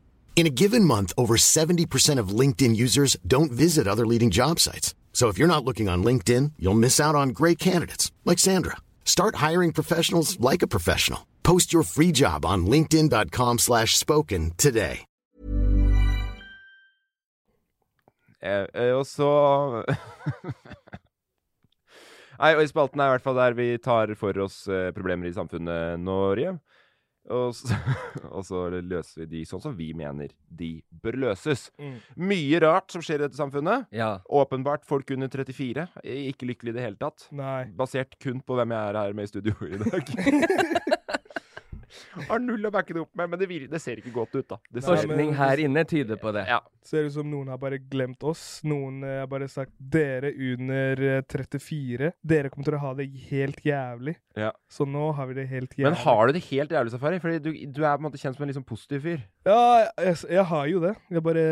In 0.35 0.47
a 0.47 0.49
given 0.49 0.83
month, 0.83 1.13
over 1.17 1.35
70% 1.37 2.17
of 2.17 2.29
LinkedIn 2.39 2.75
users 2.75 3.15
don't 3.27 3.51
visit 3.51 3.87
other 3.87 4.07
leading 4.07 4.31
job 4.31 4.59
sites. 4.59 4.95
So 5.13 5.27
if 5.27 5.37
you're 5.37 5.47
not 5.47 5.63
looking 5.63 5.87
on 5.87 6.03
LinkedIn, 6.03 6.53
you'll 6.57 6.83
miss 6.85 6.99
out 6.99 7.13
on 7.13 7.29
great 7.29 7.59
candidates 7.59 8.11
like 8.25 8.39
Sandra. 8.39 8.77
Start 9.05 9.35
hiring 9.35 9.71
professionals 9.71 10.39
like 10.39 10.63
a 10.63 10.67
professional. 10.67 11.27
Post 11.43 11.71
your 11.71 11.83
free 11.83 12.11
job 12.11 12.43
on 12.43 12.65
linkedin.com/spoken 12.65 13.59
slash 13.59 13.97
spoken 13.97 14.51
today. 14.57 15.05
Eh, 18.41 18.65
eh, 18.73 18.91
og 18.97 19.05
så 19.05 19.83
i 22.41 22.53
i 22.57 22.65
hvert 22.73 23.21
fall 23.21 23.35
der 23.37 23.53
vi 23.53 23.77
tar 23.77 24.15
for 24.17 24.33
oss 24.41 24.67
eh, 24.67 24.89
problemer 24.91 25.27
i 25.29 25.33
samfunnet, 25.33 25.99
Norge. 25.99 26.57
Og 27.29 27.53
så, 27.55 27.77
og 28.35 28.45
så 28.47 28.63
løser 28.81 29.23
vi 29.23 29.27
de 29.35 29.43
sånn 29.47 29.61
som 29.63 29.75
vi 29.77 29.91
mener 29.97 30.31
de 30.47 30.71
bør 31.03 31.19
løses. 31.27 31.67
Mm. 31.81 31.99
Mye 32.31 32.61
rart 32.63 32.93
som 32.93 33.03
skjer 33.05 33.21
i 33.21 33.25
dette 33.27 33.39
samfunnet. 33.39 33.87
Ja. 33.95 34.15
Åpenbart 34.25 34.87
folk 34.89 35.13
under 35.13 35.29
34. 35.31 35.87
Ikke 36.31 36.49
lykkelig 36.49 36.73
i 36.73 36.79
det 36.79 36.87
hele 36.87 37.01
tatt. 37.01 37.27
Nei. 37.35 37.69
Basert 37.77 38.17
kun 38.21 38.41
på 38.45 38.57
hvem 38.57 38.73
jeg 38.75 38.93
er 38.95 39.01
her 39.03 39.17
med 39.17 39.29
i 39.29 39.33
studio 39.35 39.55
i 39.69 39.79
dag. 39.81 40.97
Har 42.29 42.39
null 42.43 42.65
å 42.67 42.71
backe 42.73 42.93
det 42.95 43.01
opp 43.03 43.11
med, 43.17 43.29
men 43.33 43.39
det, 43.41 43.47
vir 43.49 43.67
det 43.71 43.81
ser 43.83 43.99
ikke 44.01 44.13
godt 44.15 44.35
ut, 44.39 44.47
da. 44.47 44.57
Det 44.71 44.83
ser- 44.83 44.95
Forskning 45.01 45.33
her 45.37 45.61
inne 45.63 45.83
tyder 45.87 46.19
på 46.21 46.31
det. 46.35 46.45
Ja. 46.49 46.59
Ser 46.83 47.05
ut 47.05 47.13
som 47.13 47.27
noen 47.29 47.47
har 47.53 47.59
bare 47.61 47.77
glemt 47.77 48.23
oss. 48.25 48.61
Noen 48.65 49.03
eh, 49.05 49.19
har 49.21 49.27
bare 49.29 49.47
sagt 49.51 49.73
dere 49.77 50.31
under 50.33 51.01
eh, 51.17 51.21
34, 51.29 52.11
dere 52.25 52.49
kommer 52.49 52.65
til 52.71 52.77
å 52.79 52.81
ha 52.85 52.93
det 52.97 53.07
helt 53.29 53.59
jævlig. 53.65 54.15
Ja. 54.39 54.51
Så 54.71 54.87
nå 54.87 55.11
har 55.17 55.27
vi 55.29 55.35
det 55.41 55.47
helt 55.51 55.75
jævlig. 55.75 55.89
Men 55.91 55.99
har 56.05 56.27
du 56.27 56.33
det 56.37 56.43
helt 56.47 56.71
jævlig, 56.71 56.91
Safari? 56.95 57.19
Fordi 57.21 57.39
du, 57.43 57.51
du 57.51 57.81
er 57.83 57.97
på 57.97 58.01
en 58.01 58.07
måte 58.07 58.21
kjent 58.21 58.37
som 58.39 58.47
en 58.47 58.55
sånn 58.55 58.65
positiv 58.67 59.03
fyr. 59.05 59.21
Ja, 59.45 59.59
jeg, 59.99 60.17
jeg 60.31 60.45
har 60.53 60.65
jo 60.71 60.79
det. 60.83 60.95
Jeg 61.11 61.23
bare 61.25 61.43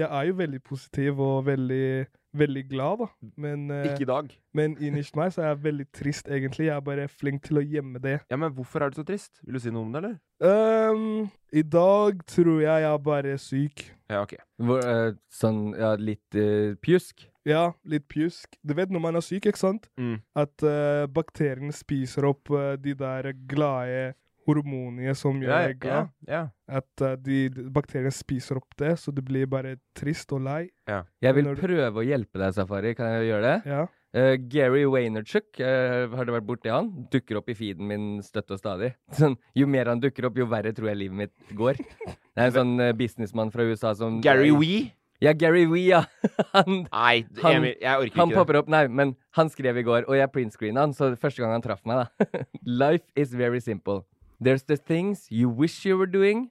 Jeg 0.00 0.06
er 0.08 0.30
jo 0.30 0.38
veldig 0.40 0.62
positiv 0.64 1.20
og 1.24 1.44
veldig, 1.50 2.06
veldig 2.36 2.68
glad, 2.70 2.98
da. 2.98 3.06
Men, 3.36 3.70
eh, 3.70 3.84
Ikke 3.90 4.02
i 4.02 4.04
dag. 4.04 4.30
men 4.54 4.76
innerst 4.76 5.16
meg 5.16 5.32
så 5.32 5.42
er 5.42 5.48
jeg 5.48 5.62
veldig 5.64 5.86
trist, 5.92 6.28
egentlig. 6.28 6.66
Jeg 6.66 6.76
er 6.76 6.80
bare 6.80 7.08
flink 7.08 7.42
til 7.42 7.58
å 7.58 7.64
gjemme 7.64 8.00
det. 8.00 8.20
Ja, 8.30 8.36
men 8.36 8.52
hvorfor 8.52 8.82
er 8.82 8.90
du 8.90 9.00
så 9.00 9.06
trist? 9.06 9.40
Vil 9.44 9.54
du 9.54 9.60
si 9.60 9.70
noe 9.70 9.82
om 9.82 9.92
det, 9.92 10.04
eller? 10.04 10.90
Um, 10.90 11.30
I 11.52 11.62
dag 11.62 12.24
tror 12.26 12.60
jeg 12.60 12.82
jeg 12.82 12.92
er 12.92 12.98
bare 12.98 13.38
syk. 13.38 13.84
Ja, 14.08 14.22
ok. 14.22 14.34
Hvor, 14.58 14.78
uh, 14.84 15.12
sånn 15.30 15.74
ja, 15.78 15.94
litt 15.96 16.34
uh, 16.34 16.74
pjusk. 16.82 17.26
Ja, 17.46 17.72
litt 17.84 18.08
pjusk. 18.08 18.56
Du 18.66 18.74
vet 18.74 18.90
når 18.90 19.00
man 19.00 19.16
er 19.16 19.24
syk, 19.24 19.46
ikke 19.46 19.58
sant? 19.58 19.88
Mm. 19.98 20.20
At 20.36 20.62
uh, 20.62 21.06
bakteriene 21.06 21.72
spiser 21.72 22.28
opp 22.28 22.50
de 22.82 22.94
der 22.94 23.32
glade 23.48 24.14
hormonene 24.50 25.14
som 25.18 25.38
gjør 25.40 25.68
deg 25.70 25.78
glad. 25.84 26.10
ja, 26.28 26.42
At 26.68 27.04
uh, 27.06 27.14
de, 27.16 27.46
de 27.54 27.68
bakteriene 27.72 28.12
spiser 28.14 28.58
opp 28.60 28.74
det, 28.80 28.96
så 29.00 29.14
du 29.14 29.22
blir 29.22 29.46
bare 29.50 29.76
trist 29.96 30.32
og 30.36 30.42
lei. 30.46 30.64
Jeg 30.90 31.34
vil 31.38 31.46
Når 31.48 31.56
du- 31.60 31.64
prøve 31.68 32.02
å 32.02 32.06
hjelpe 32.06 32.38
deg, 32.42 32.54
Safari. 32.58 32.94
Kan 32.98 33.12
jeg 33.16 33.30
gjøre 33.32 33.42
det? 33.48 33.56
Ja. 33.70 33.86
Uh, 34.10 34.34
Gary 34.50 34.82
Vaynerchuk, 34.90 35.52
uh, 35.62 36.10
har 36.18 36.26
du 36.26 36.32
vært 36.34 36.46
borti 36.48 36.66
han? 36.72 36.88
Dukker 37.12 37.38
opp 37.38 37.48
i 37.52 37.54
feeden 37.54 37.86
min 37.86 38.06
støtt 38.26 38.50
og 38.50 38.58
stadig. 38.58 38.88
Sånn, 39.20 39.36
jo 39.54 39.68
mer 39.70 39.86
han 39.92 40.00
dukker 40.02 40.26
opp, 40.26 40.36
jo 40.40 40.48
verre 40.50 40.72
tror 40.74 40.90
jeg 40.90 40.98
livet 41.04 41.20
mitt 41.24 41.52
går. 41.54 41.78
Det 42.34 42.42
er 42.42 42.48
en 42.48 42.56
sånn 42.56 42.72
uh, 42.82 42.90
businessmann 42.98 43.52
fra 43.54 43.62
USA 43.70 43.92
som 43.94 44.18
Gary 44.24 44.50
Wee? 44.50 44.88
Ja, 45.20 45.34
Gary 45.36 45.66
Wee, 45.68 45.90
ja. 45.92 46.00
han, 46.56 46.86
Nei, 46.88 47.26
han, 47.42 47.66
jeg, 47.68 47.76
jeg 47.82 48.02
orker 48.06 48.18
han 48.22 48.30
ikke 48.32 48.44
det. 48.48 48.60
opp, 48.62 48.70
nei, 48.72 48.82
men 48.88 49.10
han 49.36 49.50
skrev 49.52 49.76
i 49.76 49.82
går, 49.84 50.06
og 50.08 50.16
jeg 50.16 50.30
printscreena 50.32 50.86
han, 50.86 50.94
så 50.96 51.10
første 51.20 51.42
gang 51.44 51.52
han 51.52 51.62
traff 51.66 51.82
meg, 51.84 52.06
da. 52.24 52.40
Life 52.64 53.04
is 53.20 53.34
very 53.36 53.60
simple. 53.60 54.00
There's 54.40 54.62
the 54.62 54.76
things 54.76 55.26
you 55.28 55.50
wish 55.50 55.84
you 55.84 55.98
were 55.98 56.06
doing. 56.06 56.50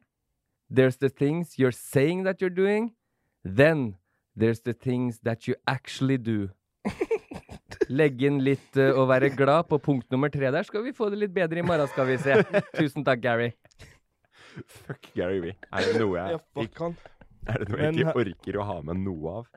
There's 0.69 0.97
the 0.97 1.09
things 1.09 1.57
you're 1.57 1.71
saying 1.73 2.23
that 2.23 2.39
you're 2.39 2.53
doing. 2.53 2.93
Then 3.43 3.95
there's 4.35 4.61
the 4.61 4.73
things 4.73 5.19
that 5.23 5.47
you 5.47 5.55
actually 5.67 6.17
do. 6.17 6.51
Legge 7.89 8.27
inn 8.29 8.37
litt 8.45 8.77
uh, 8.77 8.93
å 8.93 9.07
være 9.09 9.31
glad 9.33 9.65
på 9.71 9.79
punkt 9.81 10.13
nummer 10.13 10.29
tre 10.29 10.51
der, 10.53 10.67
skal 10.67 10.83
vi 10.85 10.93
få 10.93 11.09
det 11.09 11.17
litt 11.23 11.33
bedre 11.33 11.63
i 11.63 11.65
morgen, 11.65 11.89
skal 11.89 12.05
vi 12.11 12.19
se. 12.21 12.37
Tusen 12.77 13.05
takk, 13.07 13.23
Gary. 13.23 13.49
Fuck 14.85 15.09
Gary 15.15 15.41
Wee. 15.41 15.55
Er 15.73 15.89
det 15.89 15.97
noe 15.97 16.13
jeg 16.19 16.43
fuck. 16.53 17.01
Er 17.49 17.63
det 17.63 17.71
noe 17.71 17.81
Men 17.81 17.97
jeg 17.97 18.05
ikke 18.05 18.21
orker 18.21 18.61
å 18.61 18.67
ha 18.69 18.77
med 18.85 19.01
noe 19.01 19.39
av 19.41 19.49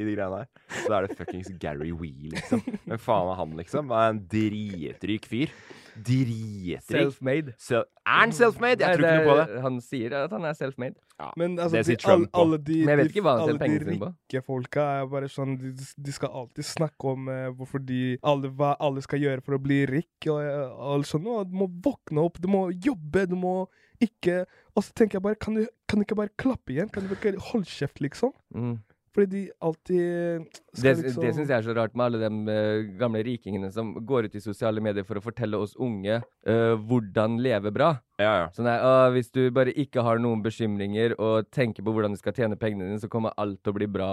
i 0.00 0.06
de 0.08 0.16
greiene 0.16 0.40
der. 0.40 0.64
så 0.86 0.96
er 0.96 1.06
det 1.06 1.18
fuckings 1.18 1.52
Gary 1.60 1.92
Wee, 1.92 2.30
liksom. 2.32 2.62
Hvem 2.86 2.98
faen 3.02 3.30
er 3.34 3.38
han, 3.42 3.54
liksom? 3.60 3.92
Han 3.92 4.00
er 4.06 4.16
en 4.16 4.24
dritrik 4.32 5.28
fyr. 5.30 5.52
Dritrik. 6.00 6.80
Self-made. 6.86 7.54
Sel 7.60 7.82
er 7.82 8.20
han 8.22 8.32
self-made? 8.34 8.80
Jeg 8.82 8.88
Nei, 8.88 8.96
tror 8.96 9.06
ikke 9.06 9.20
noe 9.20 9.28
på 9.30 9.36
det. 9.40 9.62
Han 9.64 9.78
sier 9.84 10.14
at 10.24 10.32
han 10.34 10.46
er 10.48 10.56
self-made. 10.58 10.96
Men 11.36 11.58
altså, 11.58 11.76
det 11.76 11.82
sier 11.90 12.00
Trump 12.00 12.30
alle, 12.32 12.56
alle 12.56 12.58
de, 12.64 12.76
Men 12.80 12.94
jeg 12.94 12.98
vet 13.00 13.10
ikke 13.12 13.24
hva 13.26 13.34
han 13.36 13.42
alle 13.44 13.58
de 13.60 13.98
rike 14.00 14.40
folka 14.46 14.84
er 15.02 15.08
bare 15.12 15.28
sånn 15.28 15.58
De, 15.60 15.72
de 15.76 16.14
skal 16.16 16.32
alltid 16.40 16.64
snakke 16.64 17.10
om 17.12 17.28
eh, 17.28 17.50
hvorfor 17.58 17.82
de 17.84 18.00
alle, 18.24 18.48
Hva 18.56 18.70
alle 18.80 19.04
skal 19.04 19.20
gjøre 19.20 19.44
for 19.44 19.58
å 19.58 19.60
bli 19.60 19.82
rik. 19.90 20.16
Og, 20.32 20.40
eh, 20.40 20.72
og 20.94 21.04
sånn, 21.08 21.28
«Å, 21.28 21.42
Du 21.44 21.52
må 21.60 21.68
våkne 21.84 22.24
opp, 22.24 22.40
du 22.40 22.48
må 22.48 22.70
jobbe, 22.72 23.26
du 23.28 23.36
må 23.36 23.54
ikke 24.00 24.46
Og 24.72 24.86
så 24.86 24.94
tenker 24.96 25.18
jeg 25.18 25.26
bare 25.28 25.36
Kan 25.36 25.58
du, 25.60 25.66
kan 25.90 26.00
du 26.00 26.06
ikke 26.06 26.18
bare 26.22 26.32
klappe 26.40 26.72
igjen? 26.72 26.88
Kan 26.92 27.04
du 27.04 27.12
ikke 27.18 27.34
holde 27.50 27.68
kjeft, 27.68 28.00
liksom? 28.00 28.32
Mm. 28.56 28.78
Fordi 29.14 29.26
de 29.26 29.40
alltid 29.58 30.44
Det, 30.82 30.92
liksom 31.02 31.24
det 31.24 31.32
syns 31.34 31.48
jeg 31.50 31.56
er 31.56 31.64
så 31.66 31.74
rart 31.74 31.96
med 31.98 32.04
alle 32.04 32.20
de 32.22 32.52
eh, 32.54 32.90
gamle 33.00 33.22
rikingene 33.26 33.70
som 33.74 33.92
går 34.06 34.28
ut 34.28 34.36
i 34.38 34.42
sosiale 34.44 34.82
medier 34.84 35.06
for 35.06 35.18
å 35.18 35.24
fortelle 35.24 35.58
oss 35.58 35.74
unge 35.82 36.20
uh, 36.22 36.74
hvordan 36.78 37.40
leve 37.42 37.72
bra. 37.74 37.90
Ja, 38.22 38.34
ja. 38.44 38.48
Sånn 38.54 38.68
der, 38.70 38.84
uh, 38.86 39.08
Hvis 39.14 39.32
du 39.34 39.48
bare 39.54 39.74
ikke 39.74 40.04
har 40.06 40.22
noen 40.22 40.44
bekymringer 40.44 41.16
og 41.18 41.50
tenker 41.50 41.82
på 41.82 41.94
hvordan 41.96 42.14
du 42.14 42.20
skal 42.22 42.36
tjene 42.36 42.58
pengene 42.60 42.86
dine, 42.86 43.02
så 43.02 43.10
kommer 43.10 43.34
alt 43.40 43.58
til 43.64 43.74
å 43.74 43.78
bli 43.80 43.90
bra. 43.90 44.12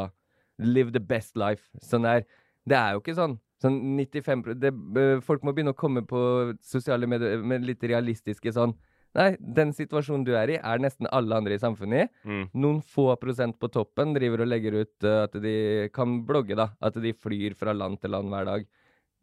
Live 0.58 0.96
the 0.96 1.04
best 1.04 1.38
life. 1.38 1.70
Sånn 1.86 2.08
der. 2.08 2.26
Det 2.68 2.78
er 2.78 2.96
jo 2.96 3.04
ikke 3.04 3.18
sånn. 3.18 3.38
Sånn 3.62 3.78
95 3.98 4.44
det, 4.62 4.74
eh, 5.02 5.20
Folk 5.26 5.46
må 5.46 5.54
begynne 5.54 5.74
å 5.74 5.78
komme 5.78 6.04
på 6.06 6.20
sosiale 6.62 7.10
medier 7.10 7.42
med 7.42 7.66
litt 7.66 7.82
realistiske 7.82 8.54
sånn 8.54 8.76
Nei, 9.18 9.32
den 9.40 9.72
situasjonen 9.74 10.26
du 10.28 10.34
er 10.38 10.52
i, 10.54 10.58
er 10.60 10.82
nesten 10.84 11.10
alle 11.16 11.38
andre 11.40 11.56
i 11.56 11.62
samfunnet 11.62 12.06
i. 12.06 12.28
Mm. 12.28 12.44
Noen 12.64 12.82
få 12.86 13.10
prosent 13.22 13.58
på 13.62 13.70
toppen 13.74 14.14
driver 14.18 14.44
og 14.44 14.52
legger 14.52 14.82
ut 14.84 15.08
uh, 15.08 15.24
at 15.26 15.38
de 15.42 15.56
kan 15.96 16.20
blogge, 16.28 16.58
da. 16.60 16.70
At 16.84 17.00
de 17.02 17.16
flyr 17.16 17.56
fra 17.58 17.74
land 17.74 18.02
til 18.02 18.14
land 18.14 18.30
hver 18.34 18.50
dag. 18.50 18.68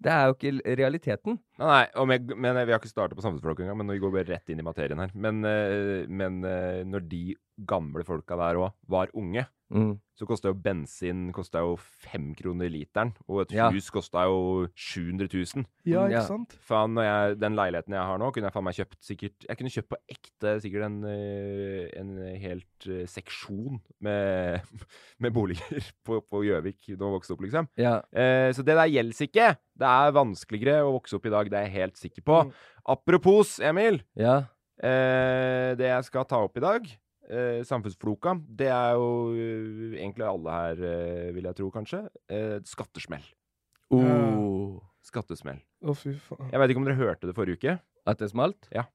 Det 0.04 0.10
er 0.10 0.26
jo 0.26 0.34
ikke 0.34 0.74
realiteten. 0.80 1.38
Nei, 1.60 1.68
nei 1.70 1.84
og 2.02 2.08
med, 2.10 2.32
men 2.34 2.58
eh, 2.58 2.64
Vi 2.66 2.74
har 2.74 2.80
ikke 2.82 2.90
startet 2.90 3.16
på 3.16 3.22
Samfunnsflokk 3.24 3.62
engang, 3.62 3.78
men 3.78 3.92
vi 3.94 4.00
går 4.02 4.10
bare 4.12 4.26
rett 4.32 4.50
inn 4.50 4.58
i 4.60 4.66
materien 4.66 5.00
her. 5.00 5.12
Men, 5.14 5.38
eh, 5.46 6.08
men 6.10 6.42
når 6.90 7.06
de 7.08 7.22
gamle 7.64 8.02
folka 8.04 8.36
der 8.40 8.58
òg 8.58 8.74
var 8.90 9.14
unge, 9.14 9.46
Mm. 9.74 9.96
så 10.14 10.26
kosta 10.30 10.52
jo 10.52 10.54
bensin 10.62 11.32
kostet 11.34 11.58
jo 11.64 11.72
fem 11.76 12.28
kroner 12.38 12.68
literen. 12.70 13.10
Og 13.26 13.40
et 13.42 13.52
Ja. 13.56 13.66
hus 13.74 13.88
kosta 13.90 14.22
jo 14.28 14.68
700 14.78 15.26
000. 15.32 15.64
Ja, 15.84 16.04
ikke 16.06 16.12
ja. 16.14 16.20
sant? 16.28 16.54
Faen, 16.62 16.94
når 16.94 17.02
jeg, 17.08 17.38
Den 17.40 17.56
leiligheten 17.58 17.96
jeg 17.96 18.06
har 18.06 18.18
nå, 18.22 18.28
kunne 18.32 18.46
jeg 18.46 18.54
faen 18.54 18.64
meg 18.64 18.76
kjøpt 18.78 19.00
sikkert 19.02 19.48
Jeg 19.48 19.58
kunne 19.58 19.72
kjøpt 19.74 19.88
på 19.90 19.98
ekte 20.14 20.52
sikkert 20.62 20.86
en, 20.86 21.00
eh, 21.10 21.90
en 21.98 22.14
helt 22.38 22.86
eh, 22.86 23.02
seksjon 23.10 23.80
med, 24.00 24.62
med 25.20 25.34
boliger 25.34 25.90
på 26.06 26.20
på 26.22 26.44
Gjøvik 26.46 26.86
da 26.94 26.94
jeg 26.94 27.14
vokste 27.18 27.34
opp, 27.34 27.42
liksom. 27.42 27.68
Ja. 27.76 27.96
Eh, 28.14 28.52
så 28.54 28.62
det 28.62 28.78
der 28.78 28.86
gjelder 28.94 29.26
ikke. 29.26 29.50
Det 29.74 29.90
er 29.90 30.14
vanskeligere 30.14 30.86
å 30.86 30.94
vokse 31.00 31.18
opp 31.18 31.26
i 31.26 31.34
dag, 31.34 31.50
det 31.50 31.58
er 31.58 31.66
jeg 31.66 31.78
helt 31.80 31.98
sikker 31.98 32.22
på. 32.22 32.42
Mm. 32.46 32.52
Apropos, 32.94 33.58
Emil. 33.58 34.02
Ja. 34.14 34.44
Eh, 34.78 35.74
det 35.78 35.86
jeg 35.90 36.04
skal 36.06 36.24
ta 36.30 36.38
opp 36.46 36.56
i 36.58 36.62
dag, 36.62 36.86
eh, 37.28 37.60
samfunnsfloka, 37.66 38.36
det 38.60 38.70
er 38.72 38.98
jo 38.98 39.08
eh, 39.32 39.96
egentlig 40.00 40.26
alle 40.28 40.58
her, 40.58 40.84
eh, 40.90 41.30
vil 41.36 41.48
jeg 41.50 41.58
tro, 41.60 41.70
kanskje. 41.74 42.04
Eh, 42.28 42.58
skattesmell. 42.68 43.24
Oh. 43.94 44.80
Skattesmell. 45.04 45.60
Å, 45.84 45.94
fy 45.98 46.14
faen. 46.16 46.48
Jeg 46.50 46.60
vet 46.60 46.72
ikke 46.72 46.82
om 46.82 46.88
dere 46.88 47.00
hørte 47.00 47.28
det 47.28 47.36
forrige 47.36 47.60
uke? 47.60 47.78
At 48.08 48.20
det 48.20 48.32
smalt? 48.32 48.68
Ja. 48.74 48.88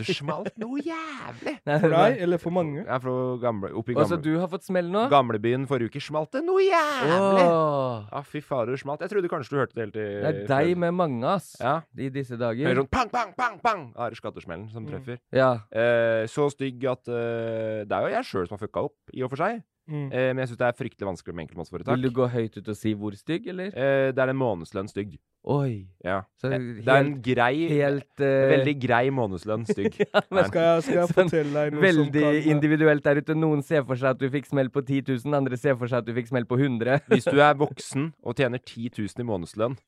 Det 0.00 0.06
smalt 0.16 0.54
noe 0.60 0.80
jævlig! 0.82 1.56
For 1.66 1.92
deg, 1.92 2.16
eller 2.24 2.40
for 2.42 2.54
mange? 2.54 2.80
Jeg 2.82 2.90
er 2.96 3.02
fra 3.04 3.14
gamle, 3.42 3.70
oppi 3.76 3.94
gamle. 3.94 4.04
Og 4.06 4.10
så 4.12 4.18
du 4.22 4.30
har 4.40 4.50
fått 4.52 4.66
smell 4.66 4.90
nå? 4.92 5.06
gamlebyen 5.12 5.66
forrige 5.70 5.92
uke. 5.92 6.02
Smalt 6.04 6.32
det 6.36 6.42
noe 6.46 6.62
jævlig! 6.64 7.46
Åh. 7.46 8.08
Ja, 8.10 8.22
fy 8.26 8.42
fader, 8.44 8.74
det 8.74 8.82
smalt. 8.82 9.04
Jeg 9.04 9.12
trodde 9.14 9.30
kanskje 9.32 9.54
du 9.54 9.60
hørte 9.60 9.76
det 9.78 9.84
helt 9.86 9.96
til 9.98 10.08
Det 10.24 10.30
er 10.32 10.40
deg 10.50 10.76
med 10.80 10.96
mange, 10.96 11.24
ass. 11.36 11.52
Ja. 11.60 11.76
I 11.96 12.08
disse 12.12 12.36
Hører 12.36 12.54
dager. 12.54 12.82
sånn 12.82 12.90
pang, 12.92 13.10
pang, 13.12 13.34
pang, 13.38 13.58
pang! 13.62 13.84
Da 13.96 14.06
er 14.08 14.14
det 14.16 14.20
skattesmellen 14.22 14.68
som 14.72 14.88
Mm. 14.90 15.18
Ja. 15.36 15.50
Eh, 15.70 16.24
så 16.26 16.48
stygg 16.50 16.82
at 16.88 17.06
eh, 17.08 17.84
Det 17.86 17.92
er 17.94 18.06
jo 18.06 18.10
jeg 18.16 18.24
sjøl 18.26 18.48
som 18.48 18.56
har 18.56 18.62
fucka 18.66 18.82
opp, 18.88 18.96
i 19.14 19.22
og 19.22 19.30
for 19.30 19.38
seg. 19.38 19.60
Mm. 19.90 20.06
Eh, 20.14 20.28
men 20.30 20.44
jeg 20.44 20.52
syns 20.52 20.60
det 20.60 20.68
er 20.68 20.76
fryktelig 20.78 21.08
vanskelig 21.08 21.34
med 21.34 21.44
enkeltmannsforetak. 21.48 21.96
Vil 21.96 22.06
du 22.06 22.14
gå 22.14 22.28
høyt 22.30 22.56
ut 22.60 22.70
og 22.70 22.78
si 22.78 22.92
hvor 22.94 23.16
stygg, 23.18 23.50
eller? 23.50 23.74
Eh, 23.74 24.12
det 24.14 24.22
er 24.22 24.32
en 24.32 24.38
månedslønn 24.38 24.90
stygg. 24.90 25.16
Oi. 25.50 25.86
Ja. 26.04 26.18
Så 26.36 26.50
helt, 26.52 26.82
det 26.84 26.92
er 26.92 27.00
en 27.00 27.14
grei 27.24 27.54
Helt 27.70 28.20
uh... 28.20 28.32
Veldig 28.50 28.74
grei 28.82 29.04
månedslønn 29.16 29.64
stygg. 29.70 29.96
men- 30.34 30.48
Skal 30.50 30.66
jeg, 30.66 30.82
skal 30.84 30.98
jeg 30.98 31.08
Sånn 31.08 31.30
fortelle 31.30 31.54
deg 31.54 31.72
noe 31.72 31.80
som 31.80 31.86
Veldig 31.86 32.24
kan 32.26 32.40
eh, 32.42 32.48
individuelt 32.52 33.06
der 33.06 33.22
ute. 33.22 33.36
Noen 33.38 33.64
ser 33.64 33.86
for 33.88 34.00
seg 34.00 34.12
at 34.12 34.20
du 34.20 34.26
fikk 34.32 34.50
smell 34.50 34.68
på 34.72 34.82
10 34.84 35.06
000, 35.24 35.38
andre 35.38 35.56
ser 35.60 35.78
for 35.80 35.88
seg 35.90 36.02
at 36.04 36.10
du 36.10 36.12
fikk 36.18 36.28
smell 36.28 36.48
på 36.50 36.60
100. 36.60 37.00
Hvis 37.14 37.28
du 37.30 37.40
er 37.40 37.56
voksen 37.60 38.10
og 38.20 38.36
tjener 38.36 38.60
10 38.60 38.92
000 38.98 39.24
i 39.24 39.28
månedslønn, 39.30 39.78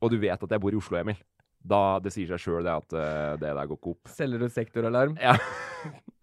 og 0.00 0.14
du 0.14 0.16
vet 0.22 0.40
at 0.48 0.56
jeg 0.56 0.62
bor 0.64 0.72
i 0.72 0.80
Oslo, 0.80 0.96
Emil, 1.02 1.20
da 1.60 1.98
det 2.00 2.14
sier 2.14 2.30
seg 2.32 2.40
sjøl 2.40 2.68
at 2.72 2.96
uh, 2.96 3.36
det 3.36 3.52
der 3.52 3.68
går 3.68 3.76
ikke 3.76 3.92
opp. 3.92 4.08
Selger 4.16 4.40
du 4.40 4.48
sektoralarm? 4.48 5.18
Ja. 5.20 5.36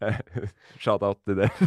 Shout-out 0.82 1.22
til 1.26 1.36
det. 1.42 1.50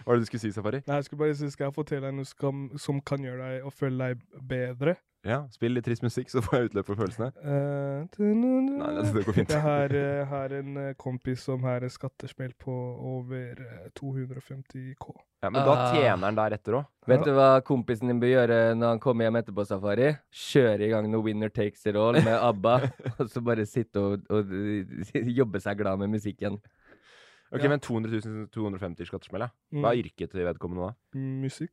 Hva 0.00 0.06
var 0.08 0.16
det 0.16 0.24
du 0.24 0.30
skulle 0.30 0.42
si, 0.46 0.52
Safari? 0.56 0.80
Nei, 0.86 0.96
jeg 1.00 1.04
skulle 1.10 1.20
bare 1.26 1.36
si, 1.36 1.50
skal 1.52 1.68
jeg 1.68 1.76
fortelle 1.76 2.08
deg 2.08 2.16
noe 2.20 2.28
som, 2.28 2.66
som 2.80 3.00
kan 3.04 3.22
gjøre 3.26 3.44
deg 3.54 3.68
og 3.68 3.74
føle 3.76 4.10
deg 4.12 4.42
bedre? 4.48 4.96
Ja, 5.20 5.42
spill 5.52 5.74
litt 5.76 5.84
trist 5.84 6.00
musikk, 6.00 6.30
så 6.32 6.40
får 6.40 6.54
jeg 6.56 6.68
utløp 6.70 6.86
for 6.88 6.96
følelsene. 6.96 7.26
Uh, 7.44 8.06
Nei, 8.24 9.02
det- 9.04 9.24
går 9.26 9.34
fint. 9.36 9.50
Jeg 9.52 9.60
har, 9.60 9.92
uh, 9.92 10.22
har 10.30 10.54
en 10.56 10.78
eh, 10.80 10.94
kompis 10.96 11.42
som 11.44 11.60
har 11.68 11.84
en 11.84 11.92
skattesmell 11.92 12.54
på 12.56 12.72
over 12.72 13.60
eh, 13.60 13.90
250 14.00 14.94
K. 14.96 15.12
Ja, 15.44 15.50
Men 15.52 15.60
da 15.68 15.74
Ah. 15.76 15.92
tjener 15.92 16.24
han 16.24 16.38
deretter 16.40 16.78
òg. 16.80 16.88
Vet 17.06 17.26
du 17.28 17.34
hva 17.36 17.60
kompisen 17.64 18.08
din 18.08 18.20
bør 18.20 18.32
gjøre 18.32 18.58
når 18.80 18.94
han 18.94 18.98
kommer 19.04 19.28
hjem 19.28 19.36
etterpå, 19.42 19.66
Safari? 19.68 20.08
Kjøre 20.32 20.88
i 20.88 20.90
gang 20.94 21.10
noe 21.12 21.24
Winner 21.28 21.52
Takes 21.52 21.84
It 21.92 21.96
All 22.00 22.16
med 22.16 22.32
ABBA, 22.40 22.74
og 23.20 23.28
så 23.28 23.44
bare 23.44 23.68
sitte 23.68 24.00
og, 24.00 24.24
og 24.32 24.56
jobbe 25.12 25.60
seg 25.60 25.76
glad 25.84 26.00
med 26.00 26.14
musikken. 26.16 26.56
Ok, 27.52 27.62
Ja. 27.64 27.68
men 27.68 27.80
200 27.80 28.20
000, 28.24 28.48
250 28.54 29.06
skattesmell, 29.06 29.40
ja. 29.42 29.48
Hva 29.72 29.90
er 29.90 29.96
Mm. 29.96 30.04
yrket 30.04 30.30
til 30.30 30.44
vedkommende 30.46 30.86
da? 30.86 30.94
Musikk. 31.18 31.70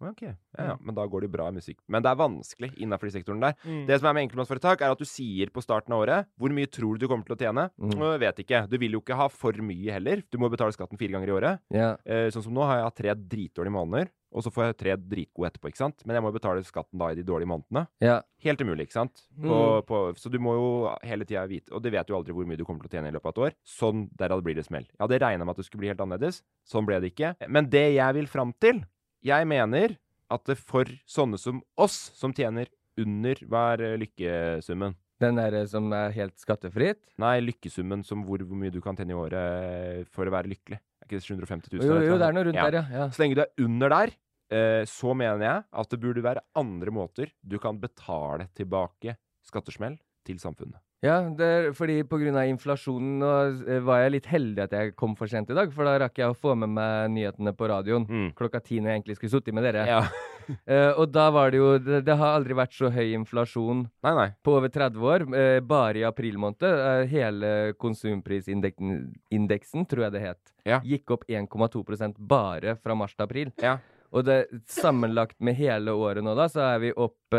Ok, 0.00 0.22
ja, 0.24 0.34
ja, 0.56 0.76
men 0.80 0.94
da 0.96 1.04
går 1.06 1.26
det 1.26 1.30
bra 1.32 1.48
i 1.48 1.52
musikk. 1.52 1.78
Men 1.88 2.02
det 2.02 2.10
er 2.10 2.16
vanskelig 2.20 2.70
innenfor 2.80 3.10
de 3.10 3.14
sektorene 3.18 3.50
der. 3.50 3.56
Mm. 3.68 3.82
Det 3.86 3.98
som 4.00 4.08
er 4.08 4.14
med 4.16 4.24
enkeltmannsforetak, 4.28 4.80
er 4.80 4.94
at 4.94 4.98
du 4.98 5.04
sier 5.08 5.50
på 5.52 5.62
starten 5.64 5.92
av 5.92 6.04
året 6.06 6.26
hvor 6.40 6.52
mye 6.56 6.66
tror 6.70 6.96
du 6.96 7.04
du 7.04 7.08
kommer 7.08 7.24
til 7.28 7.36
å 7.36 7.40
tjene. 7.40 7.66
Mm. 7.80 7.96
Og 8.00 8.06
jeg 8.14 8.20
vet 8.24 8.40
ikke. 8.44 8.62
Du 8.70 8.78
vil 8.78 8.92
jo 8.96 9.00
ikke 9.02 9.16
ha 9.16 9.28
for 9.28 9.52
mye 9.60 9.92
heller. 9.92 10.22
Du 10.30 10.38
må 10.38 10.48
betale 10.52 10.72
skatten 10.76 10.98
fire 11.00 11.12
ganger 11.16 11.28
i 11.28 11.36
året. 11.36 11.60
Yeah. 11.74 11.96
Eh, 12.04 12.30
sånn 12.32 12.44
som 12.44 12.54
nå 12.56 12.64
har 12.64 12.78
jeg 12.80 12.88
hatt 12.88 12.98
tre 13.00 13.14
dritdårlige 13.14 13.72
måneder, 13.76 14.10
og 14.30 14.44
så 14.46 14.50
får 14.54 14.68
jeg 14.68 14.76
tre 14.78 14.92
dritgode 14.96 15.48
etterpå, 15.50 15.68
ikke 15.72 15.80
sant. 15.82 16.04
Men 16.06 16.14
jeg 16.14 16.22
må 16.22 16.30
jo 16.30 16.36
betale 16.38 16.62
skatten 16.62 17.00
da 17.02 17.08
i 17.10 17.16
de 17.18 17.24
dårlige 17.26 17.50
månedene. 17.50 17.86
Yeah. 18.04 18.22
Helt 18.44 18.60
umulig, 18.62 18.86
ikke 18.88 18.98
sant. 19.00 19.24
På, 19.40 19.58
Mm. 19.80 19.86
på, 19.88 19.98
så 20.16 20.30
du 20.30 20.38
må 20.38 20.54
jo 20.54 20.68
hele 21.02 21.24
tida 21.26 21.42
vite 21.50 21.72
Og 21.74 21.82
du 21.82 21.90
vet 21.90 22.06
jo 22.08 22.14
aldri 22.16 22.32
hvor 22.32 22.46
mye 22.46 22.56
du 22.56 22.64
kommer 22.64 22.86
til 22.86 22.88
å 22.88 22.94
tjene 23.00 23.08
i 23.10 23.16
løpet 23.16 23.26
av 23.26 23.32
et 23.34 23.42
år. 23.50 23.56
Sånn, 23.66 24.08
derav 24.16 24.40
blir 24.42 24.54
det 24.54 24.64
smell. 24.66 24.84
Jeg 24.86 25.00
hadde 25.02 25.18
regna 25.20 25.44
med 25.44 25.50
at 25.50 25.56
det 25.60 25.66
skulle 25.66 25.80
bli 25.82 25.88
helt 25.92 26.00
annerledes. 26.00 26.42
Sånn 26.64 26.86
ble 26.86 27.00
det 27.00 27.12
ikke. 27.12 27.34
Men 27.48 27.68
det 27.68 27.94
jeg 27.96 28.14
vil 28.14 28.26
fram 28.30 28.54
til 28.60 28.84
Jeg 29.26 29.48
mener 29.48 29.96
at 30.30 30.46
det 30.48 30.56
for 30.60 30.88
sånne 31.10 31.38
som 31.40 31.60
oss, 31.80 32.10
som 32.16 32.32
tjener 32.36 32.70
under 33.00 33.38
Hva 33.48 33.62
er 33.74 33.84
eh, 33.86 33.98
lykkesummen? 34.00 34.96
Den 35.20 35.36
der 35.36 35.54
som 35.68 35.90
er 35.92 36.14
helt 36.16 36.36
skattefritt? 36.40 37.00
Nei, 37.20 37.36
lykkesummen 37.44 38.02
som 38.06 38.24
hvor, 38.24 38.40
hvor 38.46 38.58
mye 38.60 38.72
du 38.72 38.80
kan 38.84 38.96
tjene 38.96 39.12
i 39.12 39.18
året 39.18 39.36
eh, 39.36 40.02
for 40.12 40.28
å 40.28 40.32
være 40.32 40.50
lykkelig. 40.52 40.80
Er 40.80 41.08
ikke 41.08 41.18
det 41.18 41.26
750 41.26 41.76
000? 41.76 41.84
Jo, 41.84 41.96
eller 41.96 42.08
jo, 42.08 42.18
det 42.20 42.28
er 42.28 42.36
noe 42.36 42.46
rundt 42.48 42.60
rundt 42.60 42.60
der, 42.60 42.78
ja. 42.80 43.02
ja. 43.02 43.08
Så 43.12 43.22
lenge 43.22 43.38
du 43.38 43.42
er 43.44 43.64
under 43.66 43.94
der, 43.94 44.14
eh, 44.56 44.82
så 44.88 45.16
mener 45.16 45.44
jeg 45.46 45.66
at 45.82 45.92
det 45.92 46.00
burde 46.04 46.24
være 46.24 46.44
andre 46.60 46.94
måter 46.94 47.34
du 47.40 47.58
kan 47.62 47.80
betale 47.80 48.48
tilbake 48.56 49.16
skattesmell 49.46 49.98
til 50.28 50.40
samfunnet. 50.40 50.80
Ja, 51.00 51.14
det 51.32 51.72
fordi 51.78 52.02
av 52.04 52.44
inflasjonen 52.44 53.22
eh, 53.24 53.78
var 53.80 54.02
jeg 54.02 54.12
litt 54.18 54.26
heldig 54.28 54.66
at 54.66 54.72
jeg 54.76 54.90
kom 55.00 55.14
for 55.16 55.30
sent 55.32 55.48
i 55.48 55.54
dag, 55.56 55.70
for 55.72 55.88
da 55.88 55.94
rakk 56.02 56.18
jeg 56.20 56.28
å 56.28 56.36
få 56.36 56.52
med 56.60 56.68
meg 56.76 57.14
nyhetene 57.14 57.54
på 57.56 57.68
radioen 57.70 58.04
klokka 58.36 58.60
ti 58.60 58.80
når 58.80 58.90
jeg 58.90 58.98
egentlig 58.98 59.16
skulle 59.16 59.32
sittet 59.32 59.56
med 59.56 59.64
dere. 59.64 59.86
Ja. 59.88 60.02
uh, 60.04 60.92
og 61.00 61.06
da 61.08 61.30
var 61.32 61.54
det 61.54 61.60
jo 61.62 61.70
det, 61.80 62.02
det 62.04 62.16
har 62.20 62.36
aldri 62.36 62.52
vært 62.58 62.76
så 62.76 62.90
høy 62.92 63.14
inflasjon 63.16 63.86
Nei, 64.04 64.12
nei. 64.18 64.26
på 64.44 64.58
over 64.58 64.68
30 64.68 65.06
år. 65.14 65.24
Uh, 65.32 65.60
bare 65.64 66.02
i 66.02 66.04
april 66.04 66.36
måned. 66.42 66.66
Uh, 66.68 67.08
hele 67.08 67.52
konsumprisindeksen, 67.80 69.86
tror 69.88 70.04
jeg 70.06 70.12
det 70.18 70.22
het, 70.26 70.52
Ja. 70.68 70.82
gikk 70.84 71.14
opp 71.16 71.24
1,2% 71.32 72.20
bare 72.20 72.76
fra 72.76 72.92
mars 72.98 73.16
til 73.16 73.24
april. 73.24 73.54
Ja. 73.64 73.78
Og 74.12 74.26
det, 74.28 74.42
sammenlagt 74.68 75.38
med 75.40 75.56
hele 75.56 75.96
året 75.96 76.20
nå, 76.26 76.36
da, 76.36 76.44
så 76.50 76.74
er 76.74 76.82
vi 76.82 76.90
opp 76.92 77.38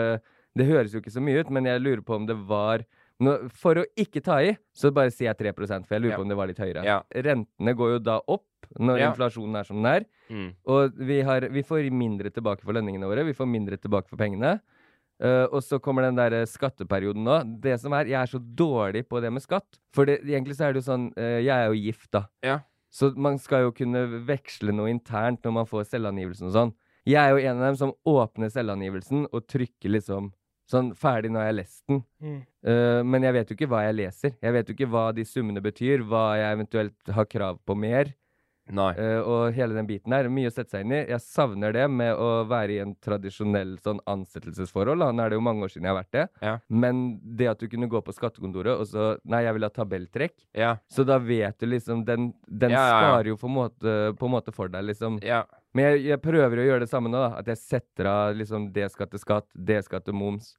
Det 0.52 0.66
høres 0.68 0.92
jo 0.96 1.00
ikke 1.00 1.14
så 1.14 1.22
mye 1.24 1.44
ut, 1.44 1.52
men 1.54 1.68
jeg 1.70 1.80
lurer 1.80 2.02
på 2.04 2.16
om 2.18 2.26
det 2.28 2.36
var 2.50 2.82
nå, 3.22 3.36
For 3.56 3.80
å 3.82 3.86
ikke 4.00 4.24
ta 4.26 4.40
i, 4.44 4.56
så 4.74 4.92
bare 4.94 5.14
sier 5.14 5.30
jeg 5.32 5.38
3 5.40 5.54
for 5.86 5.96
jeg 5.96 6.02
lurer 6.02 6.12
Ja. 6.16 6.18
på 6.18 6.26
om 6.26 6.32
det 6.32 6.38
var 6.40 6.48
litt 6.50 6.62
høyere. 6.62 6.84
Ja. 6.84 7.02
Rentene 7.14 7.76
går 7.78 7.94
jo 7.96 8.00
da 8.00 8.20
opp 8.28 8.48
når 8.80 9.00
Ja. 9.00 9.12
inflasjonen 9.12 9.60
er 9.60 9.64
som 9.68 9.82
den 9.82 9.86
er. 9.92 10.06
Mm. 10.30 10.56
Og 10.66 10.94
vi, 10.98 11.22
har, 11.22 11.42
vi 11.50 11.62
får 11.64 11.90
mindre 11.92 12.32
tilbake 12.32 12.64
for 12.64 12.74
lønningene 12.74 13.08
våre, 13.08 13.26
vi 13.26 13.34
får 13.38 13.48
mindre 13.50 13.78
tilbake 13.78 14.10
for 14.10 14.18
pengene. 14.18 14.60
Uh, 15.22 15.46
og 15.54 15.62
så 15.62 15.78
kommer 15.80 16.02
den 16.02 16.16
der 16.18 16.34
skatteperioden 16.50 17.22
nå. 17.24 17.36
Det 17.62 17.80
som 17.80 17.94
er, 17.94 18.06
Jeg 18.10 18.18
er 18.18 18.26
så 18.26 18.40
dårlig 18.42 19.08
på 19.08 19.22
det 19.22 19.32
med 19.32 19.44
skatt. 19.44 19.78
For 19.94 20.06
det, 20.06 20.24
egentlig 20.26 20.56
så 20.58 20.66
er 20.66 20.74
det 20.74 20.82
jo 20.82 20.88
sånn 20.92 21.12
uh, 21.14 21.38
Jeg 21.38 21.54
er 21.54 21.68
jo 21.70 21.78
gift, 21.78 22.10
da. 22.12 22.24
Ja. 22.42 22.60
Så 22.92 23.14
man 23.16 23.38
skal 23.38 23.68
jo 23.68 23.72
kunne 23.72 24.02
veksle 24.26 24.74
noe 24.74 24.90
internt 24.90 25.44
når 25.46 25.54
man 25.54 25.66
får 25.70 25.86
selvangivelsen 25.94 26.50
og 26.50 26.56
sånn. 26.56 26.74
Jeg 27.06 27.22
er 27.22 27.30
jo 27.36 27.38
en 27.50 27.62
av 27.62 27.68
dem 27.70 27.78
som 27.78 27.94
åpner 28.06 28.50
selvangivelsen 28.50 29.28
og 29.32 29.46
trykker 29.48 29.94
liksom 29.94 30.32
sånn 30.72 30.94
ferdig 30.98 31.34
når 31.34 31.46
jeg 31.46 31.52
har 31.52 31.60
lest 31.60 31.84
den. 31.92 32.02
Mm. 32.24 32.40
Uh, 32.68 33.02
men 33.08 33.28
jeg 33.28 33.38
vet 33.38 33.52
jo 33.52 33.60
ikke 33.60 33.70
hva 33.74 33.84
jeg 33.88 34.00
leser. 34.00 34.34
Jeg 34.42 34.56
vet 34.58 34.72
jo 34.72 34.78
ikke 34.78 34.90
hva 34.94 35.06
de 35.18 35.28
summene 35.28 35.64
betyr, 35.64 36.08
hva 36.08 36.26
jeg 36.40 36.58
eventuelt 36.58 37.14
har 37.18 37.30
krav 37.30 37.62
på 37.68 37.78
mer. 37.78 38.16
Nei. 38.72 38.92
Uh, 38.96 39.20
og 39.28 39.56
hele 39.56 39.76
den 39.76 39.88
biten 39.90 40.14
her. 40.16 40.30
Mye 40.32 40.48
å 40.48 40.54
sette 40.54 40.76
seg 40.76 40.86
inn 40.86 40.94
i. 40.96 41.02
Jeg 41.10 41.24
savner 41.26 41.74
det 41.76 41.88
med 41.92 42.16
å 42.16 42.30
være 42.48 42.76
i 42.76 42.82
en 42.84 42.94
tradisjonell 43.04 43.74
sånn 43.84 44.00
ansettelsesforhold. 44.10 45.04
Nå 45.12 45.24
er 45.26 45.34
det 45.34 45.40
jo 45.40 45.44
mange 45.44 45.68
år 45.68 45.74
siden 45.74 45.90
jeg 45.90 45.94
har 45.94 46.00
vært 46.00 46.16
det. 46.16 46.26
Ja. 46.46 46.54
Men 46.72 47.02
det 47.22 47.50
at 47.52 47.64
du 47.64 47.68
kunne 47.72 47.90
gå 47.92 48.04
på 48.06 48.16
skattekontoret 48.16 48.78
og 48.78 48.88
så 48.88 49.10
Nei, 49.28 49.44
jeg 49.46 49.58
vil 49.58 49.68
ha 49.68 49.72
tabelltrekk. 49.76 50.38
Ja. 50.58 50.76
Så 50.92 51.04
da 51.08 51.18
vet 51.22 51.60
du 51.60 51.68
liksom 51.68 52.06
Den, 52.08 52.32
den 52.48 52.74
Ja, 52.74 52.80
ja, 52.80 52.94
ja. 52.94 53.02
sparer 53.02 53.32
jo 53.34 53.40
på 53.42 53.50
en 53.50 53.58
måte, 53.58 53.98
på 54.18 54.30
en 54.30 54.36
måte 54.38 54.54
for 54.56 54.72
deg, 54.72 54.88
liksom. 54.94 55.20
Ja. 55.26 55.44
Men 55.78 55.88
jeg, 55.88 56.02
jeg 56.12 56.22
prøver 56.24 56.62
å 56.62 56.66
gjøre 56.68 56.86
det 56.86 56.92
samme 56.92 57.12
nå, 57.12 57.22
da. 57.22 57.38
At 57.40 57.52
jeg 57.52 57.62
setter 57.62 58.10
av 58.12 58.36
liksom 58.40 58.72
det 58.76 58.90
skatt 58.94 59.14
til 59.14 59.22
skatt, 59.24 59.48
det 59.56 59.80
skatt 59.88 60.08
til 60.08 60.18
moms. 60.18 60.56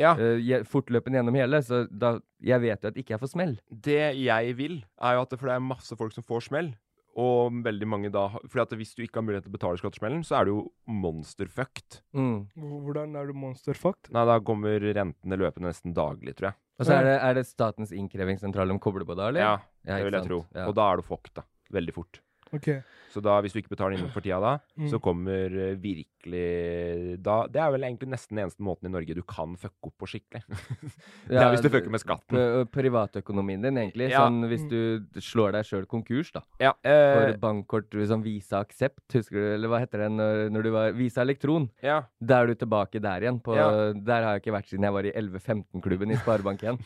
Ja. 0.00 0.14
Uh, 0.18 0.40
jeg, 0.42 0.64
fortløpende 0.66 1.20
gjennom 1.20 1.36
hele. 1.38 1.60
Så 1.62 1.84
da 1.90 2.16
Jeg 2.44 2.60
vet 2.64 2.82
jo 2.82 2.90
at 2.90 2.96
ikke 3.00 3.14
jeg 3.14 3.22
får 3.22 3.34
smell. 3.34 3.58
Det 3.68 4.00
jeg 4.18 4.56
vil, 4.58 4.80
er 5.00 5.18
jo 5.18 5.26
at 5.26 5.30
det, 5.34 5.38
for 5.40 5.50
det 5.50 5.58
er 5.58 5.68
masse 5.68 6.00
folk 6.00 6.16
som 6.16 6.26
får 6.26 6.48
smell. 6.48 6.72
Og 7.14 7.60
veldig 7.62 7.86
mange 7.86 8.10
da 8.10 8.24
for 8.32 8.48
Fordi 8.50 8.64
at 8.64 8.72
hvis 8.80 8.96
du 8.98 9.04
ikke 9.04 9.20
har 9.20 9.26
mulighet 9.28 9.46
til 9.46 9.52
å 9.52 9.56
betale 9.58 9.78
skattesmellen, 9.78 10.24
så 10.26 10.40
er 10.40 10.48
du 10.48 10.52
jo 10.54 10.62
monsterfucked. 10.90 12.00
Mm. 12.16 12.36
Hvordan 12.58 13.14
er 13.20 13.30
du 13.30 13.38
monsterfucked? 13.38 14.10
Nei, 14.14 14.26
da 14.32 14.40
kommer 14.42 14.82
rentene 14.82 15.38
løpende 15.38 15.70
nesten 15.70 15.94
daglig, 15.94 16.34
tror 16.38 16.50
jeg. 16.50 16.60
Og 16.74 16.88
så 16.88 16.96
er 16.96 17.06
det, 17.06 17.14
er 17.22 17.36
det 17.38 17.44
Statens 17.46 17.92
innkrevingssentral 17.94 18.72
de 18.72 18.80
kobler 18.82 19.06
på 19.06 19.14
da, 19.14 19.30
eller? 19.30 19.44
Ja, 19.44 19.54
Ja, 19.84 19.98
det 20.00 20.08
vil 20.08 20.16
jeg 20.16 20.24
sant? 20.24 20.32
tro. 20.32 20.40
Ja. 20.56 20.66
Og 20.66 20.74
da 20.74 20.88
er 20.90 20.98
du 20.98 21.06
fucked, 21.06 21.36
da. 21.38 21.46
Veldig 21.74 21.94
fort. 21.94 22.23
Ok. 22.54 22.68
Så 23.14 23.20
da, 23.22 23.36
hvis 23.44 23.52
du 23.54 23.60
ikke 23.60 23.70
betaler 23.76 23.94
innenfor 23.94 24.22
tida 24.24 24.40
da, 24.42 24.52
Mm. 24.74 24.88
så 24.90 24.98
kommer 24.98 25.52
eh, 25.54 25.74
virkelig 25.78 27.20
da, 27.22 27.46
Det 27.46 27.60
er 27.62 27.70
vel 27.70 27.84
egentlig 27.86 28.08
nesten 28.10 28.34
den 28.34 28.42
eneste 28.44 28.64
måten 28.66 28.88
i 28.88 28.90
Norge 28.90 29.14
du 29.14 29.22
kan 29.22 29.52
fucke 29.60 29.86
opp 29.86 29.94
på 30.02 30.08
skikkelig. 30.10 30.42
det 31.30 31.38
er 31.38 31.50
hvis 31.52 31.62
du 31.62 31.68
fucker 31.70 31.92
med 31.94 32.02
skatten. 32.02 32.40
Privatøkonomien 32.74 33.62
din, 33.62 33.78
egentlig. 33.78 34.08
Ja. 34.10 34.24
Sånn 34.24 34.42
hvis 34.50 34.64
du 34.70 35.20
slår 35.22 35.54
deg 35.54 35.68
sjøl 35.68 35.86
konkurs, 35.90 36.32
da. 36.34 36.42
Ja, 36.62 36.72
eh, 36.82 37.14
For 37.14 37.38
bankkort 37.44 37.94
liksom 37.94 38.24
Visa 38.26 38.64
Aksept, 38.64 39.04
husker 39.14 39.38
du, 39.38 39.46
eller 39.54 39.70
hva 39.70 39.82
heter 39.84 40.04
det 40.06 40.10
når, 40.16 40.42
når 40.56 40.62
du 40.66 40.70
var 40.74 40.92
Visa 40.98 41.22
Elektron? 41.22 41.68
Ja. 41.86 42.00
Da 42.20 42.42
er 42.42 42.50
du 42.50 42.54
tilbake 42.64 42.98
der 43.04 43.28
igjen. 43.28 43.38
På, 43.44 43.54
Ja. 43.54 43.70
Der 43.94 44.22
har 44.26 44.34
jeg 44.34 44.42
ikke 44.42 44.56
vært 44.58 44.68
siden 44.72 44.88
jeg 44.88 44.92
var 44.98 45.06
i 45.06 45.12
11-15-klubben 45.14 46.10
i 46.10 46.18
Sparebank1. 46.18 46.82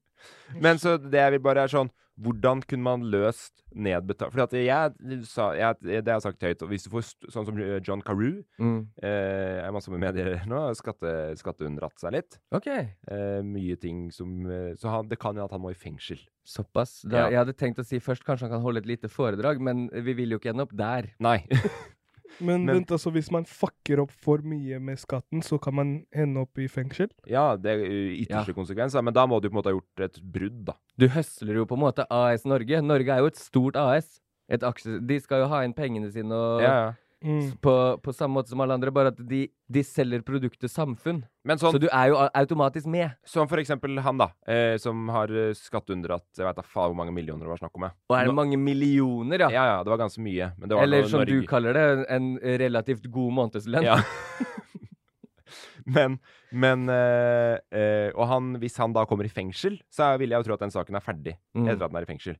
Men 0.64 0.78
så 0.80 0.96
det 0.96 1.20
jeg 1.20 1.36
vil 1.36 1.44
bare 1.44 1.66
er 1.66 1.72
sånn 1.72 1.90
Hvordan 2.18 2.62
kunne 2.64 2.82
man 2.82 3.02
løst 3.12 3.60
nedbetalt 3.76 4.32
For 4.32 4.46
jeg 4.56 5.24
sa 5.28 5.50
jeg, 5.52 5.76
Det 5.84 6.06
har 6.06 6.14
jeg 6.16 6.22
sagt 6.24 6.40
høyt. 6.46 6.62
Og 6.64 6.70
hvis 6.70 6.86
du 6.86 6.90
får 6.94 7.04
sånn 7.28 7.44
som 7.44 7.58
eh, 7.60 7.80
John 7.84 8.00
Carew 8.00 8.42
Mm. 8.58 8.86
eh, 9.02 9.60
Er 9.66 9.72
masse 9.76 9.90
med 9.92 10.00
medier 10.00 10.40
nå. 10.48 10.62
Skatte, 10.78 11.34
Skatteunndratt 11.36 11.98
seg 12.00 12.12
litt. 12.16 12.38
Ok. 12.56 12.66
Eh, 12.72 13.42
mye 13.44 13.76
ting 13.76 14.10
som 14.10 14.46
eh, 14.48 14.72
Så 14.80 14.88
han, 14.88 15.08
det 15.08 15.18
kan 15.20 15.36
jo 15.36 15.44
at 15.44 15.52
han 15.52 15.60
må 15.60 15.70
i 15.74 15.78
fengsel. 15.78 16.18
Såpass. 16.46 17.02
Da, 17.04 17.26
Ja. 17.26 17.28
Jeg 17.30 17.38
hadde 17.44 17.56
tenkt 17.58 17.78
å 17.82 17.84
si 17.84 17.98
først 18.00 18.24
kanskje 18.24 18.46
han 18.48 18.56
kan 18.56 18.62
holde 18.64 18.78
et 18.78 18.86
lite 18.86 19.08
foredrag, 19.12 19.60
men 19.60 19.88
vi 19.92 20.12
vil 20.14 20.30
jo 20.30 20.38
ikke 20.38 20.52
ende 20.54 20.62
opp 20.64 20.72
der. 20.76 21.12
Nei. 21.20 21.40
Men, 22.40 22.64
Men- 22.66 22.74
vent, 22.80 22.90
altså, 22.96 23.10
hvis 23.14 23.30
man 23.32 23.44
fucker 23.48 24.02
opp 24.02 24.10
for 24.10 24.42
mye 24.44 24.78
med 24.82 24.98
skatten, 25.00 25.42
så 25.42 25.58
kan 25.62 25.74
man 25.74 25.92
ende 26.12 26.42
opp 26.44 26.58
i 26.58 26.66
fengsel? 26.68 27.08
Ja, 27.26 27.56
det 27.56 27.72
er 27.72 27.84
eh, 27.86 28.12
ytterste 28.24 28.54
konsekvens. 28.56 28.92
da, 28.92 29.02
Men 29.02 29.14
da 29.14 29.26
må 29.26 29.40
du 29.40 29.48
på 29.48 29.54
en 29.56 29.60
måte 29.62 29.72
ha 29.72 29.76
gjort 29.78 30.04
et 30.08 30.20
brudd, 30.22 30.64
da. 30.66 30.76
Du 30.98 31.08
høsler 31.08 31.54
jo 31.62 31.66
på 31.66 31.78
en 31.78 31.84
måte 31.86 32.06
AS 32.10 32.44
Norge. 32.44 32.82
Norge 32.82 33.08
er 33.12 33.18
jo 33.24 33.26
et 33.32 33.40
stort 33.40 33.76
AS. 33.76 34.20
Et 34.48 34.62
aksje... 34.62 35.00
De 35.06 35.18
skal 35.20 35.42
jo 35.42 35.48
ha 35.50 35.64
inn 35.66 35.74
pengene 35.74 36.10
sine 36.12 36.30
og 36.34 36.62
Ja, 36.62 36.74
ja. 36.84 36.92
Mm. 37.24 37.56
På, 37.64 37.72
på 38.04 38.12
samme 38.12 38.36
måte 38.36 38.50
som 38.52 38.60
alle 38.60 38.74
andre, 38.76 38.90
bare 38.92 39.08
at 39.08 39.16
de, 39.28 39.46
de 39.72 39.82
selger 39.82 40.20
produktet 40.22 40.68
samfunn. 40.70 41.22
Men 41.48 41.58
sånn, 41.58 41.72
Så 41.72 41.80
du 41.80 41.86
er 41.88 42.10
jo 42.12 42.18
automatisk 42.36 42.86
med. 42.92 43.14
Som 43.24 43.48
for 43.48 43.56
eksempel 43.62 43.96
han, 44.04 44.18
da. 44.20 44.28
Eh, 44.46 44.76
som 44.78 45.08
har 45.14 45.32
eh, 45.32 45.54
skatteunndratt 45.56 46.26
Jeg 46.36 46.44
veit 46.46 46.58
da 46.60 46.62
faen 46.62 46.92
hvor 46.92 46.98
mange 47.00 47.14
millioner 47.16 47.48
det 47.48 47.54
var 47.54 47.62
snakk 47.62 47.74
om. 47.80 47.86
jeg. 47.88 47.96
Og 48.12 48.16
er 48.18 48.28
det 48.28 48.34
Nå- 48.34 48.36
mange 48.42 48.58
millioner, 48.60 49.46
ja? 49.46 49.48
Ja, 49.50 49.64
ja, 49.72 49.78
det 49.82 49.90
var 49.94 50.02
ganske 50.04 50.20
mye. 50.22 50.50
Men 50.58 50.68
det 50.68 50.76
var 50.76 50.82
Eller 50.84 51.02
noe 51.06 51.08
som 51.14 51.24
du 51.24 51.36
kaller 51.48 51.72
det, 51.80 51.86
en 52.18 52.28
relativt 52.60 53.08
god 53.10 53.32
månedslønn. 53.40 53.88
Ja. 53.88 53.96
men 55.96 56.18
men 56.56 56.88
eh, 56.90 57.56
eh, 57.74 58.10
Og 58.16 58.26
han, 58.30 58.52
hvis 58.62 58.76
han 58.80 58.94
da 58.96 59.04
kommer 59.06 59.26
i 59.26 59.32
fengsel, 59.32 59.76
så 59.92 60.12
vil 60.20 60.30
jeg 60.32 60.40
jo 60.42 60.46
tro 60.48 60.56
at 60.56 60.62
den 60.66 60.72
saken 60.74 60.96
er 60.98 61.04
ferdig 61.04 61.36
Mm. 61.56 61.68
etter 61.72 61.86
at 61.86 61.90
den 61.92 61.96
er 61.96 62.04
i 62.04 62.10
fengsel. 62.10 62.36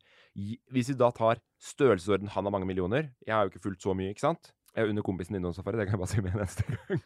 Hvis 0.71 0.91
vi 0.93 0.95
da 1.01 1.09
tar 1.17 1.39
størrelsesorden 1.63 2.29
han 2.35 2.45
har 2.45 2.53
mange 2.53 2.67
millioner 2.69 3.07
Jeg 3.25 3.33
har 3.35 3.47
jo 3.47 3.51
ikke 3.55 3.63
fulgt 3.65 3.81
så 3.83 3.95
mye, 3.97 4.11
ikke 4.13 4.21
sant? 4.27 4.53
Jeg 4.77 4.85
er 4.85 4.89
under 4.89 5.03
kompisen 5.03 5.35
din 5.35 5.43
nå, 5.43 5.53
Safari. 5.53 5.79
Det 5.79 5.87
kan 5.89 5.97
jeg 5.97 5.99
bare 5.99 6.09
si 6.13 6.21
med 6.21 6.35
en 6.35 6.39
eneste 6.39 6.65
gang. 6.69 7.01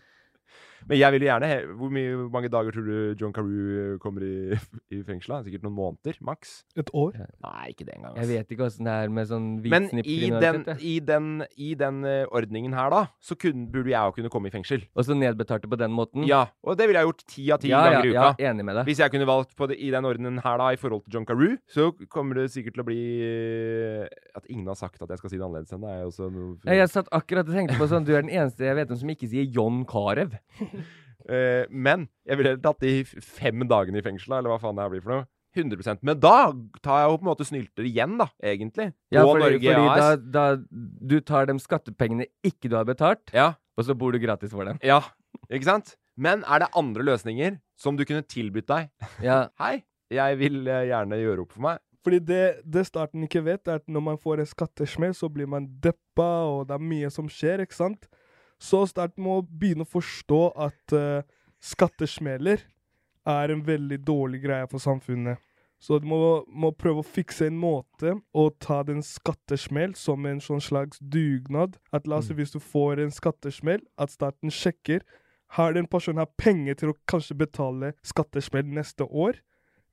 Men 0.89 0.99
jeg 0.99 1.13
vil 1.13 1.25
jo 1.25 1.29
gjerne 1.29 1.49
Hvor 1.81 1.91
mye, 1.93 2.15
mange 2.33 2.49
dager 2.53 2.73
tror 2.75 2.87
du 2.89 3.15
John 3.21 3.33
Carew 3.37 3.99
kommer 4.03 4.25
i, 4.25 4.57
i 4.97 5.03
fengsel? 5.07 5.37
Sikkert 5.45 5.65
noen 5.67 5.77
måneder, 5.77 6.17
maks? 6.25 6.55
Et 6.81 6.91
år? 6.97 7.19
Nei, 7.45 7.65
ikke 7.75 7.87
det 7.89 7.97
engang. 7.99 8.17
Jeg 8.21 8.31
vet 8.31 8.55
ikke 8.55 8.67
åssen 8.69 8.89
det 8.89 8.95
er 9.05 9.13
med 9.13 9.29
sånn 9.31 9.49
Men 9.63 9.89
i 10.01 10.17
den, 10.33 10.63
i 10.81 10.95
den, 11.05 11.29
i 11.61 11.71
den 11.79 12.01
eh, 12.09 12.25
ordningen 12.31 12.75
her, 12.77 12.91
da, 12.93 13.03
så 13.23 13.37
kun, 13.39 13.67
burde 13.73 13.93
jeg 13.93 14.01
jo 14.01 14.17
kunne 14.19 14.33
komme 14.33 14.51
i 14.51 14.55
fengsel. 14.55 14.85
Og 14.97 15.07
så 15.07 15.17
nedbetalte 15.19 15.69
på 15.71 15.79
den 15.81 15.93
måten? 15.95 16.25
Ja, 16.29 16.47
og 16.65 16.79
det 16.81 16.89
ville 16.89 17.03
jeg 17.03 17.11
gjort 17.11 17.25
ti 17.31 17.47
av 17.55 17.61
ti 17.63 17.71
Ja, 17.73 17.83
ganger 17.87 18.09
i 18.09 18.13
uka. 18.15 18.27
ja, 18.41 18.51
enig 18.51 18.65
med 18.67 18.81
deg. 18.81 18.89
Hvis 18.91 19.03
jeg 19.05 19.13
kunne 19.15 19.29
valgt 19.29 19.55
på 19.59 19.69
det, 19.71 19.79
i 19.81 19.91
den 19.93 20.09
ordenen 20.09 20.41
her 20.45 20.59
da, 20.61 20.71
i 20.75 20.81
forhold 20.81 21.05
til 21.07 21.19
John 21.19 21.27
Carew, 21.29 21.57
så 21.71 21.91
kommer 22.13 22.41
det 22.41 22.49
sikkert 22.55 22.77
til 22.79 22.85
å 22.85 22.89
bli 22.89 23.01
eh, 23.27 24.07
At 24.37 24.47
ingen 24.51 24.67
har 24.71 24.79
sagt 24.79 25.03
at 25.03 25.11
jeg 25.13 25.21
skal 25.21 25.33
si 25.33 25.39
det 25.41 25.45
annerledes 25.47 25.73
enn 25.77 25.85
det, 25.85 25.91
er 25.95 26.03
jo 26.05 26.11
også 26.13 26.29
noe 26.33 26.57
Ja, 26.67 26.79
Jeg 26.81 26.91
satt 26.93 27.11
akkurat 27.15 27.49
og 27.49 27.55
tenkte 27.57 27.79
på 27.81 27.89
sånn 27.91 28.07
Du 28.09 28.13
er 28.17 28.25
den 28.25 28.33
eneste 28.33 28.67
jeg 28.67 28.79
vet 28.79 28.93
om 28.95 28.99
som 29.01 29.13
ikke 29.13 29.29
sier 29.31 29.47
John 29.55 29.83
Carew. 29.89 30.31
Eh, 31.31 31.67
men 31.69 32.07
jeg 32.27 32.39
ville 32.39 32.49
heller 32.55 32.63
tatt 32.65 32.81
de 32.81 33.21
fem 33.23 33.61
dagene 33.69 34.01
i 34.01 34.03
fengsel, 34.03 34.33
eller 34.39 34.51
hva 34.51 34.57
faen 34.59 34.79
det 34.79 34.87
her 34.87 34.91
blir 34.95 35.03
for 35.05 35.13
noe. 35.13 35.27
100% 35.55 36.01
Men 36.09 36.19
da 36.19 36.51
tar 36.83 37.03
jeg 37.03 37.11
jo 37.11 37.19
på 37.19 37.25
en 37.27 37.29
måte 37.29 37.47
snylter 37.47 37.87
igjen, 37.87 38.15
da, 38.19 38.27
egentlig. 38.43 38.87
Ja, 39.13 39.23
på 39.27 39.35
fordi, 39.35 39.43
Norge 39.45 39.61
fordi 39.61 39.85
da, 40.01 40.07
AS. 40.07 40.23
da 40.33 40.45
du 41.13 41.17
tar 41.29 41.47
de 41.51 41.57
skattepengene 41.61 42.27
ikke 42.47 42.71
du 42.73 42.77
har 42.79 42.89
betalt, 42.89 43.31
Ja. 43.37 43.51
og 43.77 43.85
så 43.87 43.95
bor 43.95 44.17
du 44.17 44.19
gratis 44.23 44.51
for 44.57 44.65
dem. 44.65 44.81
Ja, 44.83 45.03
ikke 45.53 45.69
sant? 45.69 45.93
Men 46.17 46.43
er 46.49 46.65
det 46.65 46.71
andre 46.75 47.05
løsninger 47.13 47.61
som 47.79 48.01
du 48.01 48.05
kunne 48.09 48.25
tilbudt 48.25 48.67
deg? 48.73 48.89
Ja. 49.23 49.43
Hei, 49.61 49.85
jeg 50.11 50.39
vil 50.41 50.63
eh, 50.67 50.87
gjerne 50.89 51.21
gjøre 51.21 51.45
opp 51.45 51.53
for 51.53 51.67
meg. 51.69 51.85
Fordi 52.01 52.19
det, 52.25 52.43
det 52.65 52.87
starten 52.89 53.29
ikke 53.29 53.45
vet, 53.45 53.69
er 53.69 53.83
at 53.83 53.87
når 53.93 54.01
man 54.09 54.19
får 54.19 54.41
en 54.41 54.49
skattesmell, 54.49 55.13
så 55.15 55.29
blir 55.29 55.47
man 55.47 55.69
deppa, 55.85 56.31
og 56.49 56.65
det 56.71 56.79
er 56.79 56.87
mye 56.97 57.11
som 57.13 57.29
skjer, 57.29 57.61
ikke 57.67 57.77
sant? 57.77 58.09
Så 58.61 58.85
staten 58.91 59.25
må 59.25 59.41
begynne 59.43 59.87
å 59.87 59.91
forstå 59.91 60.41
at 60.69 60.97
uh, 60.97 61.23
skattesmeller 61.65 62.67
er 63.29 63.53
en 63.53 63.63
veldig 63.65 64.01
dårlig 64.05 64.43
greie 64.45 64.69
for 64.69 64.83
samfunnet. 64.83 65.41
Så 65.81 65.97
du 65.99 66.05
må, 66.11 66.19
må 66.45 66.75
prøve 66.77 67.01
å 67.01 67.07
fikse 67.07 67.47
en 67.49 67.57
måte 67.57 68.13
å 68.37 68.43
ta 68.61 68.83
den 68.85 69.01
skattesmell 69.05 69.95
som 69.97 70.27
en 70.29 70.43
sånn 70.45 70.61
slags 70.61 71.01
dugnad. 71.01 71.79
At 71.89 72.09
la 72.09 72.19
oss 72.21 72.29
si 72.29 72.37
hvis 72.37 72.53
du 72.53 72.59
får 72.61 73.01
en 73.01 73.15
skattesmell, 73.15 73.81
at 73.97 74.13
staten 74.13 74.53
sjekker 74.53 75.01
har 75.57 75.73
den 75.73 75.89
personen 75.89 76.21
her 76.21 76.29
penger 76.39 76.77
til 76.83 76.93
å 76.93 76.99
kanskje 77.11 77.39
betale 77.41 77.95
skattesmell 78.07 78.69
neste 78.69 79.09
år. 79.09 79.41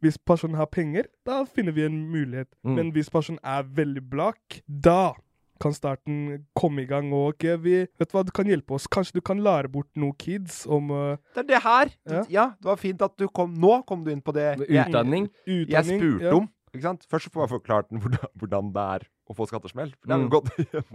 Hvis 0.03 0.19
personen 0.19 0.59
har 0.59 0.67
penger, 0.69 1.07
da 1.25 1.39
finner 1.47 1.73
vi 1.73 1.87
en 1.87 2.03
mulighet. 2.11 2.51
Mm. 2.67 2.75
Men 2.75 2.91
hvis 2.93 3.09
personen 3.09 3.39
er 3.41 3.63
veldig 3.79 4.03
blakk, 4.11 4.59
da 4.67 5.15
kan 5.61 5.75
starten 5.75 6.45
komme 6.57 6.83
i 6.83 6.89
gang. 6.89 7.11
Og 7.15 7.33
ok, 7.33 7.47
vi, 7.63 7.79
vet 7.99 8.11
du 8.11 8.17
hva, 8.17 8.25
du 8.27 8.33
kan 8.35 8.49
hjelpe 8.49 8.77
oss. 8.77 8.87
Kanskje 8.91 9.19
du 9.19 9.23
kan 9.25 9.41
lære 9.43 9.71
bort 9.71 9.89
noen 9.99 10.15
kids 10.19 10.63
om 10.69 10.91
uh, 10.93 11.15
Det 11.35 11.45
er 11.45 11.49
det 11.53 11.63
her! 11.63 11.95
Ja. 12.07 12.23
Ja. 12.37 12.45
det 12.59 12.71
var 12.71 12.81
fint 12.81 13.01
at 13.05 13.15
du 13.19 13.27
kom 13.27 13.53
Nå 13.57 13.81
kom 13.87 14.03
du 14.05 14.11
inn 14.13 14.23
på 14.23 14.33
det 14.35 14.53
Utdanning. 14.57 14.69
jeg- 14.69 14.87
utdanning. 14.87 15.29
jeg 15.71 15.89
spurte 15.89 16.29
ja. 16.29 16.35
om. 16.35 16.47
Ikke 16.75 16.83
sant? 16.83 17.05
Først 17.09 17.31
får 17.33 17.45
jeg 17.45 17.53
forklart 17.55 17.87
den 17.89 18.01
hvordan, 18.03 18.27
hvordan 18.37 18.73
det 18.75 18.83
er 18.97 19.05
å 19.27 19.35
få 19.35 19.47
skattesmell. 19.49 19.91
Mm. 20.07 20.27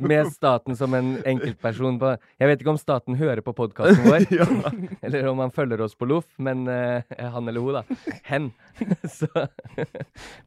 Med 0.09 0.29
staten 0.33 0.77
som 0.79 0.95
en 0.97 1.15
enkeltperson 1.29 1.99
på 2.01 2.13
Jeg 2.41 2.49
vet 2.49 2.63
ikke 2.63 2.73
om 2.73 2.81
staten 2.81 3.19
hører 3.21 3.43
på 3.45 3.55
podkasten 3.57 4.07
vår, 4.07 4.27
eller 5.05 5.29
om 5.33 5.43
han 5.43 5.53
følger 5.53 5.83
oss 5.85 5.97
på 5.99 6.09
Loff, 6.09 6.29
men 6.39 6.65
uh, 6.69 7.03
han 7.19 7.49
eller 7.49 7.65
hun, 7.65 7.81
da. 7.81 8.13
Hen. 8.29 8.51
Så, 9.19 9.29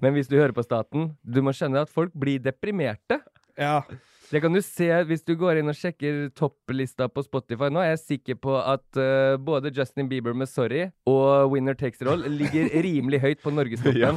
men 0.01 0.15
hvis 0.15 0.29
du 0.31 0.37
hører 0.39 0.55
på 0.55 0.65
staten, 0.65 1.11
du 1.21 1.41
må 1.45 1.53
skjønne 1.55 1.85
at 1.85 1.93
folk 1.93 2.13
blir 2.17 2.41
deprimerte. 2.41 3.19
Ja. 3.59 3.79
Det 4.31 4.41
kan 4.41 4.53
du 4.53 4.61
se 4.65 4.87
hvis 5.07 5.23
du 5.25 5.35
går 5.37 5.61
inn 5.61 5.69
og 5.69 5.77
sjekker 5.77 6.27
topplista 6.35 7.07
på 7.11 7.23
Spotify. 7.25 7.69
Nå 7.71 7.83
er 7.83 7.93
jeg 7.93 8.01
sikker 8.01 8.39
på 8.41 8.55
at 8.57 8.85
uh, 8.97 9.37
både 9.37 9.71
Justin 9.75 10.09
Bieber 10.09 10.33
med 10.33 10.49
'Sorry' 10.49 10.89
og 11.05 11.51
'Winner 11.51 11.77
Takes 11.77 12.01
It 12.01 12.09
All' 12.09 12.25
ligger 12.27 12.69
rimelig 12.87 13.21
høyt 13.21 13.43
på 13.43 13.53
norgestoppen. 13.53 14.01
Ja. 14.01 14.13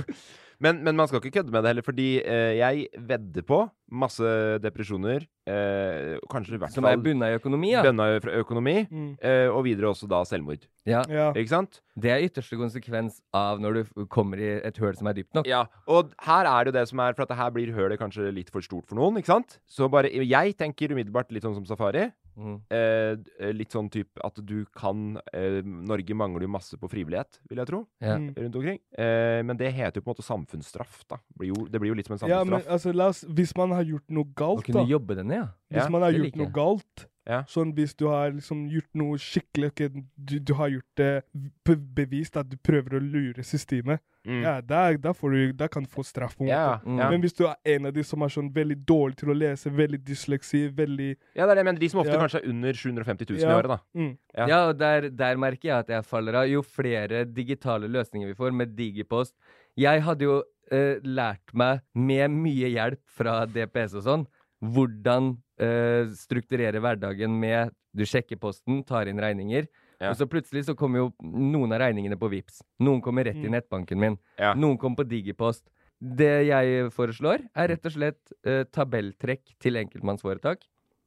Men, 0.60 0.80
men 0.82 0.96
man 0.98 1.06
skal 1.06 1.20
ikke 1.22 1.36
kødde 1.38 1.52
med 1.54 1.62
det 1.62 1.70
heller, 1.70 1.84
fordi 1.86 2.06
eh, 2.18 2.56
jeg 2.58 2.88
vedder 2.98 3.44
på 3.46 3.60
masse 3.94 4.26
depresjoner. 4.60 5.22
Eh, 5.48 6.18
kanskje 6.28 6.56
i 6.56 6.58
hvert 6.60 6.72
Som 6.74 6.82
fall 6.84 6.96
er 6.98 7.02
bunna 7.04 7.28
i 7.30 7.36
økonomi, 7.38 7.70
ja. 7.72 7.82
Bunna 7.86 8.08
fra 8.20 8.34
økonomi, 8.40 8.74
Mm. 8.90 9.12
eh, 9.22 9.46
og 9.48 9.62
videre 9.64 9.88
også 9.92 10.08
da 10.10 10.18
selvmord. 10.26 10.66
Ja. 10.84 11.04
Ja. 11.08 11.28
Ikke 11.32 11.48
sant? 11.52 11.80
Det 11.98 12.10
er 12.10 12.26
ytterste 12.26 12.58
konsekvens 12.58 13.20
av 13.32 13.60
når 13.62 13.72
du 13.78 13.80
f- 13.84 14.08
kommer 14.10 14.38
i 14.42 14.50
et 14.66 14.76
høl 14.82 14.96
som 14.98 15.06
er 15.06 15.14
dypt 15.20 15.32
nok. 15.38 15.46
Ja, 15.46 15.62
og 15.86 16.10
her 16.26 16.44
er 16.50 16.64
det 16.64 16.74
jo 16.74 16.78
det 16.80 16.88
som 16.88 17.00
er 17.00 17.14
For 17.14 17.22
at 17.22 17.28
det 17.28 17.38
her 17.38 17.50
blir 17.54 17.72
hølet 17.72 17.98
kanskje 17.98 18.32
litt 18.34 18.50
for 18.50 18.60
stort 18.60 18.86
for 18.90 18.96
noen, 18.98 19.16
ikke 19.22 19.26
sant? 19.32 19.58
Så 19.68 19.88
bare 19.88 20.10
Jeg 20.10 20.56
tenker 20.58 20.90
umiddelbart 20.92 21.30
litt 21.32 21.42
sånn 21.46 21.54
som 21.54 21.64
Safari. 21.64 22.10
Mm. 22.38 22.56
Eh, 22.70 23.16
eh, 23.42 23.52
litt 23.52 23.74
sånn 23.74 23.88
type 23.90 24.22
at 24.24 24.38
du 24.46 24.60
kan 24.78 25.16
eh, 25.34 25.58
Norge 25.66 26.14
mangler 26.14 26.46
jo 26.46 26.52
masse 26.54 26.78
på 26.78 26.88
frivillighet, 26.92 27.40
vil 27.50 27.58
jeg 27.58 27.66
tro. 27.72 27.80
Ja. 28.00 28.14
Mm. 28.20 28.28
Rundt 28.38 28.58
omkring. 28.60 28.78
Eh, 28.96 29.42
men 29.42 29.58
det 29.58 29.72
heter 29.74 29.98
jo 29.98 30.06
på 30.06 30.12
en 30.12 30.14
måte 30.16 30.26
samfunnsstraff, 30.28 31.02
da. 31.10 31.18
Blir 31.36 31.50
jo, 31.52 31.66
det 31.66 31.80
blir 31.82 31.90
jo 31.92 31.98
litt 31.98 32.06
som 32.06 32.14
en 32.18 32.30
Ja, 32.30 32.44
men 32.46 32.62
altså, 32.62 32.94
la 32.94 33.10
oss, 33.10 33.24
hvis 33.26 33.54
man 33.58 33.74
har 33.74 33.82
gjort 33.88 34.06
noe 34.14 34.30
galt, 34.38 34.64
kunne 34.68 34.84
da. 34.86 34.92
jobbe 34.94 35.18
denne, 35.18 35.40
ja. 35.42 35.46
Hvis 35.72 35.82
Ja, 35.84 35.88
man 35.90 36.02
har 36.06 36.12
gjort 36.14 36.30
like. 36.30 36.38
noe 36.44 36.52
galt, 36.54 37.06
Ja. 37.28 37.42
sånn 37.44 37.74
hvis 37.76 37.92
du 37.98 38.06
har 38.08 38.30
liksom 38.32 38.68
gjort 38.72 38.88
noe 38.94 39.18
skikkelig 39.20 39.72
du, 40.16 40.38
du 40.40 40.54
har 40.54 40.70
gjort 40.72 40.94
det 40.96 41.24
bevist 41.66 42.38
at 42.40 42.48
du 42.48 42.56
prøver 42.56 42.96
å 42.96 43.02
lure 43.02 43.42
systemet, 43.44 44.00
Mm. 44.28 44.42
ja, 44.44 44.50
der, 44.60 44.98
der, 45.00 45.14
får 45.16 45.30
du, 45.32 45.52
der, 45.56 45.68
kan 45.72 45.86
du 45.86 45.88
få 45.88 46.02
straff. 46.04 46.34
på 46.36 46.44
en 46.44 46.50
Ja, 46.50 46.64
måte. 46.76 46.84
Mm. 46.90 46.98
ja. 47.00 47.06
Men 47.14 47.22
hvis 47.24 47.32
du 47.38 47.44
er 47.48 47.54
en 47.74 47.86
av 47.88 47.94
de 47.96 48.02
som 48.04 48.22
er 48.26 48.28
sånn 48.34 48.50
veldig 48.52 48.76
dårlig 48.84 49.16
til 49.22 49.32
å 49.32 49.36
lese, 49.38 49.70
veldig 49.72 50.00
dysleksi, 50.04 50.60
veldig 50.76 51.08
ja, 51.34 51.46
det 51.46 51.48
er 51.48 51.54
det 51.54 51.62
jeg 51.62 51.68
mener. 51.70 51.80
De 51.80 51.88
som 51.88 52.00
ofte 52.02 52.12
Ja. 52.12 52.20
kanskje 52.20 52.42
er 52.42 52.48
under 52.52 52.72
750 52.82 53.30
000 53.32 53.40
Ja. 53.40 53.48
i 53.48 53.56
året, 53.62 53.72
da. 53.72 53.78
mm. 53.96 54.12
Ja. 54.36 54.46
Ja, 54.52 54.58
og 54.68 54.78
der, 54.78 55.08
der 55.10 55.36
merker 55.40 55.68
jeg 55.70 55.78
at 55.78 55.88
jeg 55.88 56.04
faller 56.04 56.34
av. 56.42 56.46
Jo 56.52 56.62
flere 56.62 57.24
digitale 57.24 57.88
løsninger 57.88 58.28
vi 58.28 58.34
får 58.34 58.52
med 58.52 58.76
Digipost 58.76 59.34
Jeg 59.76 60.02
hadde 60.02 60.24
jo 60.28 60.42
eh, 60.70 61.00
lært 61.02 61.54
meg, 61.54 61.80
med 61.94 62.30
mye 62.30 62.68
hjelp 62.68 63.00
fra 63.08 63.46
DPS 63.46 63.94
og 63.94 64.02
sånn, 64.04 64.26
hvordan 64.60 65.36
eh, 65.58 66.10
strukturere 66.18 66.80
hverdagen 66.82 67.30
med 67.40 67.70
Du 67.96 68.04
sjekker 68.04 68.36
posten, 68.38 68.82
tar 68.84 69.08
inn 69.08 69.18
regninger. 69.18 69.66
Ja. 70.00 70.10
Og 70.12 70.16
så 70.16 70.26
plutselig 70.30 70.64
så 70.68 70.76
kommer 70.78 70.98
jo 71.02 71.08
noen 71.22 71.72
av 71.74 71.80
regningene 71.82 72.16
på 72.18 72.28
Vips. 72.30 72.60
Noen 72.80 73.00
kommer 73.02 73.24
rett 73.26 73.36
i 73.40 73.48
Mm. 73.48 73.56
nettbanken 73.56 73.98
min. 73.98 74.18
Ja. 74.38 74.54
Noen 74.54 74.78
kommer 74.78 74.96
på 75.02 75.08
Digipost. 75.08 75.64
Det 76.00 76.46
jeg 76.46 76.90
foreslår, 76.94 77.42
er 77.56 77.68
rett 77.68 77.84
og 77.86 77.92
slett 77.92 78.32
eh, 78.46 78.62
tabelltrekk 78.70 79.56
til 79.58 79.74
enkeltmannsforetak. 79.74 80.62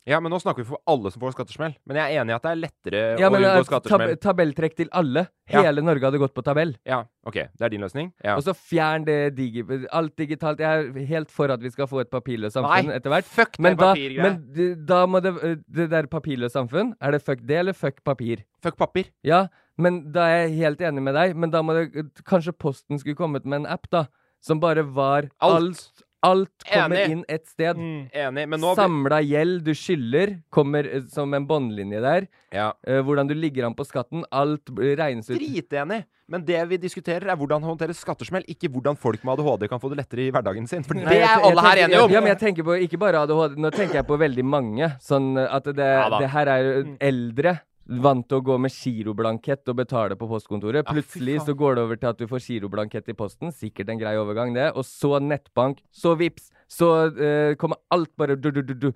Ja, 0.10 0.18
men 0.20 0.32
nå 0.34 0.40
snakker 0.42 0.64
vi 0.64 0.70
for 0.72 0.80
alle 0.90 1.12
som 1.14 1.22
får 1.22 1.36
skattesmell. 1.36 1.76
Men 1.86 1.98
jeg 2.00 2.16
er 2.16 2.22
enig 2.24 2.34
i 2.34 2.36
at 2.36 2.46
det 2.48 2.52
er 2.52 2.58
lettere 2.58 3.02
Ja, 3.22 3.28
å 3.30 3.34
men 3.36 3.44
unngå 3.46 3.66
skattesmell. 3.68 4.14
tab 4.16 4.22
tabelltrekk 4.26 4.76
til 4.80 4.90
alle. 4.98 5.28
Ja. 5.52 5.62
Hele 5.68 5.84
Norge 5.86 6.08
hadde 6.08 6.18
gått 6.24 6.34
på 6.34 6.42
tabell. 6.48 6.72
Ja, 6.90 7.04
OK. 7.28 7.38
Det 7.54 7.62
er 7.68 7.70
din 7.70 7.84
løsning? 7.86 8.10
Ja. 8.26 8.34
Og 8.40 8.42
så 8.48 8.56
fjern 8.58 9.06
det 9.06 9.36
digi... 9.38 9.62
Alt 9.94 10.16
digitalt. 10.18 10.60
Jeg 10.64 10.88
er 10.90 11.06
helt 11.12 11.30
for 11.30 11.54
at 11.54 11.62
vi 11.62 11.70
skal 11.70 11.86
få 11.92 12.02
et 12.02 12.10
papirløst 12.10 12.58
samfunn 12.58 12.90
etter 12.96 13.14
hvert. 13.14 13.30
fuck 13.30 13.58
det 13.60 13.66
Men 13.68 13.78
da, 13.78 13.92
papirgreia. 13.92 14.24
men 14.24 14.86
da 14.90 15.02
må 15.06 15.22
det 15.22 15.36
eh, 15.44 15.56
Det 15.70 15.90
der 15.94 16.10
papirløst 16.10 16.58
samfunn, 16.58 16.96
er 17.00 17.12
det 17.18 17.22
fuck 17.22 17.46
det 17.46 17.60
eller 17.62 17.74
fuck 17.78 18.02
papir? 18.04 18.42
Fuck 18.66 18.78
papir. 18.82 19.12
Ja, 19.24 19.46
men 19.78 20.12
da 20.14 20.26
er 20.34 20.48
jeg 20.48 20.58
helt 20.64 20.82
enig 20.82 21.02
med 21.06 21.14
deg. 21.20 21.36
Men 21.38 21.54
da 21.54 21.62
må 21.62 21.78
det 21.78 22.08
Kanskje 22.26 22.54
Posten 22.58 22.98
skulle 22.98 23.16
kommet 23.22 23.46
med 23.46 23.62
en 23.62 23.70
app, 23.70 23.86
da. 23.94 24.08
Som 24.42 24.58
bare 24.60 24.82
var 24.82 25.30
Alt. 25.38 25.62
Alt, 25.62 26.06
alt 26.24 26.64
kommer 26.72 26.98
Enig. 27.02 27.12
inn 27.12 27.26
et 27.28 27.46
sted. 27.50 27.76
Mm. 27.78 28.10
Enig. 28.14 28.48
Men 28.50 28.60
nå 28.62 28.76
Samla 28.78 29.22
gjeld 29.26 29.64
du 29.66 29.72
skylder, 29.74 30.36
kommer 30.54 30.86
eh, 30.86 31.02
som 31.10 31.34
en 31.34 31.48
båndlinje 31.50 32.02
der. 32.02 32.28
Ja. 32.54 32.74
Eh, 32.86 33.02
hvordan 33.02 33.28
du 33.28 33.34
ligger 33.34 33.66
an 33.66 33.74
på 33.76 33.86
skatten. 33.88 34.24
Alt 34.32 34.66
blir- 34.66 34.96
regnes 34.98 35.30
ut. 35.30 35.40
Dritenig. 35.40 36.04
Men 36.32 36.46
det 36.46 36.62
vi 36.70 36.78
diskuterer, 36.78 37.28
er 37.28 37.36
hvordan 37.36 37.62
håndtere 37.62 37.92
skattesmell, 37.94 38.46
ikke 38.48 38.70
hvordan 38.72 38.96
folk 38.96 39.24
med 39.28 39.34
ADHD 39.40 39.68
kan 39.68 39.80
få 39.82 39.90
det 39.92 39.98
lettere 40.00 40.28
i 40.28 40.32
hverdagen 40.32 40.68
sin. 40.70 40.84
For 40.84 40.94
Nei, 40.96 41.04
det 41.10 41.18
jeg 41.20 41.24
er 41.28 41.42
jeg 41.42 41.44
alle 41.52 41.62
her 41.62 41.76
tenker- 41.76 41.90
enige 41.90 42.04
om! 42.06 42.12
Ja, 42.12 42.20
men 42.22 42.32
jeg 42.32 42.40
tenker 42.40 42.64
på 42.64 42.78
ikke 42.88 43.00
bare 43.02 43.20
ADHD, 43.26 43.58
nå 43.60 43.72
tenker 43.74 43.96
jeg 44.00 44.08
på 44.08 44.18
veldig 44.22 44.46
mange. 44.46 44.92
Sånn 45.04 45.36
at 45.38 45.64
det, 45.66 45.76
Ja 45.84 46.08
da. 46.10 46.20
det 46.20 46.30
her 46.30 46.48
er 46.48 46.64
jo 46.64 46.98
eldre. 47.02 47.60
Vant 47.92 48.24
til 48.30 48.40
å 48.40 48.44
gå 48.46 48.56
med 48.64 48.72
giroblankett 48.72 49.68
og 49.68 49.76
betale 49.82 50.16
på 50.16 50.28
postkontoret. 50.30 50.88
Plutselig 50.88 51.40
faen. 51.42 51.46
så 51.50 51.56
går 51.60 51.76
det 51.76 51.84
over 51.84 52.00
til 52.00 52.12
at 52.14 52.22
du 52.22 52.28
får 52.32 52.46
giroblankett 52.46 53.10
i 53.12 53.16
posten. 53.18 53.52
Sikkert 53.52 53.92
en 53.92 54.00
grei 54.00 54.14
overgang, 54.20 54.54
det. 54.56 54.70
Og 54.80 54.86
så 54.88 55.18
nettbank. 55.20 55.82
Så 55.92 56.16
Vips. 56.16 56.52
Så 56.72 56.88
uh, 57.12 57.56
kommer 57.60 57.82
alt 57.92 58.14
bare 58.16 58.38
du, 58.40 58.48
du, 58.52 58.62
du, 58.64 58.74
du. 58.88 58.92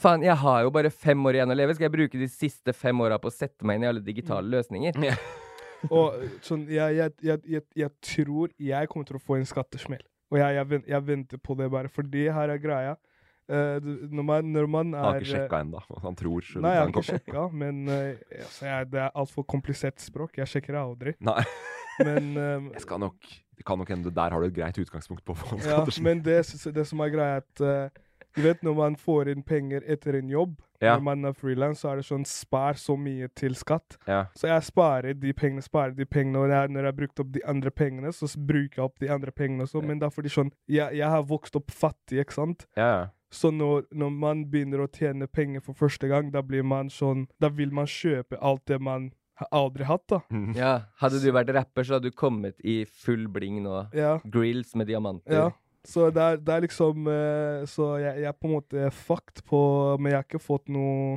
Faen, 0.00 0.24
jeg 0.26 0.34
har 0.42 0.64
jo 0.64 0.72
bare 0.74 0.90
fem 0.90 1.26
år 1.26 1.38
igjen 1.38 1.54
å 1.54 1.58
leve. 1.58 1.76
Skal 1.76 1.86
jeg 1.86 1.94
bruke 1.94 2.18
de 2.18 2.26
siste 2.32 2.74
fem 2.74 2.98
åra 3.04 3.20
på 3.22 3.30
å 3.30 3.34
sette 3.34 3.66
meg 3.68 3.78
inn 3.78 3.86
i 3.86 3.90
alle 3.92 4.02
digitale 4.02 4.46
Mm. 4.48 4.54
løsninger? 4.56 5.20
Og 5.96 6.16
sånn, 6.44 6.66
jeg, 6.68 6.96
jeg, 6.98 7.38
jeg, 7.48 7.62
jeg, 7.76 7.90
tror 8.04 8.50
jeg 8.60 8.88
kommer 8.90 9.06
til 9.08 9.16
å 9.16 9.22
få 9.22 9.38
en 9.38 9.46
skattesmell. 9.48 10.02
Og 10.30 10.38
jeg, 10.38 11.00
venter 11.06 11.40
på 11.42 11.56
det 11.58 11.70
bare, 11.72 11.88
fordi 11.88 12.26
her 12.30 12.52
er 12.52 12.60
greia. 12.62 12.96
Eh, 13.50 13.80
når, 14.14 14.22
man, 14.22 14.50
når 14.54 14.66
man 14.70 14.92
er 14.94 15.00
Han 15.02 15.06
har 15.08 15.20
ikke 15.20 15.26
eh, 15.26 15.40
sjekka 15.40 15.60
ennå. 15.64 15.80
Han 16.04 16.16
tror 16.18 16.44
skjønner 16.46 16.66
Nei, 16.68 16.74
jeg 16.76 16.82
har 16.84 16.92
ikke 16.92 17.02
sjekka, 17.08 17.44
men 17.64 17.80
eh, 17.90 18.20
altså, 18.44 18.66
jeg, 18.68 18.90
det 18.92 19.00
er 19.02 19.16
altfor 19.24 19.46
komplisert 19.50 19.98
språk. 20.04 20.38
Jeg 20.38 20.52
sjekker 20.52 20.76
det 20.78 20.82
aldri. 20.84 21.14
Nei. 21.26 21.42
Men 22.00 22.28
eh, 22.38 22.68
Jeg 22.78 22.84
skal 22.86 23.00
nok 23.02 23.26
Det 23.58 23.64
kan 23.68 23.76
nok 23.76 23.90
hende 23.92 24.08
der 24.16 24.32
har 24.32 24.40
du 24.40 24.46
et 24.46 24.54
greit 24.56 24.78
utgangspunkt 24.80 25.24
på 25.26 25.34
å 25.34 25.58
Ja, 25.66 25.82
men 26.00 26.22
det, 26.24 26.38
det 26.72 26.84
som 26.88 27.02
er 27.04 27.10
greia, 27.12 27.42
er 27.42 27.44
at 27.44 27.98
Du 28.32 28.40
vet 28.46 28.62
når 28.64 28.78
man 28.78 28.96
får 28.96 29.28
inn 29.34 29.42
penger 29.44 29.84
etter 29.84 30.16
en 30.16 30.30
jobb, 30.32 30.54
Ja. 30.80 30.94
når 30.96 31.02
man 31.10 31.28
er 31.28 31.34
frilans, 31.36 31.82
så 31.82 31.90
er 31.90 32.00
det 32.00 32.06
sånn 32.08 32.24
spar 32.24 32.78
så 32.80 32.94
mye 32.96 33.26
til 33.36 33.52
skatt. 33.58 33.98
Ja. 34.08 34.22
Så 34.38 34.48
jeg 34.48 34.64
sparer 34.70 35.18
de 35.18 35.34
pengene, 35.36 35.60
sparer 35.66 35.92
de 35.98 36.06
pengene, 36.08 36.38
og 36.40 36.48
jeg, 36.54 36.70
når 36.72 36.86
jeg 36.86 36.92
har 36.94 36.98
brukt 37.02 37.20
opp 37.26 37.32
de 37.34 37.42
andre 37.52 37.70
pengene, 37.74 38.12
så 38.16 38.30
bruker 38.38 38.78
jeg 38.80 38.86
opp 38.86 39.02
de 39.02 39.10
andre 39.12 39.34
pengene 39.34 39.66
også. 39.66 39.82
Men 39.84 40.00
det 40.00 40.08
er 40.08 40.14
fordi 40.14 40.32
sånn, 40.32 40.54
jeg, 40.70 40.96
jeg 41.02 41.10
har 41.18 41.26
vokst 41.28 41.58
opp 41.60 41.74
fattig, 41.74 42.22
ikke 42.22 42.38
sant? 42.38 42.64
Ja, 42.80 42.88
ja. 42.94 43.02
Så 43.30 43.52
når, 43.54 43.84
når 43.94 44.10
man 44.10 44.44
begynner 44.50 44.82
å 44.82 44.90
tjene 44.90 45.28
penger 45.30 45.62
for 45.62 45.78
første 45.78 46.08
gang, 46.10 46.32
da 46.34 46.42
blir 46.42 46.64
man 46.66 46.90
sånn 46.90 47.28
Da 47.40 47.48
vil 47.54 47.70
man 47.70 47.86
kjøpe 47.86 48.38
alt 48.42 48.64
det 48.66 48.80
man 48.82 49.12
har 49.40 49.48
aldri 49.56 49.86
hatt, 49.88 50.04
da. 50.10 50.20
Ja, 50.58 50.72
Hadde 51.00 51.22
du 51.22 51.30
vært 51.32 51.52
rapper, 51.56 51.86
så 51.86 51.96
hadde 51.96 52.10
du 52.10 52.16
kommet 52.16 52.58
i 52.60 52.82
full 52.84 53.28
bling 53.32 53.62
nå. 53.64 53.86
Ja. 53.96 54.18
Grills 54.24 54.74
med 54.76 54.90
diamanter. 54.90 55.32
Ja. 55.32 55.48
Så 55.86 56.10
det 56.12 56.20
er, 56.20 56.36
det 56.44 56.52
er 56.52 56.64
liksom 56.66 57.06
eh, 57.08 57.62
Så 57.64 57.86
jeg, 58.02 58.18
jeg 58.20 58.28
er 58.28 58.34
på 58.36 58.50
en 58.50 58.52
måte 58.58 58.90
fucked 58.92 59.38
på 59.48 59.60
Men 59.96 60.10
jeg 60.10 60.18
har 60.18 60.26
ikke 60.26 60.40
fått 60.44 60.68
noe 60.68 61.14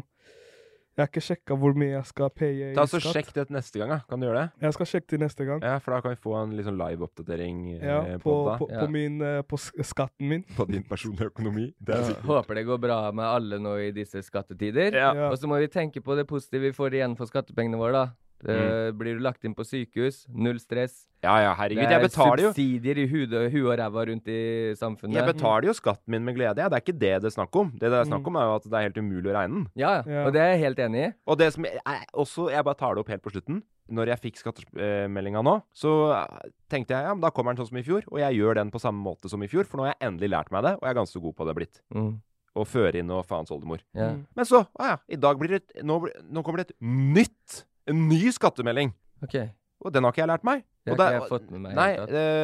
Jeg 0.94 1.02
har 1.02 1.10
ikke 1.10 1.22
sjekka 1.26 1.56
hvor 1.58 1.74
mye 1.74 1.90
jeg 1.96 2.06
skal 2.06 2.30
paye 2.30 2.68
i 2.70 2.74
Ta 2.78 2.84
så 2.86 3.00
skatt. 3.02 3.16
Sjekk 3.16 3.30
det 3.34 3.46
neste 3.56 3.80
gang, 3.82 3.90
da. 3.96 3.98
Kan 4.10 4.22
du 4.22 4.28
gjøre 4.28 4.44
det? 4.44 4.62
Jeg 4.62 4.76
skal 4.76 4.90
sjekke 4.92 5.10
det 5.16 5.20
neste 5.24 5.48
gang. 5.48 5.64
Ja, 5.66 5.80
for 5.82 5.96
da 5.96 6.02
kan 6.06 6.14
vi 6.14 6.20
få 6.22 6.36
en 6.38 6.54
litt 6.54 6.68
sånn 6.68 6.78
live-oppdatering 6.78 7.64
Ja, 7.80 7.96
eh, 8.12 8.20
på, 8.22 8.36
på, 8.60 8.68
på, 8.68 8.68
ja. 8.70 8.86
min, 8.94 9.16
eh, 9.26 9.40
på 9.42 9.58
skatten 9.58 10.30
min. 10.30 10.44
På 10.54 10.68
din 10.70 10.86
personlige 10.86 11.32
økonomi. 11.34 11.72
Det 11.82 11.98
er 11.98 12.12
Ja. 12.14 12.20
Håper 12.28 12.60
det 12.60 12.66
går 12.68 12.78
bra 12.84 13.00
med 13.12 13.26
alle 13.26 13.58
nå 13.60 13.74
i 13.82 13.90
disse 13.96 14.22
skattetider. 14.22 14.94
Ja. 14.94 15.10
Ja. 15.18 15.32
Og 15.32 15.40
så 15.42 15.50
må 15.50 15.58
vi 15.64 15.68
tenke 15.74 16.04
på 16.06 16.14
det 16.20 16.28
positive 16.30 16.70
vi 16.70 16.78
får 16.78 16.94
igjen 17.00 17.18
for 17.18 17.26
skattepengene 17.26 17.80
våre, 17.82 17.94
da. 17.94 18.06
Det, 18.44 18.58
Mm. 18.94 18.98
Blir 19.00 19.16
du 19.18 19.22
lagt 19.24 19.46
inn 19.48 19.54
på 19.56 19.64
sykehus, 19.64 20.26
null 20.30 20.60
stress. 20.60 21.06
Ja, 21.24 21.38
ja, 21.40 21.54
herregud. 21.56 21.80
det 21.80 21.90
Jeg 21.90 22.02
er 22.02 22.08
betaler 22.10 22.42
jo 22.44 22.50
subsidier 22.52 22.98
i 23.00 23.06
huet 23.08 23.52
hu 23.54 23.60
og 23.72 23.78
ræva 23.80 24.02
rundt 24.10 24.28
i 24.28 24.74
samfunnet. 24.76 25.16
Jeg 25.16 25.30
betaler 25.34 25.68
jo 25.70 25.74
skatten 25.78 26.12
min 26.12 26.26
med 26.26 26.36
glede. 26.36 26.58
Ja. 26.60 26.68
Det 26.68 26.76
er 26.76 26.84
ikke 26.84 27.00
det 27.00 27.14
det 27.24 27.30
er 27.32 27.36
snakk 27.38 27.56
om. 27.56 27.72
Det 27.72 27.88
det 27.88 27.94
er 28.02 28.04
snakk 28.10 28.20
Mm. 28.22 28.28
om, 28.28 28.36
er 28.36 28.44
jo 28.50 28.56
at 28.56 28.64
det 28.64 28.74
er 28.74 28.88
helt 28.90 28.98
umulig 29.00 29.32
å 29.32 29.36
regne 29.38 29.54
den. 29.54 29.68
Ja, 29.76 30.04
Ja. 30.06 30.26
og 30.28 30.34
det 30.34 30.42
er 30.42 30.50
jeg 30.58 30.60
helt 30.66 30.80
enig 30.80 31.08
i. 31.08 31.14
Og 31.28 31.38
det 31.38 31.54
som 31.54 31.64
jeg, 31.64 31.80
jeg, 31.86 32.08
også, 32.14 32.50
jeg 32.52 32.64
bare 32.66 32.76
tar 32.76 32.96
det 32.96 33.00
opp 33.06 33.08
helt 33.10 33.24
på 33.24 33.32
slutten. 33.32 33.64
Når 33.92 34.08
jeg 34.08 34.20
fikk 34.22 34.38
skattemeldinga 34.44 35.42
nå, 35.44 35.62
så 35.76 36.12
eh, 36.16 36.50
tenkte 36.72 36.96
jeg 36.96 37.04
ja, 37.04 37.14
men 37.14 37.22
da 37.22 37.30
kommer 37.32 37.54
den 37.54 37.64
sånn 37.64 37.70
som 37.72 37.78
i 37.78 37.84
fjor. 37.84 38.04
Og 38.12 38.20
jeg 38.20 38.38
gjør 38.40 38.56
den 38.56 38.72
på 38.72 38.80
samme 38.80 39.00
måte 39.04 39.30
som 39.30 39.42
i 39.44 39.48
fjor, 39.48 39.66
for 39.66 39.78
nå 39.78 39.88
har 39.88 39.96
jeg 39.96 40.08
endelig 40.12 40.30
lært 40.32 40.52
meg 40.52 40.64
det, 40.64 40.76
og 40.80 40.84
jeg 40.84 40.92
er 40.94 41.00
ganske 41.02 41.22
god 41.22 41.36
på 41.36 41.46
det 41.48 41.56
blitt. 41.56 41.82
Mm. 41.94 42.14
Å 42.56 42.64
føre 42.70 42.96
inn 43.02 43.10
og 43.10 43.26
faens 43.26 43.50
oldemor. 43.50 43.80
Ja. 43.98 44.12
Mm. 44.14 44.26
Men 44.38 44.46
så, 44.46 44.68
å 44.78 44.84
ja, 44.92 44.98
i 45.10 45.16
dag 45.18 45.40
blir 45.40 45.50
det 45.56 45.64
et, 45.64 45.84
nå, 45.84 45.98
nå 46.30 46.44
kommer 46.46 46.62
det 46.64 46.70
et 46.70 46.76
nytt, 46.86 47.64
en 47.88 48.08
ny 48.10 48.32
skattemelding. 48.32 48.94
Okay. 49.24 49.50
Og 49.84 49.92
den 49.92 50.04
har 50.06 50.14
ikke 50.14 50.24
jeg 50.24 50.32
lært 50.32 50.44
meg. 50.48 50.64
Og 50.90 50.98
der- 51.00 51.12
jeg 51.16 51.30
fått 51.30 51.50
med 51.52 51.62
meg 51.62 51.76
Nei, 51.76 51.92